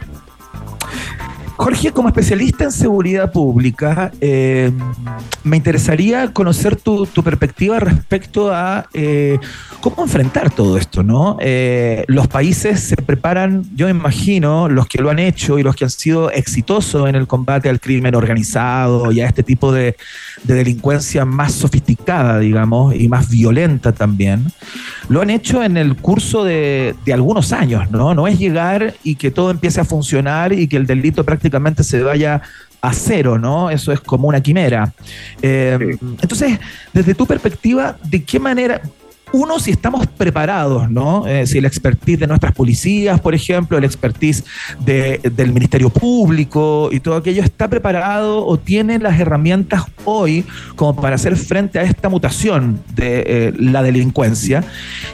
Jorge, 1.57 1.91
como 1.91 2.09
especialista 2.09 2.65
en 2.65 2.71
seguridad 2.71 3.31
pública, 3.31 4.11
eh, 4.19 4.71
me 5.43 5.55
interesaría 5.55 6.33
conocer 6.33 6.75
tu, 6.75 7.07
perspectiva 7.23 7.79
respecto 7.79 8.53
a 8.53 8.87
eh, 8.93 9.39
cómo 9.79 10.03
enfrentar 10.03 10.51
todo 10.51 10.77
esto, 10.77 11.01
¿no? 11.01 11.37
Eh, 11.39 12.03
los 12.07 12.27
países 12.27 12.81
se 12.81 12.97
preparan, 12.97 13.63
yo 13.73 13.87
imagino, 13.87 14.67
los 14.67 14.87
que 14.87 15.01
lo 15.01 15.09
han 15.09 15.19
hecho 15.19 15.57
y 15.57 15.63
los 15.63 15.77
que 15.77 15.85
han 15.85 15.89
sido 15.89 16.29
exitosos 16.29 17.07
en 17.07 17.15
el 17.15 17.25
combate 17.25 17.69
al 17.69 17.79
crimen 17.79 18.15
organizado 18.15 19.13
y 19.13 19.21
a 19.21 19.27
este 19.27 19.41
tipo 19.41 19.71
de, 19.71 19.95
delincuencia 20.43 21.25
más 21.25 21.53
sofisticada, 21.53 22.39
digamos, 22.39 22.93
y 22.93 23.07
más 23.07 23.29
violenta 23.29 23.93
también, 23.93 24.45
lo 25.07 25.21
han 25.21 25.29
hecho 25.29 25.63
en 25.63 25.77
el 25.77 25.95
curso 25.95 26.43
de, 26.43 26.95
de 27.05 27.13
algunos 27.13 27.53
años, 27.53 27.89
¿no? 27.89 28.13
No 28.13 28.27
es 28.27 28.37
llegar 28.37 28.93
y 29.03 29.15
que 29.15 29.31
todo 29.31 29.51
empiece 29.51 29.79
a 29.79 29.85
funcionar 29.85 30.51
y 30.51 30.67
que 30.67 30.77
el 30.77 30.85
delito 30.85 31.23
prácticamente 31.23 31.44
prácticamente 31.45 31.83
se 31.83 32.01
vaya 32.01 32.41
a 32.81 32.93
cero, 32.93 33.37
¿no? 33.37 33.69
Eso 33.69 33.91
es 33.91 33.99
como 33.99 34.27
una 34.27 34.41
quimera. 34.41 34.91
Eh, 35.41 35.97
entonces, 36.01 36.59
desde 36.91 37.13
tu 37.13 37.27
perspectiva, 37.27 37.97
¿de 38.03 38.23
qué 38.23 38.39
manera, 38.39 38.81
uno, 39.35 39.59
si 39.59 39.71
estamos 39.71 40.07
preparados, 40.07 40.89
¿no? 40.89 41.27
Eh, 41.27 41.45
si 41.45 41.57
el 41.57 41.65
expertise 41.65 42.19
de 42.19 42.27
nuestras 42.27 42.53
policías, 42.53 43.19
por 43.19 43.35
ejemplo, 43.35 43.77
el 43.77 43.83
expertise 43.83 44.43
del 44.79 45.51
Ministerio 45.51 45.89
Público 45.89 46.89
y 46.91 47.01
todo 47.01 47.17
aquello 47.17 47.43
está 47.43 47.67
preparado 47.67 48.45
o 48.45 48.57
tiene 48.57 48.97
las 48.97 49.19
herramientas 49.19 49.83
hoy 50.05 50.45
como 50.75 50.95
para 50.95 51.15
hacer 51.15 51.35
frente 51.35 51.79
a 51.79 51.83
esta 51.83 52.07
mutación 52.07 52.81
de 52.95 53.23
eh, 53.27 53.53
la 53.57 53.83
delincuencia. 53.83 54.63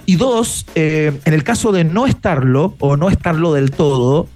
Y 0.06 0.16
dos, 0.16 0.66
en 0.76 1.34
el 1.34 1.44
caso 1.44 1.72
de 1.72 1.84
no 1.84 2.06
estarlo 2.06 2.76
o 2.80 2.98
no 2.98 3.10
estarlo 3.10 3.54
del 3.54 3.72
todo, 3.72 4.28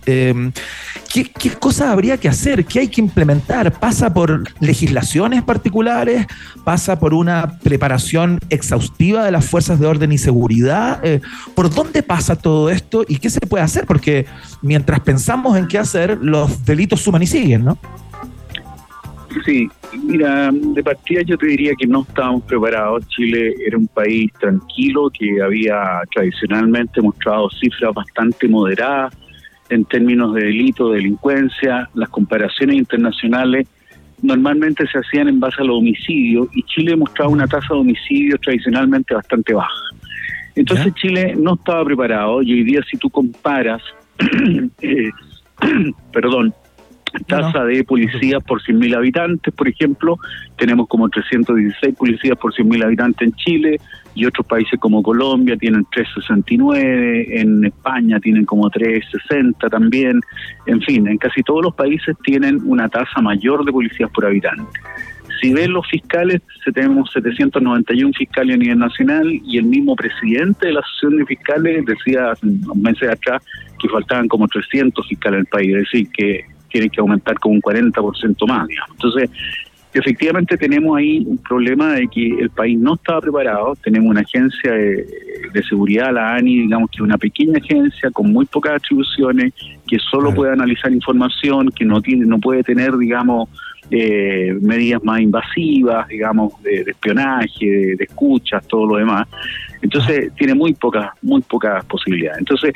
¿Qué, 1.16 1.32
¿Qué 1.32 1.52
cosas 1.52 1.88
habría 1.88 2.18
que 2.18 2.28
hacer? 2.28 2.66
¿Qué 2.66 2.80
hay 2.80 2.88
que 2.90 3.00
implementar? 3.00 3.72
¿Pasa 3.80 4.14
por 4.14 4.44
legislaciones 4.60 5.44
particulares? 5.44 6.28
¿Pasa 6.66 7.00
por 7.00 7.14
una 7.14 7.58
preparación 7.60 8.40
exhaustiva 8.50 9.24
de 9.24 9.32
las 9.32 9.46
fuerzas 9.46 9.75
de 9.80 9.88
orden 9.88 10.12
y 10.12 10.18
seguridad? 10.18 11.00
Eh, 11.04 11.22
¿Por 11.56 11.74
dónde 11.74 12.04
pasa 12.04 12.36
todo 12.36 12.70
esto 12.70 13.06
y 13.08 13.18
qué 13.18 13.30
se 13.30 13.40
puede 13.42 13.64
hacer? 13.64 13.86
Porque 13.86 14.26
mientras 14.62 15.00
pensamos 15.02 15.58
en 15.58 15.68
qué 15.68 15.78
hacer, 15.78 16.18
los 16.22 16.66
delitos 16.66 17.02
suman 17.02 17.24
y 17.24 17.28
siguen, 17.28 17.66
¿no? 17.66 17.78
Sí, 19.44 19.70
mira, 20.04 20.50
de 20.52 20.84
partida 20.84 21.22
yo 21.22 21.38
te 21.38 21.48
diría 21.48 21.74
que 21.78 21.86
no 21.86 22.02
estábamos 22.08 22.44
preparados. 22.44 23.08
Chile 23.10 23.54
era 23.66 23.78
un 23.78 23.88
país 23.88 24.32
tranquilo 24.40 25.10
que 25.10 25.42
había 25.42 26.02
tradicionalmente 26.14 27.02
mostrado 27.02 27.50
cifras 27.50 27.94
bastante 27.94 28.48
moderadas 28.48 29.14
en 29.70 29.84
términos 29.86 30.34
de 30.34 30.46
delito, 30.46 30.92
delincuencia, 30.92 31.90
las 31.94 32.10
comparaciones 32.10 32.78
internacionales 32.78 33.68
normalmente 34.22 34.86
se 34.88 35.00
hacían 35.00 35.28
en 35.28 35.40
base 35.40 35.62
a 35.62 35.66
los 35.66 35.78
homicidios 35.78 36.48
y 36.54 36.64
Chile 36.64 36.96
mostraba 36.96 37.32
una 37.32 37.48
tasa 37.48 37.74
de 37.74 37.80
homicidios 37.80 38.40
tradicionalmente 38.42 39.14
bastante 39.14 39.54
baja. 39.54 39.82
Entonces 40.56 40.94
Chile 40.96 41.36
no 41.38 41.56
estaba 41.56 41.84
preparado 41.84 42.42
y 42.42 42.54
hoy 42.54 42.64
día 42.64 42.82
si 42.90 42.98
tú 42.98 43.10
comparas, 43.10 43.82
eh, 44.82 45.10
perdón, 46.14 46.54
tasa 47.28 47.64
de 47.64 47.84
policías 47.84 48.44
por 48.44 48.62
100.000 48.62 48.96
habitantes, 48.96 49.54
por 49.54 49.68
ejemplo, 49.68 50.18
tenemos 50.58 50.88
como 50.88 51.10
316 51.10 51.96
policías 51.96 52.38
por 52.38 52.54
100.000 52.54 52.84
habitantes 52.84 53.28
en 53.28 53.34
Chile 53.34 53.78
y 54.14 54.26
otros 54.26 54.48
países 54.48 54.80
como 54.80 55.04
Colombia 55.04 55.58
tienen 55.58 55.86
369, 55.92 57.42
en 57.42 57.66
España 57.66 58.20
tienen 58.20 58.46
como 58.46 58.70
360 58.70 59.70
también, 59.70 60.22
en 60.66 60.82
fin, 60.82 61.08
en 61.08 61.18
casi 61.18 61.44
todos 61.44 61.64
los 61.64 61.76
países 61.76 62.16
tienen 62.24 62.62
una 62.66 62.88
tasa 62.88 63.22
mayor 63.22 63.66
de 63.66 63.72
policías 63.72 64.10
por 64.12 64.26
habitante. 64.26 64.80
Si 65.42 65.54
ven 65.54 65.74
los 65.74 65.86
fiscales, 65.88 66.42
tenemos 66.74 67.12
791 67.12 68.14
fiscales 68.14 68.56
a 68.56 68.58
nivel 68.58 68.80
nacional 68.80 69.30
y 69.44 69.58
el 69.58 69.66
mismo 69.66 69.96
presidente 69.96 70.68
de 70.68 70.74
la 70.74 70.80
Asociación 70.80 71.18
de 71.18 71.26
Fiscales 71.26 71.86
decía 71.86 72.32
hace 72.32 72.48
unos 72.48 72.76
meses 72.78 73.10
atrás 73.10 73.44
que 73.80 73.90
faltaban 73.90 74.30
como 74.30 74.48
300 74.48 75.06
fiscales 75.08 75.36
en 75.36 75.42
el 75.42 75.46
país, 75.48 75.76
es 75.76 75.92
decir, 75.92 76.10
que 76.12 76.55
tienen 76.76 76.90
que 76.90 77.00
aumentar 77.00 77.40
como 77.40 77.56
un 77.56 77.62
40% 77.62 78.48
más, 78.50 78.68
digamos. 78.68 78.92
Entonces, 78.92 79.30
efectivamente 79.94 80.58
tenemos 80.58 80.98
ahí 80.98 81.24
un 81.26 81.38
problema 81.38 81.94
de 81.94 82.06
que 82.10 82.28
el 82.28 82.50
país 82.50 82.78
no 82.78 82.96
estaba 82.96 83.22
preparado, 83.22 83.78
tenemos 83.82 84.10
una 84.10 84.20
agencia 84.20 84.74
de, 84.74 85.64
seguridad, 85.70 86.12
la 86.12 86.36
ANI, 86.36 86.64
digamos 86.64 86.90
que 86.92 86.98
es 86.98 87.02
una 87.02 87.18
pequeña 87.18 87.60
agencia 87.60 88.12
con 88.12 88.30
muy 88.30 88.46
pocas 88.46 88.74
atribuciones, 88.74 89.54
que 89.88 89.98
solo 90.00 90.34
puede 90.34 90.52
analizar 90.52 90.92
información, 90.92 91.70
que 91.70 91.86
no 91.86 92.02
tiene, 92.02 92.26
no 92.26 92.40
puede 92.40 92.62
tener, 92.62 92.98
digamos, 92.98 93.48
eh, 93.90 94.54
medidas 94.60 95.02
más 95.02 95.22
invasivas, 95.22 96.10
digamos, 96.10 96.62
de, 96.62 96.82
espionaje, 96.82 97.66
de, 97.66 97.96
de, 97.96 98.04
escuchas, 98.04 98.68
todo 98.68 98.86
lo 98.86 98.98
demás. 98.98 99.30
Entonces 99.82 100.34
tiene 100.36 100.56
muy 100.56 100.74
pocas, 100.74 101.12
muy 101.22 101.42
pocas 101.42 101.86
posibilidades. 101.86 102.40
Entonces, 102.40 102.74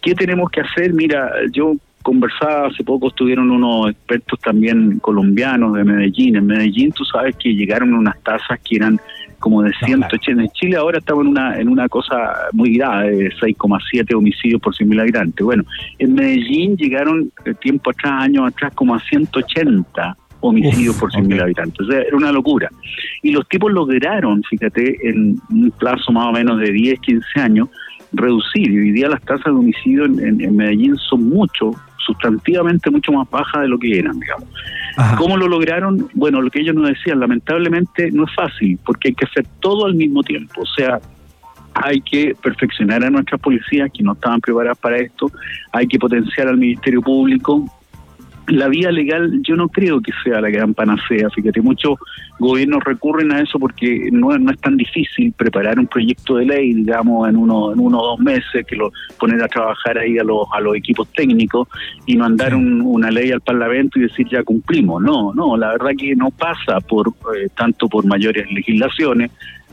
¿qué 0.00 0.14
tenemos 0.14 0.48
que 0.50 0.60
hacer? 0.60 0.92
Mira, 0.92 1.32
yo 1.50 1.74
conversaba 2.02 2.68
hace 2.68 2.84
poco, 2.84 3.08
estuvieron 3.08 3.50
unos 3.50 3.90
expertos 3.90 4.38
también 4.40 4.98
colombianos 5.00 5.74
de 5.74 5.84
Medellín. 5.84 6.36
En 6.36 6.46
Medellín 6.46 6.92
tú 6.92 7.04
sabes 7.04 7.36
que 7.36 7.54
llegaron 7.54 7.94
unas 7.94 8.20
tasas 8.22 8.58
que 8.60 8.76
eran 8.76 9.00
como 9.38 9.62
de 9.62 9.72
180. 9.84 10.42
En 10.42 10.48
Chile 10.50 10.76
ahora 10.76 10.98
estamos 10.98 11.24
en 11.24 11.30
una, 11.30 11.58
en 11.58 11.68
una 11.68 11.88
cosa 11.88 12.14
muy 12.52 12.76
grave, 12.76 13.16
de 13.16 13.30
6,7 13.30 14.14
homicidios 14.14 14.60
por 14.60 14.74
100.000 14.74 15.00
habitantes. 15.00 15.44
Bueno, 15.44 15.64
en 15.98 16.14
Medellín 16.14 16.76
llegaron 16.76 17.32
eh, 17.44 17.54
tiempo 17.54 17.90
atrás, 17.90 18.24
años 18.24 18.46
atrás, 18.46 18.72
como 18.74 18.94
a 18.94 19.00
180 19.00 20.16
homicidios 20.40 20.96
por 20.96 21.10
100.000 21.10 21.42
habitantes. 21.42 21.86
O 21.86 21.90
sea, 21.90 22.00
era 22.02 22.16
una 22.16 22.32
locura. 22.32 22.70
Y 23.22 23.32
los 23.32 23.48
tipos 23.48 23.72
lograron, 23.72 24.42
fíjate, 24.44 25.08
en 25.08 25.40
un 25.50 25.70
plazo 25.78 26.12
más 26.12 26.26
o 26.26 26.32
menos 26.32 26.58
de 26.58 26.72
10, 26.72 27.00
15 27.00 27.40
años, 27.40 27.68
reducir. 28.12 28.70
Y 28.70 28.78
hoy 28.78 28.92
día 28.92 29.08
las 29.08 29.22
tasas 29.22 29.44
de 29.44 29.50
homicidio 29.52 30.04
en, 30.04 30.56
Medellín 30.56 30.96
son 30.96 31.28
mucho, 31.28 31.72
sustantivamente 32.10 32.90
mucho 32.90 33.12
más 33.12 33.28
bajas 33.30 33.62
de 33.62 33.68
lo 33.68 33.78
que 33.78 33.98
eran, 33.98 34.18
digamos. 34.18 34.48
¿Cómo 35.16 35.36
lo 35.36 35.48
lograron? 35.48 36.08
Bueno, 36.14 36.42
lo 36.42 36.50
que 36.50 36.60
ellos 36.60 36.74
nos 36.74 36.88
decían, 36.88 37.20
lamentablemente 37.20 38.10
no 38.10 38.24
es 38.24 38.34
fácil, 38.34 38.78
porque 38.84 39.08
hay 39.08 39.14
que 39.14 39.24
hacer 39.24 39.46
todo 39.60 39.86
al 39.86 39.94
mismo 39.94 40.22
tiempo. 40.22 40.60
O 40.62 40.66
sea, 40.66 41.00
hay 41.74 42.00
que 42.00 42.34
perfeccionar 42.42 43.04
a 43.04 43.10
nuestras 43.10 43.40
policías 43.40 43.90
que 43.92 44.02
no 44.02 44.12
estaban 44.12 44.40
preparadas 44.40 44.78
para 44.78 44.98
esto, 44.98 45.30
hay 45.72 45.86
que 45.86 45.98
potenciar 45.98 46.48
al 46.48 46.58
Ministerio 46.58 47.00
Público, 47.00 47.64
la 48.58 48.68
vía 48.68 48.90
legal 48.90 49.40
yo 49.42 49.56
no 49.56 49.68
creo 49.68 50.00
que 50.00 50.12
sea 50.24 50.40
la 50.40 50.50
gran 50.50 50.74
panacea. 50.74 51.28
Fíjate, 51.30 51.60
muchos 51.60 51.98
gobiernos 52.38 52.82
recurren 52.84 53.32
a 53.32 53.40
eso 53.40 53.58
porque 53.58 54.08
no, 54.12 54.36
no 54.38 54.50
es 54.50 54.60
tan 54.60 54.76
difícil 54.76 55.32
preparar 55.32 55.78
un 55.78 55.86
proyecto 55.86 56.36
de 56.36 56.46
ley, 56.46 56.74
digamos, 56.74 57.28
en 57.28 57.36
uno, 57.36 57.72
en 57.72 57.80
uno 57.80 57.98
o 57.98 58.06
dos 58.08 58.20
meses, 58.20 58.66
que 58.66 58.76
lo 58.76 58.92
poner 59.18 59.42
a 59.42 59.48
trabajar 59.48 59.98
ahí 59.98 60.18
a 60.18 60.24
los, 60.24 60.46
a 60.52 60.60
los 60.60 60.76
equipos 60.76 61.08
técnicos 61.12 61.68
y 62.06 62.16
mandar 62.16 62.54
una 62.54 63.10
ley 63.10 63.30
al 63.30 63.40
Parlamento 63.40 63.98
y 63.98 64.02
decir 64.02 64.26
ya 64.30 64.42
cumplimos. 64.42 65.02
No, 65.02 65.32
no, 65.34 65.56
la 65.56 65.72
verdad 65.72 65.90
que 65.98 66.14
no 66.16 66.30
pasa 66.30 66.80
por 66.80 67.08
eh, 67.08 67.48
tanto 67.56 67.88
por 67.88 68.06
mayores 68.06 68.50
legislaciones, 68.50 69.30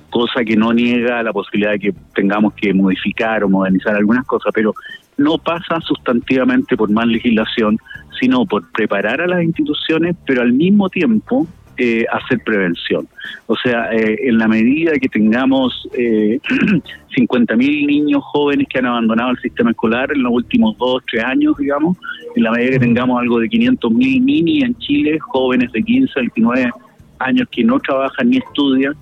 cosa 0.09 0.43
que 0.43 0.55
no 0.55 0.73
niega 0.73 1.23
la 1.23 1.34
posibilidad 1.34 1.71
de 1.71 1.80
que 1.80 1.93
tengamos 2.15 2.53
que 2.53 2.73
modificar 2.73 3.43
o 3.43 3.49
modernizar 3.49 3.95
algunas 3.95 4.25
cosas, 4.25 4.51
pero 4.53 4.73
no 5.17 5.38
pasa 5.38 5.80
sustantivamente 5.82 6.78
por 6.78 6.91
más 6.91 7.07
legislación, 7.07 7.78
sino 8.20 8.45
por 8.45 8.72
preparar 8.72 9.22
a 9.22 9.28
las 9.28 9.43
instituciones, 9.43 10.15
pero 10.26 10.41
al 10.41 10.53
mismo 10.53 10.89
tiempo 10.89 11.47
eh, 11.78 12.05
hacer 12.11 12.39
prevención. 12.39 13.07
O 13.45 13.55
sea, 13.55 13.91
eh, 13.93 14.18
en 14.24 14.39
la 14.39 14.47
medida 14.47 14.93
que 14.93 15.07
tengamos 15.07 15.88
eh, 15.93 16.39
50.000 17.15 17.57
niños 17.86 18.24
jóvenes 18.24 18.68
que 18.68 18.80
han 18.80 18.88
abandonado 18.88 19.30
el 19.30 19.38
sistema 19.38 19.70
escolar 19.70 20.11
en 20.11 20.24
los 20.24 20.34
últimos 20.34 20.76
dos, 20.80 21.03
tres 21.09 21.24
años, 21.24 21.55
digamos, 21.57 21.95
en 22.36 22.43
la 22.43 22.51
medida 22.51 22.72
que 22.72 22.80
tengamos 22.80 23.22
algo 23.22 23.39
de 23.39 23.47
500.000 23.47 23.91
mini 23.91 24.63
en 24.63 24.76
Chile, 24.80 25.20
jóvenes 25.20 25.72
de 25.72 25.84
15 25.84 26.13
a 26.15 26.22
29 26.22 26.72
años 27.20 27.47
que 27.51 27.63
no 27.63 27.80
trabajan 27.80 28.30
ni 28.32 28.38
estudian, 28.38 28.95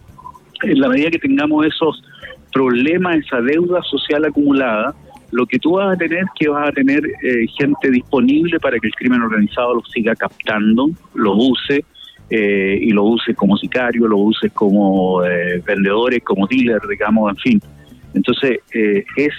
en 0.63 0.79
la 0.79 0.89
medida 0.89 1.11
que 1.11 1.19
tengamos 1.19 1.65
esos 1.65 2.03
problemas, 2.51 3.17
esa 3.17 3.39
deuda 3.39 3.81
social 3.83 4.25
acumulada, 4.25 4.93
lo 5.35 5.45
que 5.45 5.59
tú 5.59 5.73
vas 5.73 5.93
a 5.93 5.97
tener 5.97 6.23
que 6.39 6.47
vas 6.47 6.69
a 6.69 6.71
tener 6.71 7.05
eh, 7.05 7.45
gente 7.57 7.91
disponible 7.91 8.57
para 8.59 8.79
que 8.79 8.87
el 8.87 8.93
crimen 8.93 9.21
organizado 9.21 9.75
lo 9.75 9.83
siga 9.83 10.15
captando, 10.15 10.89
lo 11.13 11.35
use 11.35 11.83
eh, 12.29 12.79
y 12.81 12.91
lo 12.91 13.03
use 13.03 13.35
como 13.35 13.57
sicario, 13.57 14.07
lo 14.07 14.17
use 14.17 14.49
como 14.49 15.23
eh, 15.25 15.61
vendedores, 15.65 16.23
como 16.23 16.47
dealer, 16.47 16.81
digamos, 16.89 17.31
en 17.31 17.37
fin. 17.37 17.61
Entonces, 18.13 18.59
es 18.71 19.33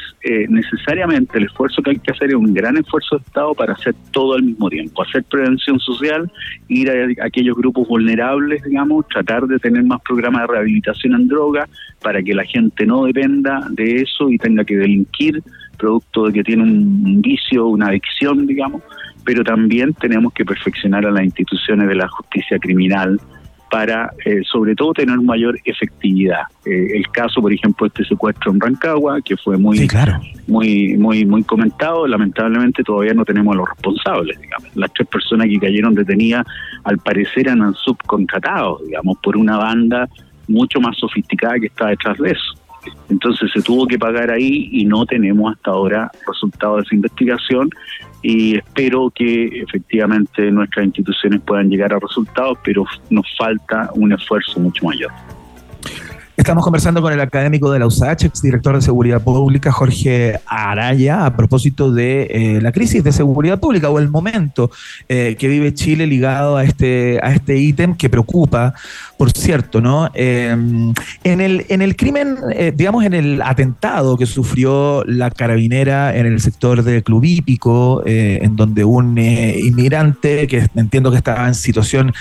necesariamente 0.51 1.39
el 1.39 1.45
esfuerzo 1.45 1.81
que 1.81 1.93
hay 1.93 1.99
que 1.99 2.13
hacer 2.13 2.29
es 2.29 2.35
un 2.35 2.53
gran 2.53 2.77
esfuerzo 2.77 3.17
de 3.17 3.25
Estado 3.25 3.55
para 3.55 3.73
hacer 3.73 3.95
todo 4.11 4.35
al 4.35 4.43
mismo 4.43 4.69
tiempo, 4.69 5.03
hacer 5.03 5.25
prevención 5.25 5.81
social, 5.81 6.31
ir 6.69 6.91
a 6.91 7.25
aquellos 7.25 7.57
grupos 7.57 7.89
vulnerables, 7.89 8.63
digamos, 8.65 9.09
tratar 9.09 9.47
de 9.47 9.59
tener 9.61 9.83
más 9.83 10.03
programas 10.03 10.43
de 10.43 10.49
rehabilitación 10.49 11.15
en 11.15 11.27
droga 11.27 11.67
para 12.03 12.23
que 12.23 12.35
la 12.35 12.45
gente 12.45 12.85
no 12.85 13.07
dependa 13.07 13.67
de 13.71 14.03
eso 14.03 14.29
y 14.29 14.37
tenga 14.37 14.63
que 14.63 14.77
delinquir 14.77 15.43
producto 15.77 16.27
de 16.27 16.33
que 16.33 16.45
tiene 16.45 16.63
un 16.63 17.21
vicio, 17.23 17.67
una 17.67 17.89
adicción, 17.89 18.47
digamos, 18.47 18.83
pero 19.25 19.43
también 19.43 19.93
tenemos 19.95 20.33
que 20.33 20.45
perfeccionar 20.45 21.05
a 21.07 21.11
las 21.11 21.25
instituciones 21.25 21.89
de 21.89 21.95
la 21.97 22.09
justicia 22.09 22.59
criminal 22.59 23.21
para, 23.71 24.13
eh, 24.25 24.43
sobre 24.51 24.75
todo, 24.75 24.93
tener 24.93 25.19
mayor 25.21 25.59
efectividad. 25.65 26.43
Eh, 26.65 26.89
el 26.95 27.09
caso, 27.11 27.41
por 27.41 27.53
ejemplo, 27.53 27.87
este 27.87 28.05
secuestro 28.05 28.53
en 28.53 28.61
Rancagua, 28.61 29.21
que 29.21 29.37
fue 29.37 29.59
muy, 29.59 29.89
muy, 30.47 30.97
muy, 30.97 31.25
muy 31.25 31.43
comentado, 31.43 32.07
lamentablemente 32.07 32.85
todavía 32.85 33.15
no 33.15 33.25
tenemos 33.25 33.55
a 33.55 33.59
los 33.59 33.69
responsables, 33.69 34.41
digamos. 34.41 34.77
Las 34.77 34.93
tres 34.93 35.09
personas 35.09 35.49
que 35.49 35.59
cayeron 35.59 35.95
detenidas, 35.95 36.47
al 36.85 36.99
parecer, 36.99 37.49
eran 37.49 37.75
subcontratados, 37.75 38.87
digamos, 38.87 39.19
por 39.23 39.37
una 39.37 39.57
banda 39.57 40.09
mucho 40.49 40.81
más 40.81 40.97
sofisticada 40.97 41.59
que 41.59 41.67
está 41.67 41.89
detrás 41.89 42.17
de 42.19 42.31
eso. 42.31 42.66
Entonces 43.09 43.51
se 43.53 43.63
tuvo 43.63 43.87
que 43.87 43.99
pagar 43.99 44.31
ahí 44.31 44.69
y 44.73 44.85
no 44.85 45.07
tenemos 45.07 45.55
hasta 45.55 45.71
ahora 45.71 46.11
resultados 46.27 46.79
de 46.79 46.83
esa 46.85 46.95
investigación 46.95 47.71
y 48.23 48.57
espero 48.57 49.11
que 49.15 49.61
efectivamente 49.63 50.51
nuestras 50.51 50.87
instituciones 50.87 51.41
puedan 51.43 51.69
llegar 51.71 51.93
a 51.93 51.99
resultados, 51.99 52.59
pero 52.65 52.85
nos 53.11 53.27
falta 53.37 53.91
un 53.95 54.13
esfuerzo 54.13 54.59
mucho 54.59 54.85
mayor. 54.87 55.13
Estamos 56.37 56.65
conversando 56.65 57.01
con 57.01 57.15
el 57.15 57.21
académico 57.21 57.73
de 57.73 57.79
la 57.79 57.87
USACH, 57.87 58.25
ex 58.25 58.43
director 58.43 58.75
de 58.75 58.83
Seguridad 58.83 59.23
Pública, 59.23 59.73
Jorge 59.73 60.39
Araya, 60.45 61.25
a 61.25 61.35
propósito 61.35 61.91
de 61.91 62.29
eh, 62.31 62.61
la 62.61 62.73
crisis 62.73 63.03
de 63.03 63.11
seguridad 63.11 63.59
pública 63.59 63.89
o 63.89 63.99
el 63.99 64.11
momento 64.11 64.71
eh, 65.09 65.37
que 65.39 65.49
vive 65.49 65.73
Chile 65.73 66.07
ligado 66.07 66.59
a 66.59 66.65
este, 66.65 67.19
a 67.23 67.33
este 67.33 67.57
ítem 67.57 67.97
que 67.97 68.11
preocupa, 68.11 68.75
por 69.17 69.33
cierto, 69.33 69.81
¿no? 69.81 70.11
Em, 70.13 70.93
en, 71.25 71.41
el, 71.41 71.65
en 71.71 71.81
el 71.81 71.97
crimen, 71.97 72.37
eh, 72.53 72.71
digamos, 72.77 73.07
en 73.07 73.15
el 73.15 73.41
atentado 73.41 74.19
que 74.19 74.27
sufrió 74.27 75.05
la 75.07 75.31
carabinera 75.31 76.15
en 76.15 76.27
el 76.27 76.43
sector 76.43 76.83
de 76.83 77.03
Club 77.03 77.25
Hípico, 77.25 78.03
en 78.05 78.57
donde 78.57 78.85
un 78.85 79.17
inmigrante 79.17 80.47
que 80.47 80.67
entiendo 80.75 81.11
que 81.11 81.17
estaba 81.17 81.49
en 81.49 81.55
situación 81.55 82.13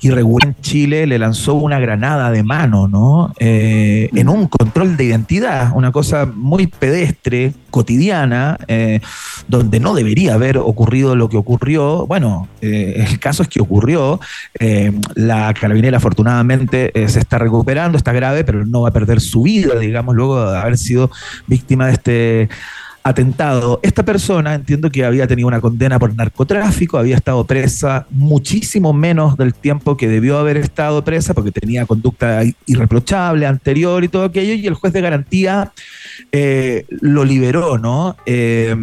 irregular 0.00 0.48
en 0.48 0.62
Chile 0.62 1.08
le 1.08 1.18
lanzó 1.18 1.54
una 1.54 1.80
granada 1.80 2.30
de 2.30 2.44
mano, 2.44 2.86
¿no? 2.86 3.32
Eh, 3.66 4.10
en 4.14 4.28
un 4.28 4.46
control 4.46 4.94
de 4.98 5.04
identidad, 5.04 5.72
una 5.74 5.90
cosa 5.90 6.26
muy 6.26 6.66
pedestre, 6.66 7.54
cotidiana, 7.70 8.58
eh, 8.68 9.00
donde 9.48 9.80
no 9.80 9.94
debería 9.94 10.34
haber 10.34 10.58
ocurrido 10.58 11.16
lo 11.16 11.30
que 11.30 11.38
ocurrió. 11.38 12.06
Bueno, 12.06 12.46
eh, 12.60 13.06
el 13.08 13.18
caso 13.18 13.42
es 13.42 13.48
que 13.48 13.62
ocurrió. 13.62 14.20
la 15.14 15.54
carabinera 15.54 15.96
afortunadamente 15.96 16.92
se 17.08 17.18
está 17.18 17.38
recuperando, 17.38 17.96
está 17.96 18.12
grave, 18.12 18.44
pero 18.44 18.66
no 18.66 18.82
va 18.82 18.90
a 18.90 18.92
perder 18.92 19.20
su 19.20 19.42
vida, 19.42 19.78
digamos, 19.78 20.14
luego 20.14 20.50
de 20.50 20.58
haber 20.58 20.76
sido 20.76 21.10
víctima 21.46 21.86
de 21.86 21.92
este 21.92 22.48
atentado. 23.06 23.80
Esta 23.82 24.02
persona 24.02 24.54
entiendo 24.54 24.90
que 24.90 25.04
había 25.04 25.26
tenido 25.26 25.46
una 25.46 25.60
condena 25.60 25.98
por 25.98 26.14
narcotráfico, 26.14 26.96
había 26.96 27.16
estado 27.16 27.44
presa 27.44 28.06
muchísimo 28.10 28.94
menos 28.94 29.36
del 29.36 29.52
tiempo 29.52 29.98
que 29.98 30.08
debió 30.08 30.38
haber 30.38 30.56
estado 30.56 31.04
presa 31.04 31.34
porque 31.34 31.52
tenía 31.52 31.84
conducta 31.84 32.42
irreprochable 32.64 33.46
anterior 33.46 34.02
y 34.02 34.08
todo 34.08 34.24
aquello, 34.24 34.54
y 34.54 34.66
el 34.66 34.72
juez 34.72 34.94
de 34.94 35.02
garantía 35.02 35.72
eh, 36.32 36.86
lo 36.88 37.26
liberó, 37.26 37.76
¿no? 37.76 38.16
Eh, 38.24 38.74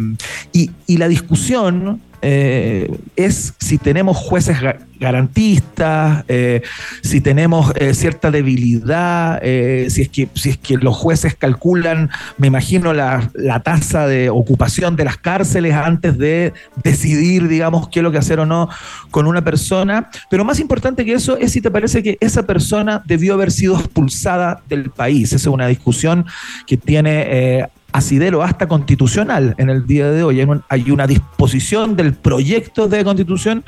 y, 0.52 0.70
la 0.96 1.08
discusión 1.08 2.00
eh, 2.24 2.88
es 3.16 3.54
si 3.58 3.78
tenemos 3.78 4.16
jueces 4.16 4.56
garantistas, 5.00 6.24
eh, 6.28 6.62
si 7.02 7.20
tenemos 7.20 7.72
eh, 7.74 7.94
cierta 7.94 8.30
debilidad, 8.30 9.42
si, 9.42 10.02
es 10.02 10.08
que, 10.08 10.28
si 10.34 10.50
es 10.50 10.58
que 10.58 10.76
los 10.76 10.96
jueces 10.96 11.34
calculan, 11.34 12.10
me 12.38 12.46
imagino, 12.46 12.92
la, 12.92 13.28
la, 13.34 13.60
tasa 13.60 14.06
de 14.06 14.30
ocupación 14.30 14.94
de 14.94 15.04
las 15.04 15.16
cárceles 15.16 15.74
antes 15.74 16.16
de 16.16 16.52
decidir, 16.84 17.48
digamos, 17.48 17.88
qué 17.88 17.98
es 17.98 18.04
lo 18.04 18.12
que 18.12 18.18
hacer 18.18 18.38
o 18.38 18.46
no 18.46 18.68
con 19.10 19.26
una 19.26 19.42
persona. 19.42 20.08
Pero 20.30 20.44
más 20.44 20.60
importante 20.60 21.04
que 21.04 21.14
eso 21.14 21.36
es 21.36 21.50
si 21.50 21.60
te 21.60 21.72
parece 21.72 22.04
que 22.04 22.18
esa 22.20 22.46
persona 22.46 23.02
debió 23.04 23.34
haber 23.34 23.50
sido 23.50 23.76
expulsada 23.76 24.62
del 24.68 24.90
país. 24.90 25.32
Esa 25.32 25.36
es 25.36 25.46
una 25.46 25.66
discusión 25.66 26.24
que 26.68 26.76
tiene 26.76 27.68
asidero 27.92 28.42
hasta 28.42 28.66
constitucional 28.66 29.54
en 29.58 29.70
el 29.70 29.86
día 29.86 30.10
de 30.10 30.22
hoy. 30.22 30.46
Hay, 30.68 30.90
una 30.90 31.06
disposición 31.06 31.96
del 31.96 32.14
proyecto 32.14 32.88
de 32.88 33.04
constitución 33.04 33.64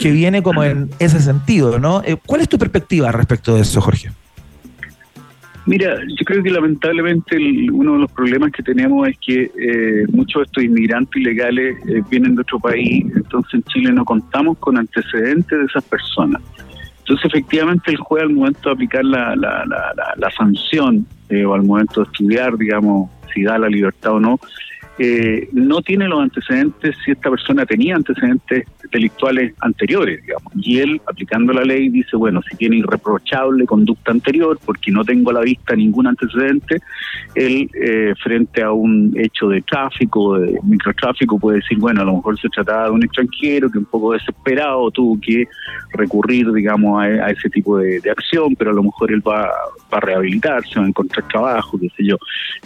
que 0.00 0.10
viene 0.10 0.42
como 0.42 0.64
en 0.64 0.90
ese 0.98 1.20
sentido, 1.20 1.78
¿no? 1.78 2.02
Eh, 2.04 2.16
¿Cuál 2.26 2.42
es 2.42 2.48
tu 2.48 2.58
perspectiva 2.58 3.10
respecto 3.12 3.54
de 3.54 3.62
eso, 3.62 3.80
Jorge? 3.80 4.10
Mira, 5.66 5.98
yo 6.08 6.24
creo 6.24 6.42
que 6.42 6.50
lamentablemente 6.50 7.36
uno 7.70 7.94
de 7.94 7.98
los 8.00 8.12
problemas 8.12 8.52
que 8.52 8.62
tenemos 8.62 9.06
es 9.06 9.18
que 9.18 9.50
eh, 9.58 10.06
muchos 10.10 10.40
de 10.40 10.44
estos 10.44 10.64
inmigrantes 10.64 11.20
ilegales 11.20 11.76
eh, 11.86 12.02
vienen 12.10 12.36
de 12.36 12.40
otro 12.40 12.58
país, 12.58 13.04
entonces 13.14 13.54
en 13.54 13.62
Chile 13.64 13.92
no 13.92 14.04
contamos 14.04 14.56
con 14.58 14.78
antecedentes 14.78 15.58
de 15.58 15.64
esas 15.66 15.84
personas. 15.84 16.40
Entonces, 17.00 17.26
efectivamente, 17.26 17.90
el 17.90 17.98
juez 17.98 18.22
al 18.22 18.30
momento 18.30 18.68
de 18.68 18.74
aplicar 18.74 19.04
la, 19.04 19.34
la, 19.36 19.64
la, 20.16 20.30
sanción 20.32 21.06
o 21.46 21.54
al 21.54 21.62
momento 21.62 22.02
de 22.02 22.06
estudiar, 22.06 22.56
digamos, 22.58 23.10
si 23.32 23.42
da 23.42 23.58
la 23.58 23.68
libertad 23.68 24.12
o 24.12 24.20
no, 24.20 24.38
eh, 24.98 25.48
no 25.52 25.80
tiene 25.80 26.08
los 26.08 26.20
antecedentes 26.20 26.96
si 27.04 27.12
esta 27.12 27.30
persona 27.30 27.64
tenía 27.64 27.94
antecedentes 27.94 28.64
delictuales 28.90 29.54
anteriores, 29.60 30.20
digamos. 30.22 30.52
Y 30.56 30.78
él, 30.78 31.00
aplicando 31.06 31.52
la 31.52 31.62
ley, 31.62 31.88
dice, 31.88 32.16
bueno, 32.16 32.40
si 32.42 32.56
tiene 32.56 32.78
irreprochable 32.78 33.64
conducta 33.64 34.10
anterior, 34.10 34.58
porque 34.64 34.90
no 34.90 35.04
tengo 35.04 35.30
a 35.30 35.34
la 35.34 35.40
vista 35.40 35.76
ningún 35.76 36.08
antecedente, 36.08 36.80
él, 37.36 37.70
eh, 37.74 38.14
frente 38.20 38.62
a 38.62 38.72
un 38.72 39.12
hecho 39.16 39.48
de 39.48 39.62
tráfico, 39.62 40.38
de 40.38 40.58
microtráfico, 40.64 41.38
puede 41.38 41.58
decir, 41.58 41.78
bueno, 41.78 42.02
a 42.02 42.04
lo 42.04 42.16
mejor 42.16 42.40
se 42.40 42.48
trataba 42.48 42.86
de 42.86 42.90
un 42.90 43.04
extranjero 43.04 43.70
que 43.70 43.78
un 43.78 43.84
poco 43.84 44.14
desesperado 44.14 44.90
tuvo 44.90 45.18
que 45.20 45.46
recurrir, 45.92 46.52
digamos, 46.52 47.00
a, 47.00 47.30
ese 47.30 47.48
tipo 47.50 47.78
de, 47.78 48.00
acción, 48.10 48.56
pero 48.56 48.70
a 48.70 48.74
lo 48.74 48.82
mejor 48.82 49.12
él 49.12 49.22
va, 49.26 49.48
va, 49.92 49.98
a 49.98 50.00
rehabilitarse, 50.00 50.78
va 50.78 50.86
a 50.86 50.88
encontrar 50.88 51.28
trabajo, 51.28 51.78
qué 51.78 51.88
sé 51.96 52.04
yo. 52.04 52.16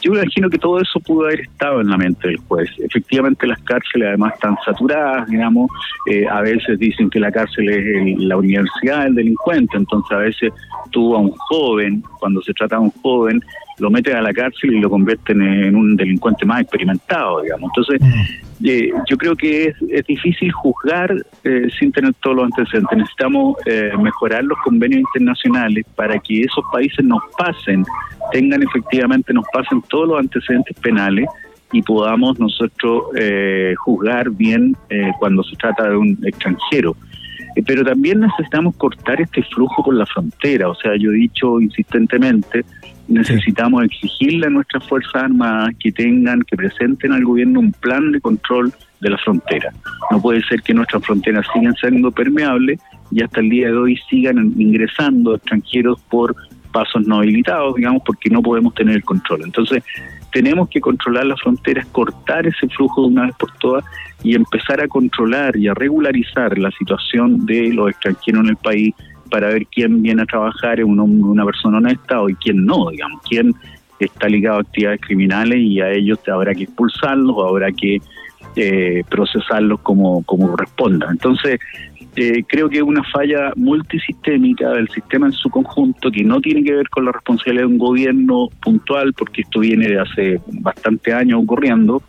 Yo 0.00 0.12
me 0.12 0.20
imagino 0.20 0.48
que 0.48 0.58
todo 0.58 0.80
eso 0.80 1.00
pudo 1.00 1.26
haber 1.26 1.40
estado 1.40 1.80
en 1.80 1.88
la 1.88 1.96
mente 1.96 2.21
del 2.28 2.36
juez. 2.38 2.70
Efectivamente, 2.78 3.46
las 3.46 3.60
cárceles 3.62 4.08
además 4.08 4.34
están 4.34 4.56
saturadas, 4.64 5.28
digamos, 5.28 5.70
eh, 6.06 6.26
a 6.28 6.40
veces 6.40 6.78
dicen 6.78 7.10
que 7.10 7.20
la 7.20 7.30
cárcel 7.30 7.68
es 7.68 8.18
la 8.18 8.36
universidad 8.36 9.04
del 9.04 9.14
delincuente, 9.14 9.76
entonces 9.76 10.12
a 10.12 10.20
veces 10.20 10.52
tú 10.90 11.14
a 11.14 11.18
un 11.18 11.30
joven, 11.30 12.02
cuando 12.18 12.42
se 12.42 12.52
trata 12.54 12.76
de 12.76 12.82
un 12.82 12.90
joven, 13.02 13.40
lo 13.78 13.90
meten 13.90 14.16
a 14.16 14.22
la 14.22 14.32
cárcel 14.32 14.74
y 14.74 14.80
lo 14.80 14.90
convierten 14.90 15.42
en 15.42 15.74
un 15.74 15.96
delincuente 15.96 16.44
más 16.44 16.62
experimentado, 16.62 17.42
digamos. 17.42 17.70
Entonces, 17.74 18.00
mm. 18.00 18.66
eh, 18.66 18.90
yo 19.08 19.16
creo 19.16 19.34
que 19.34 19.72
es, 19.88 20.06
difícil 20.06 20.52
juzgar 20.52 21.14
eh, 21.44 21.68
sin 21.78 21.90
tener 21.90 22.12
todos 22.14 22.36
los 22.36 22.44
antecedentes. 22.46 22.98
Necesitamos 22.98 23.56
mejorar 23.98 24.44
los 24.44 24.58
convenios 24.58 25.00
internacionales 25.00 25.84
para 25.96 26.18
que 26.18 26.42
esos 26.42 26.64
países 26.72 27.04
nos 27.04 27.22
pasen, 27.38 27.84
tengan 28.30 28.62
efectivamente, 28.62 29.32
nos 29.32 29.46
pasen 29.52 29.82
todos 29.88 30.08
los 30.08 30.18
antecedentes 30.20 30.78
penales 30.80 31.26
y 31.72 31.82
podamos 31.82 32.38
nosotros 32.38 33.04
eh, 33.16 33.74
juzgar 33.78 34.30
bien 34.30 34.76
eh, 34.90 35.10
cuando 35.18 35.42
se 35.42 35.56
trata 35.56 35.88
de 35.88 35.96
un 35.96 36.18
extranjero. 36.24 36.94
Eh, 37.56 37.62
pero 37.66 37.84
también 37.84 38.20
necesitamos 38.20 38.76
cortar 38.76 39.20
este 39.20 39.42
flujo 39.42 39.82
por 39.82 39.94
la 39.94 40.06
frontera. 40.06 40.68
O 40.68 40.74
sea, 40.74 40.96
yo 40.96 41.10
he 41.10 41.14
dicho 41.14 41.60
insistentemente, 41.60 42.64
necesitamos 43.08 43.84
exigirle 43.84 44.46
a 44.46 44.50
nuestras 44.50 44.86
Fuerzas 44.86 45.24
Armadas 45.24 45.74
que 45.78 45.92
tengan, 45.92 46.42
que 46.42 46.56
presenten 46.56 47.12
al 47.12 47.24
gobierno 47.24 47.60
un 47.60 47.72
plan 47.72 48.12
de 48.12 48.20
control 48.20 48.72
de 49.00 49.10
la 49.10 49.18
frontera. 49.18 49.72
No 50.10 50.20
puede 50.20 50.42
ser 50.42 50.62
que 50.62 50.74
nuestras 50.74 51.04
fronteras 51.04 51.46
sigan 51.52 51.74
siendo 51.74 52.10
permeables 52.10 52.80
y 53.10 53.22
hasta 53.22 53.40
el 53.40 53.50
día 53.50 53.66
de 53.66 53.76
hoy 53.76 53.98
sigan 54.08 54.52
ingresando 54.56 55.34
extranjeros 55.34 56.00
por 56.08 56.34
pasos 56.72 57.06
no 57.06 57.18
habilitados, 57.18 57.74
digamos, 57.76 58.02
porque 58.04 58.30
no 58.30 58.42
podemos 58.42 58.74
tener 58.74 58.96
el 58.96 59.04
control. 59.04 59.42
Entonces, 59.44 59.84
tenemos 60.32 60.68
que 60.68 60.80
controlar 60.80 61.26
las 61.26 61.40
fronteras, 61.40 61.86
cortar 61.88 62.46
ese 62.46 62.66
flujo 62.68 63.02
de 63.02 63.08
una 63.08 63.26
vez 63.26 63.34
por 63.38 63.52
todas 63.58 63.84
y 64.22 64.34
empezar 64.34 64.80
a 64.80 64.88
controlar 64.88 65.56
y 65.56 65.68
a 65.68 65.74
regularizar 65.74 66.56
la 66.58 66.70
situación 66.72 67.44
de 67.44 67.72
los 67.72 67.90
extranjeros 67.90 68.44
en 68.44 68.50
el 68.50 68.56
país 68.56 68.94
para 69.30 69.48
ver 69.48 69.66
quién 69.66 70.02
viene 70.02 70.22
a 70.22 70.26
trabajar 70.26 70.80
en 70.80 70.98
una, 70.98 71.44
persona 71.44 71.78
honesta 71.78 72.22
o 72.22 72.26
quién 72.40 72.64
no, 72.64 72.90
digamos, 72.90 73.20
quién 73.28 73.54
está 73.98 74.28
ligado 74.28 74.58
a 74.58 74.60
actividades 74.62 75.00
criminales 75.00 75.58
y 75.58 75.80
a 75.80 75.90
ellos 75.90 76.18
habrá 76.28 76.54
que 76.54 76.64
expulsarlos 76.64 77.36
habrá 77.48 77.70
que 77.70 78.00
eh, 78.56 79.02
procesarlos 79.08 79.80
como, 79.80 80.22
como 80.24 80.50
corresponda. 80.50 81.08
Entonces, 81.10 81.58
eh, 82.14 82.44
creo 82.46 82.68
que 82.68 82.76
es 82.76 82.82
una 82.82 83.02
falla 83.04 83.52
multisistémica 83.56 84.68
del 84.70 84.86
sistema 84.90 85.26
en 85.26 85.32
su 85.32 85.48
conjunto 85.48 86.10
que 86.10 86.22
no 86.22 86.42
tiene 86.42 86.62
que 86.62 86.74
ver 86.74 86.88
con 86.90 87.06
la 87.06 87.12
responsabilidad 87.12 87.66
de 87.66 87.72
un 87.72 87.78
gobierno 87.78 88.48
puntual, 88.60 89.14
porque 89.14 89.40
esto 89.40 89.60
viene 89.60 89.88
de 89.88 89.98
hace 89.98 90.40
bastante 90.60 91.14
años 91.14 91.42
ocurriendo. 91.42 92.02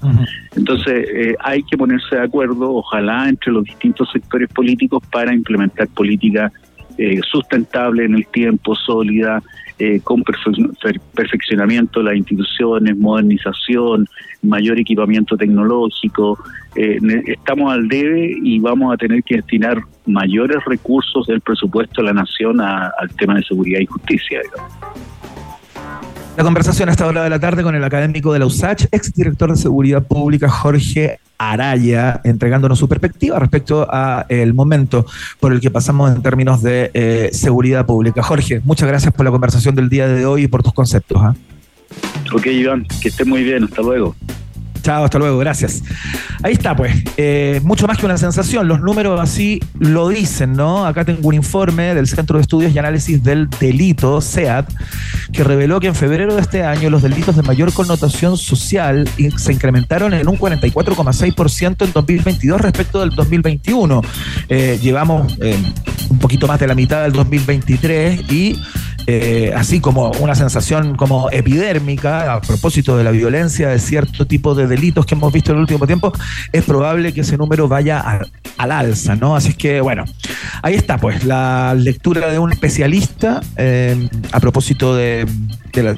Entonces, 0.57 1.07
eh, 1.09 1.35
hay 1.39 1.63
que 1.63 1.77
ponerse 1.77 2.17
de 2.17 2.23
acuerdo, 2.23 2.73
ojalá, 2.73 3.29
entre 3.29 3.53
los 3.53 3.63
distintos 3.63 4.11
sectores 4.11 4.49
políticos 4.49 5.01
para 5.09 5.33
implementar 5.33 5.87
políticas 5.87 6.51
eh, 6.97 7.21
sustentables 7.31 8.05
en 8.05 8.15
el 8.15 8.27
tiempo, 8.27 8.75
sólidas, 8.75 9.41
eh, 9.79 9.99
con 10.03 10.23
perfeccionamiento 10.23 12.01
de 12.01 12.05
las 12.05 12.15
instituciones, 12.15 12.95
modernización, 12.97 14.05
mayor 14.43 14.79
equipamiento 14.79 15.35
tecnológico. 15.35 16.37
Eh, 16.75 16.99
estamos 17.25 17.73
al 17.73 17.87
debe 17.87 18.35
y 18.43 18.59
vamos 18.59 18.93
a 18.93 18.97
tener 18.97 19.23
que 19.23 19.37
destinar 19.37 19.81
mayores 20.05 20.57
recursos 20.65 21.25
del 21.27 21.41
presupuesto 21.41 22.01
de 22.01 22.07
la 22.07 22.13
nación 22.13 22.61
al 22.61 23.09
tema 23.17 23.35
de 23.35 23.43
seguridad 23.43 23.79
y 23.79 23.85
justicia. 23.85 24.39
La 26.35 26.43
conversación 26.43 26.89
a 26.89 26.93
esta 26.93 27.05
hora 27.05 27.23
de 27.23 27.29
la 27.29 27.39
tarde 27.39 27.61
con 27.61 27.75
el 27.75 27.83
académico 27.83 28.33
de 28.33 28.39
la 28.39 28.47
USACH, 28.47 28.85
exdirector 28.91 29.51
de 29.51 29.55
Seguridad 29.55 30.03
Pública 30.03 30.49
Jorge 30.49 31.19
Araya, 31.37 32.21
entregándonos 32.23 32.79
su 32.79 32.89
perspectiva 32.89 33.37
respecto 33.37 33.85
a 33.87 34.25
el 34.29 34.55
momento 34.55 35.05
por 35.39 35.53
el 35.53 35.61
que 35.61 35.69
pasamos 35.69 36.15
en 36.15 36.23
términos 36.23 36.63
de 36.63 36.89
eh, 36.95 37.29
seguridad 37.33 37.85
pública. 37.85 38.23
Jorge, 38.23 38.61
muchas 38.63 38.87
gracias 38.87 39.13
por 39.13 39.25
la 39.25 39.31
conversación 39.31 39.75
del 39.75 39.89
día 39.89 40.07
de 40.07 40.25
hoy 40.25 40.43
y 40.43 40.47
por 40.47 40.63
tus 40.63 40.73
conceptos. 40.73 41.21
¿ah? 41.21 41.35
Ok, 42.33 42.47
Iván, 42.47 42.85
que 43.01 43.09
esté 43.09 43.25
muy 43.25 43.43
bien. 43.43 43.63
Hasta 43.63 43.81
luego. 43.81 44.15
Chao, 44.83 45.05
hasta 45.05 45.17
luego, 45.17 45.37
gracias. 45.37 45.81
Ahí 46.43 46.53
está, 46.53 46.75
pues. 46.75 46.93
Eh, 47.15 47.61
mucho 47.63 47.87
más 47.87 47.97
que 47.97 48.05
una 48.05 48.17
sensación, 48.17 48.67
los 48.67 48.81
números 48.81 49.19
así 49.21 49.61
lo 49.79 50.09
dicen, 50.09 50.53
¿no? 50.53 50.85
Acá 50.85 51.05
tengo 51.05 51.29
un 51.29 51.35
informe 51.35 51.95
del 51.95 52.05
Centro 52.05 52.37
de 52.37 52.41
Estudios 52.41 52.75
y 52.75 52.79
Análisis 52.79 53.23
del 53.23 53.49
Delito, 53.49 54.19
SEAT, 54.19 54.69
que 55.31 55.43
reveló 55.45 55.79
que 55.79 55.87
en 55.87 55.95
febrero 55.95 56.35
de 56.35 56.41
este 56.41 56.63
año 56.63 56.89
los 56.89 57.01
delitos 57.01 57.37
de 57.37 57.43
mayor 57.43 57.71
connotación 57.71 58.37
social 58.37 59.07
se 59.37 59.53
incrementaron 59.53 60.13
en 60.13 60.27
un 60.27 60.37
44,6% 60.37 61.85
en 61.85 61.93
2022 61.93 62.59
respecto 62.59 62.99
del 62.99 63.11
2021. 63.11 64.01
Eh, 64.49 64.79
llevamos 64.81 65.37
eh, 65.41 65.57
un 66.09 66.19
poquito 66.19 66.45
más 66.45 66.59
de 66.59 66.67
la 66.67 66.75
mitad 66.75 67.03
del 67.03 67.13
2023 67.13 68.29
y 68.29 68.59
eh, 69.07 69.51
así 69.55 69.79
como 69.79 70.11
una 70.19 70.35
sensación 70.35 70.95
como 70.95 71.29
epidérmica 71.29 72.33
a 72.33 72.41
propósito 72.41 72.97
de 72.97 73.03
la 73.03 73.11
violencia 73.11 73.69
de 73.69 73.79
cierto 73.79 74.25
tipo 74.25 74.55
de 74.55 74.67
delitos 74.67 75.05
que 75.05 75.15
hemos 75.15 75.33
visto 75.33 75.51
en 75.51 75.57
el 75.57 75.61
último 75.61 75.85
tiempo, 75.85 76.13
es 76.51 76.63
probable 76.63 77.13
que 77.13 77.21
ese 77.21 77.37
número 77.37 77.67
vaya 77.67 78.21
al 78.57 78.71
alza, 78.71 79.15
¿no? 79.15 79.35
Así 79.35 79.53
que, 79.53 79.81
bueno, 79.81 80.05
ahí 80.61 80.75
está, 80.75 80.97
pues, 80.97 81.23
la 81.23 81.73
lectura 81.73 82.31
de 82.31 82.39
un 82.39 82.51
especialista 82.51 83.41
eh, 83.57 84.09
a 84.31 84.39
propósito 84.39 84.95
de, 84.95 85.25
la, 85.81 85.95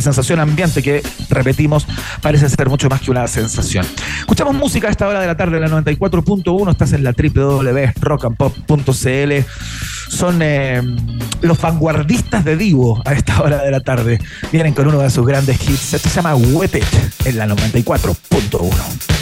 sensación 0.00 0.40
ambiente 0.40 0.82
que, 0.82 1.02
repetimos, 1.28 1.86
parece 2.22 2.48
ser 2.48 2.70
mucho 2.70 2.88
más 2.88 3.02
que 3.02 3.10
una 3.10 3.26
sensación. 3.26 3.84
Escuchamos 4.20 4.54
música 4.54 4.86
a 4.88 4.90
esta 4.90 5.06
hora 5.08 5.20
de 5.20 5.26
la 5.26 5.36
tarde, 5.36 5.60
la 5.60 5.68
94.1, 5.68 6.70
estás 6.70 6.92
en 6.92 7.04
la 7.04 7.12
www.rockandpop.cl. 7.12 9.32
Son 10.08 10.40
eh, 10.42 10.80
los 11.42 11.60
vanguardistas 11.60 12.44
de 12.44 12.56
Divo 12.56 13.00
a 13.04 13.12
esta 13.12 13.42
hora 13.42 13.62
de 13.62 13.70
la 13.70 13.80
tarde. 13.80 14.18
Vienen 14.50 14.74
con 14.74 14.88
uno 14.88 14.98
de 15.00 15.10
sus 15.10 15.24
grandes 15.26 15.60
hits. 15.68 16.00
Se 16.00 16.08
llama 16.08 16.34
Wet 16.34 16.82
en 17.24 17.38
la 17.38 17.46
94.1. 17.46 19.19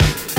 it, 0.00 0.37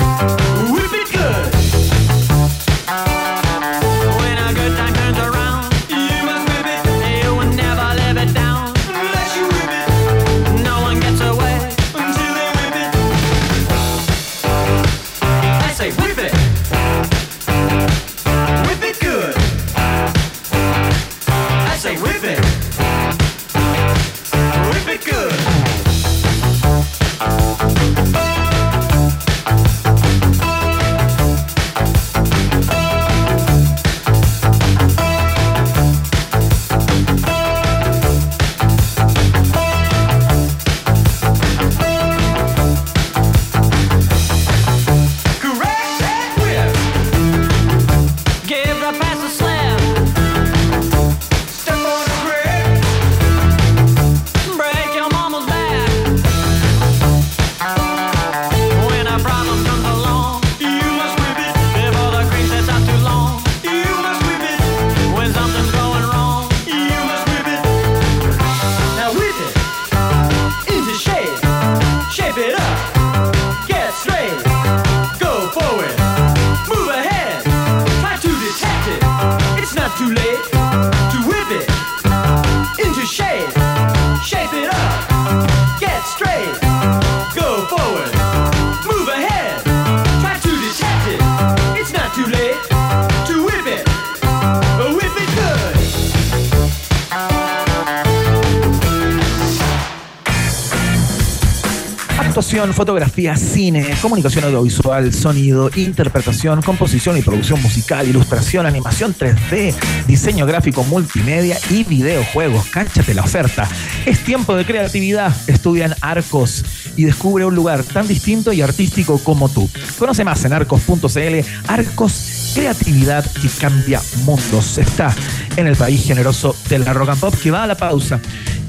Fotografía, 102.60 103.36
cine, 103.36 103.94
comunicación 104.02 104.44
audiovisual, 104.44 105.14
sonido, 105.14 105.70
interpretación, 105.76 106.60
composición 106.60 107.16
y 107.16 107.22
producción 107.22 107.60
musical, 107.62 108.06
ilustración, 108.06 108.66
animación 108.66 109.14
3D, 109.14 109.74
diseño 110.06 110.44
gráfico 110.44 110.84
multimedia 110.84 111.58
y 111.70 111.84
videojuegos. 111.84 112.66
Cánchate 112.66 113.14
la 113.14 113.22
oferta. 113.22 113.66
Es 114.04 114.22
tiempo 114.24 114.54
de 114.54 114.66
creatividad. 114.66 115.34
Estudia 115.46 115.86
en 115.86 115.94
Arcos 116.02 116.62
y 116.96 117.04
descubre 117.04 117.46
un 117.46 117.54
lugar 117.54 117.82
tan 117.82 118.06
distinto 118.06 118.52
y 118.52 118.60
artístico 118.60 119.18
como 119.18 119.48
tú. 119.48 119.68
Conoce 119.98 120.22
más 120.22 120.44
en 120.44 120.52
arcos.cl. 120.52 121.40
Arcos, 121.66 122.52
creatividad 122.54 123.24
que 123.40 123.48
cambia 123.48 124.02
mundos. 124.24 124.76
Está 124.76 125.14
en 125.56 125.66
el 125.66 125.76
país 125.76 126.04
generoso 126.04 126.54
de 126.68 126.78
la 126.78 126.92
rock 126.92 127.08
and 127.08 127.20
pop 127.20 127.34
que 127.42 127.50
va 127.50 127.64
a 127.64 127.66
la 127.66 127.76
pausa 127.76 128.20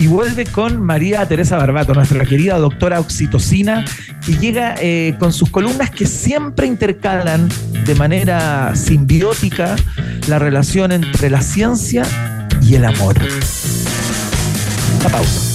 y 0.01 0.07
vuelve 0.07 0.45
con 0.45 0.81
María 0.81 1.27
Teresa 1.27 1.57
Barbato, 1.57 1.93
nuestra 1.93 2.25
querida 2.25 2.57
doctora 2.57 2.99
oxitocina, 2.99 3.85
que 4.25 4.35
llega 4.35 4.73
eh, 4.81 5.15
con 5.19 5.31
sus 5.31 5.51
columnas 5.51 5.91
que 5.91 6.07
siempre 6.07 6.65
intercalan 6.65 7.47
de 7.85 7.93
manera 7.93 8.75
simbiótica 8.75 9.75
la 10.27 10.39
relación 10.39 10.91
entre 10.91 11.29
la 11.29 11.41
ciencia 11.41 12.03
y 12.63 12.73
el 12.73 12.85
amor. 12.85 13.15
La 15.03 15.09
pausa. 15.09 15.50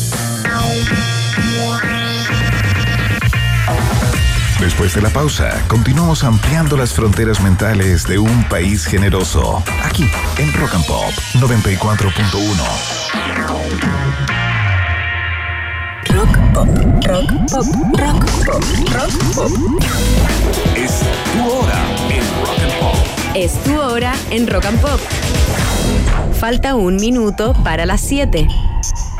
Después 4.67 4.93
de 4.97 5.01
la 5.01 5.11
pausa, 5.11 5.63
continuamos 5.69 6.25
ampliando 6.25 6.77
las 6.77 6.93
fronteras 6.93 7.41
mentales 7.41 8.05
de 8.09 8.19
un 8.19 8.43
país 8.49 8.85
generoso. 8.85 9.63
Aquí, 9.85 10.11
en 10.39 10.53
Rock 10.55 10.75
and 10.75 10.85
Pop 10.87 11.13
94.1. 11.35 12.17
Rock 16.09 16.37
pop, 16.53 16.69
rock 17.07 17.31
pop, 17.49 17.65
rock 17.97 18.25
pop, 18.45 18.65
rock 18.93 19.13
pop. 19.37 19.53
Es 20.75 21.01
tu 21.33 21.49
hora 21.49 21.85
en 22.11 22.27
Rock 22.45 22.59
and 22.61 22.81
Pop. 22.81 22.97
Es 23.37 23.63
tu 23.63 23.81
hora 23.81 24.15
en 24.31 24.47
Rock 24.49 24.67
and 24.67 24.81
Pop. 24.81 25.01
Falta 26.41 26.75
un 26.75 26.97
minuto 26.97 27.55
para 27.63 27.87
las 27.87 28.01
7. 28.01 28.49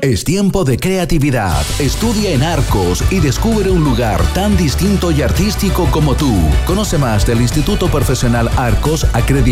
Es 0.00 0.24
tiempo 0.24 0.64
de 0.64 0.78
creatividad. 0.78 1.60
Estudia 1.78 2.30
en 2.30 2.42
Arcos 2.42 3.04
y 3.10 3.20
descubre 3.20 3.68
un 3.68 3.84
lugar 3.84 4.18
tan 4.32 4.56
distinto 4.56 5.10
y 5.10 5.20
artístico 5.20 5.86
como 5.90 6.14
tú. 6.14 6.32
Conoce 6.66 6.96
más 6.96 7.26
del 7.26 7.42
Instituto 7.42 7.88
Profesional 7.88 8.48
Arcos 8.56 9.04
acreditado 9.12 9.48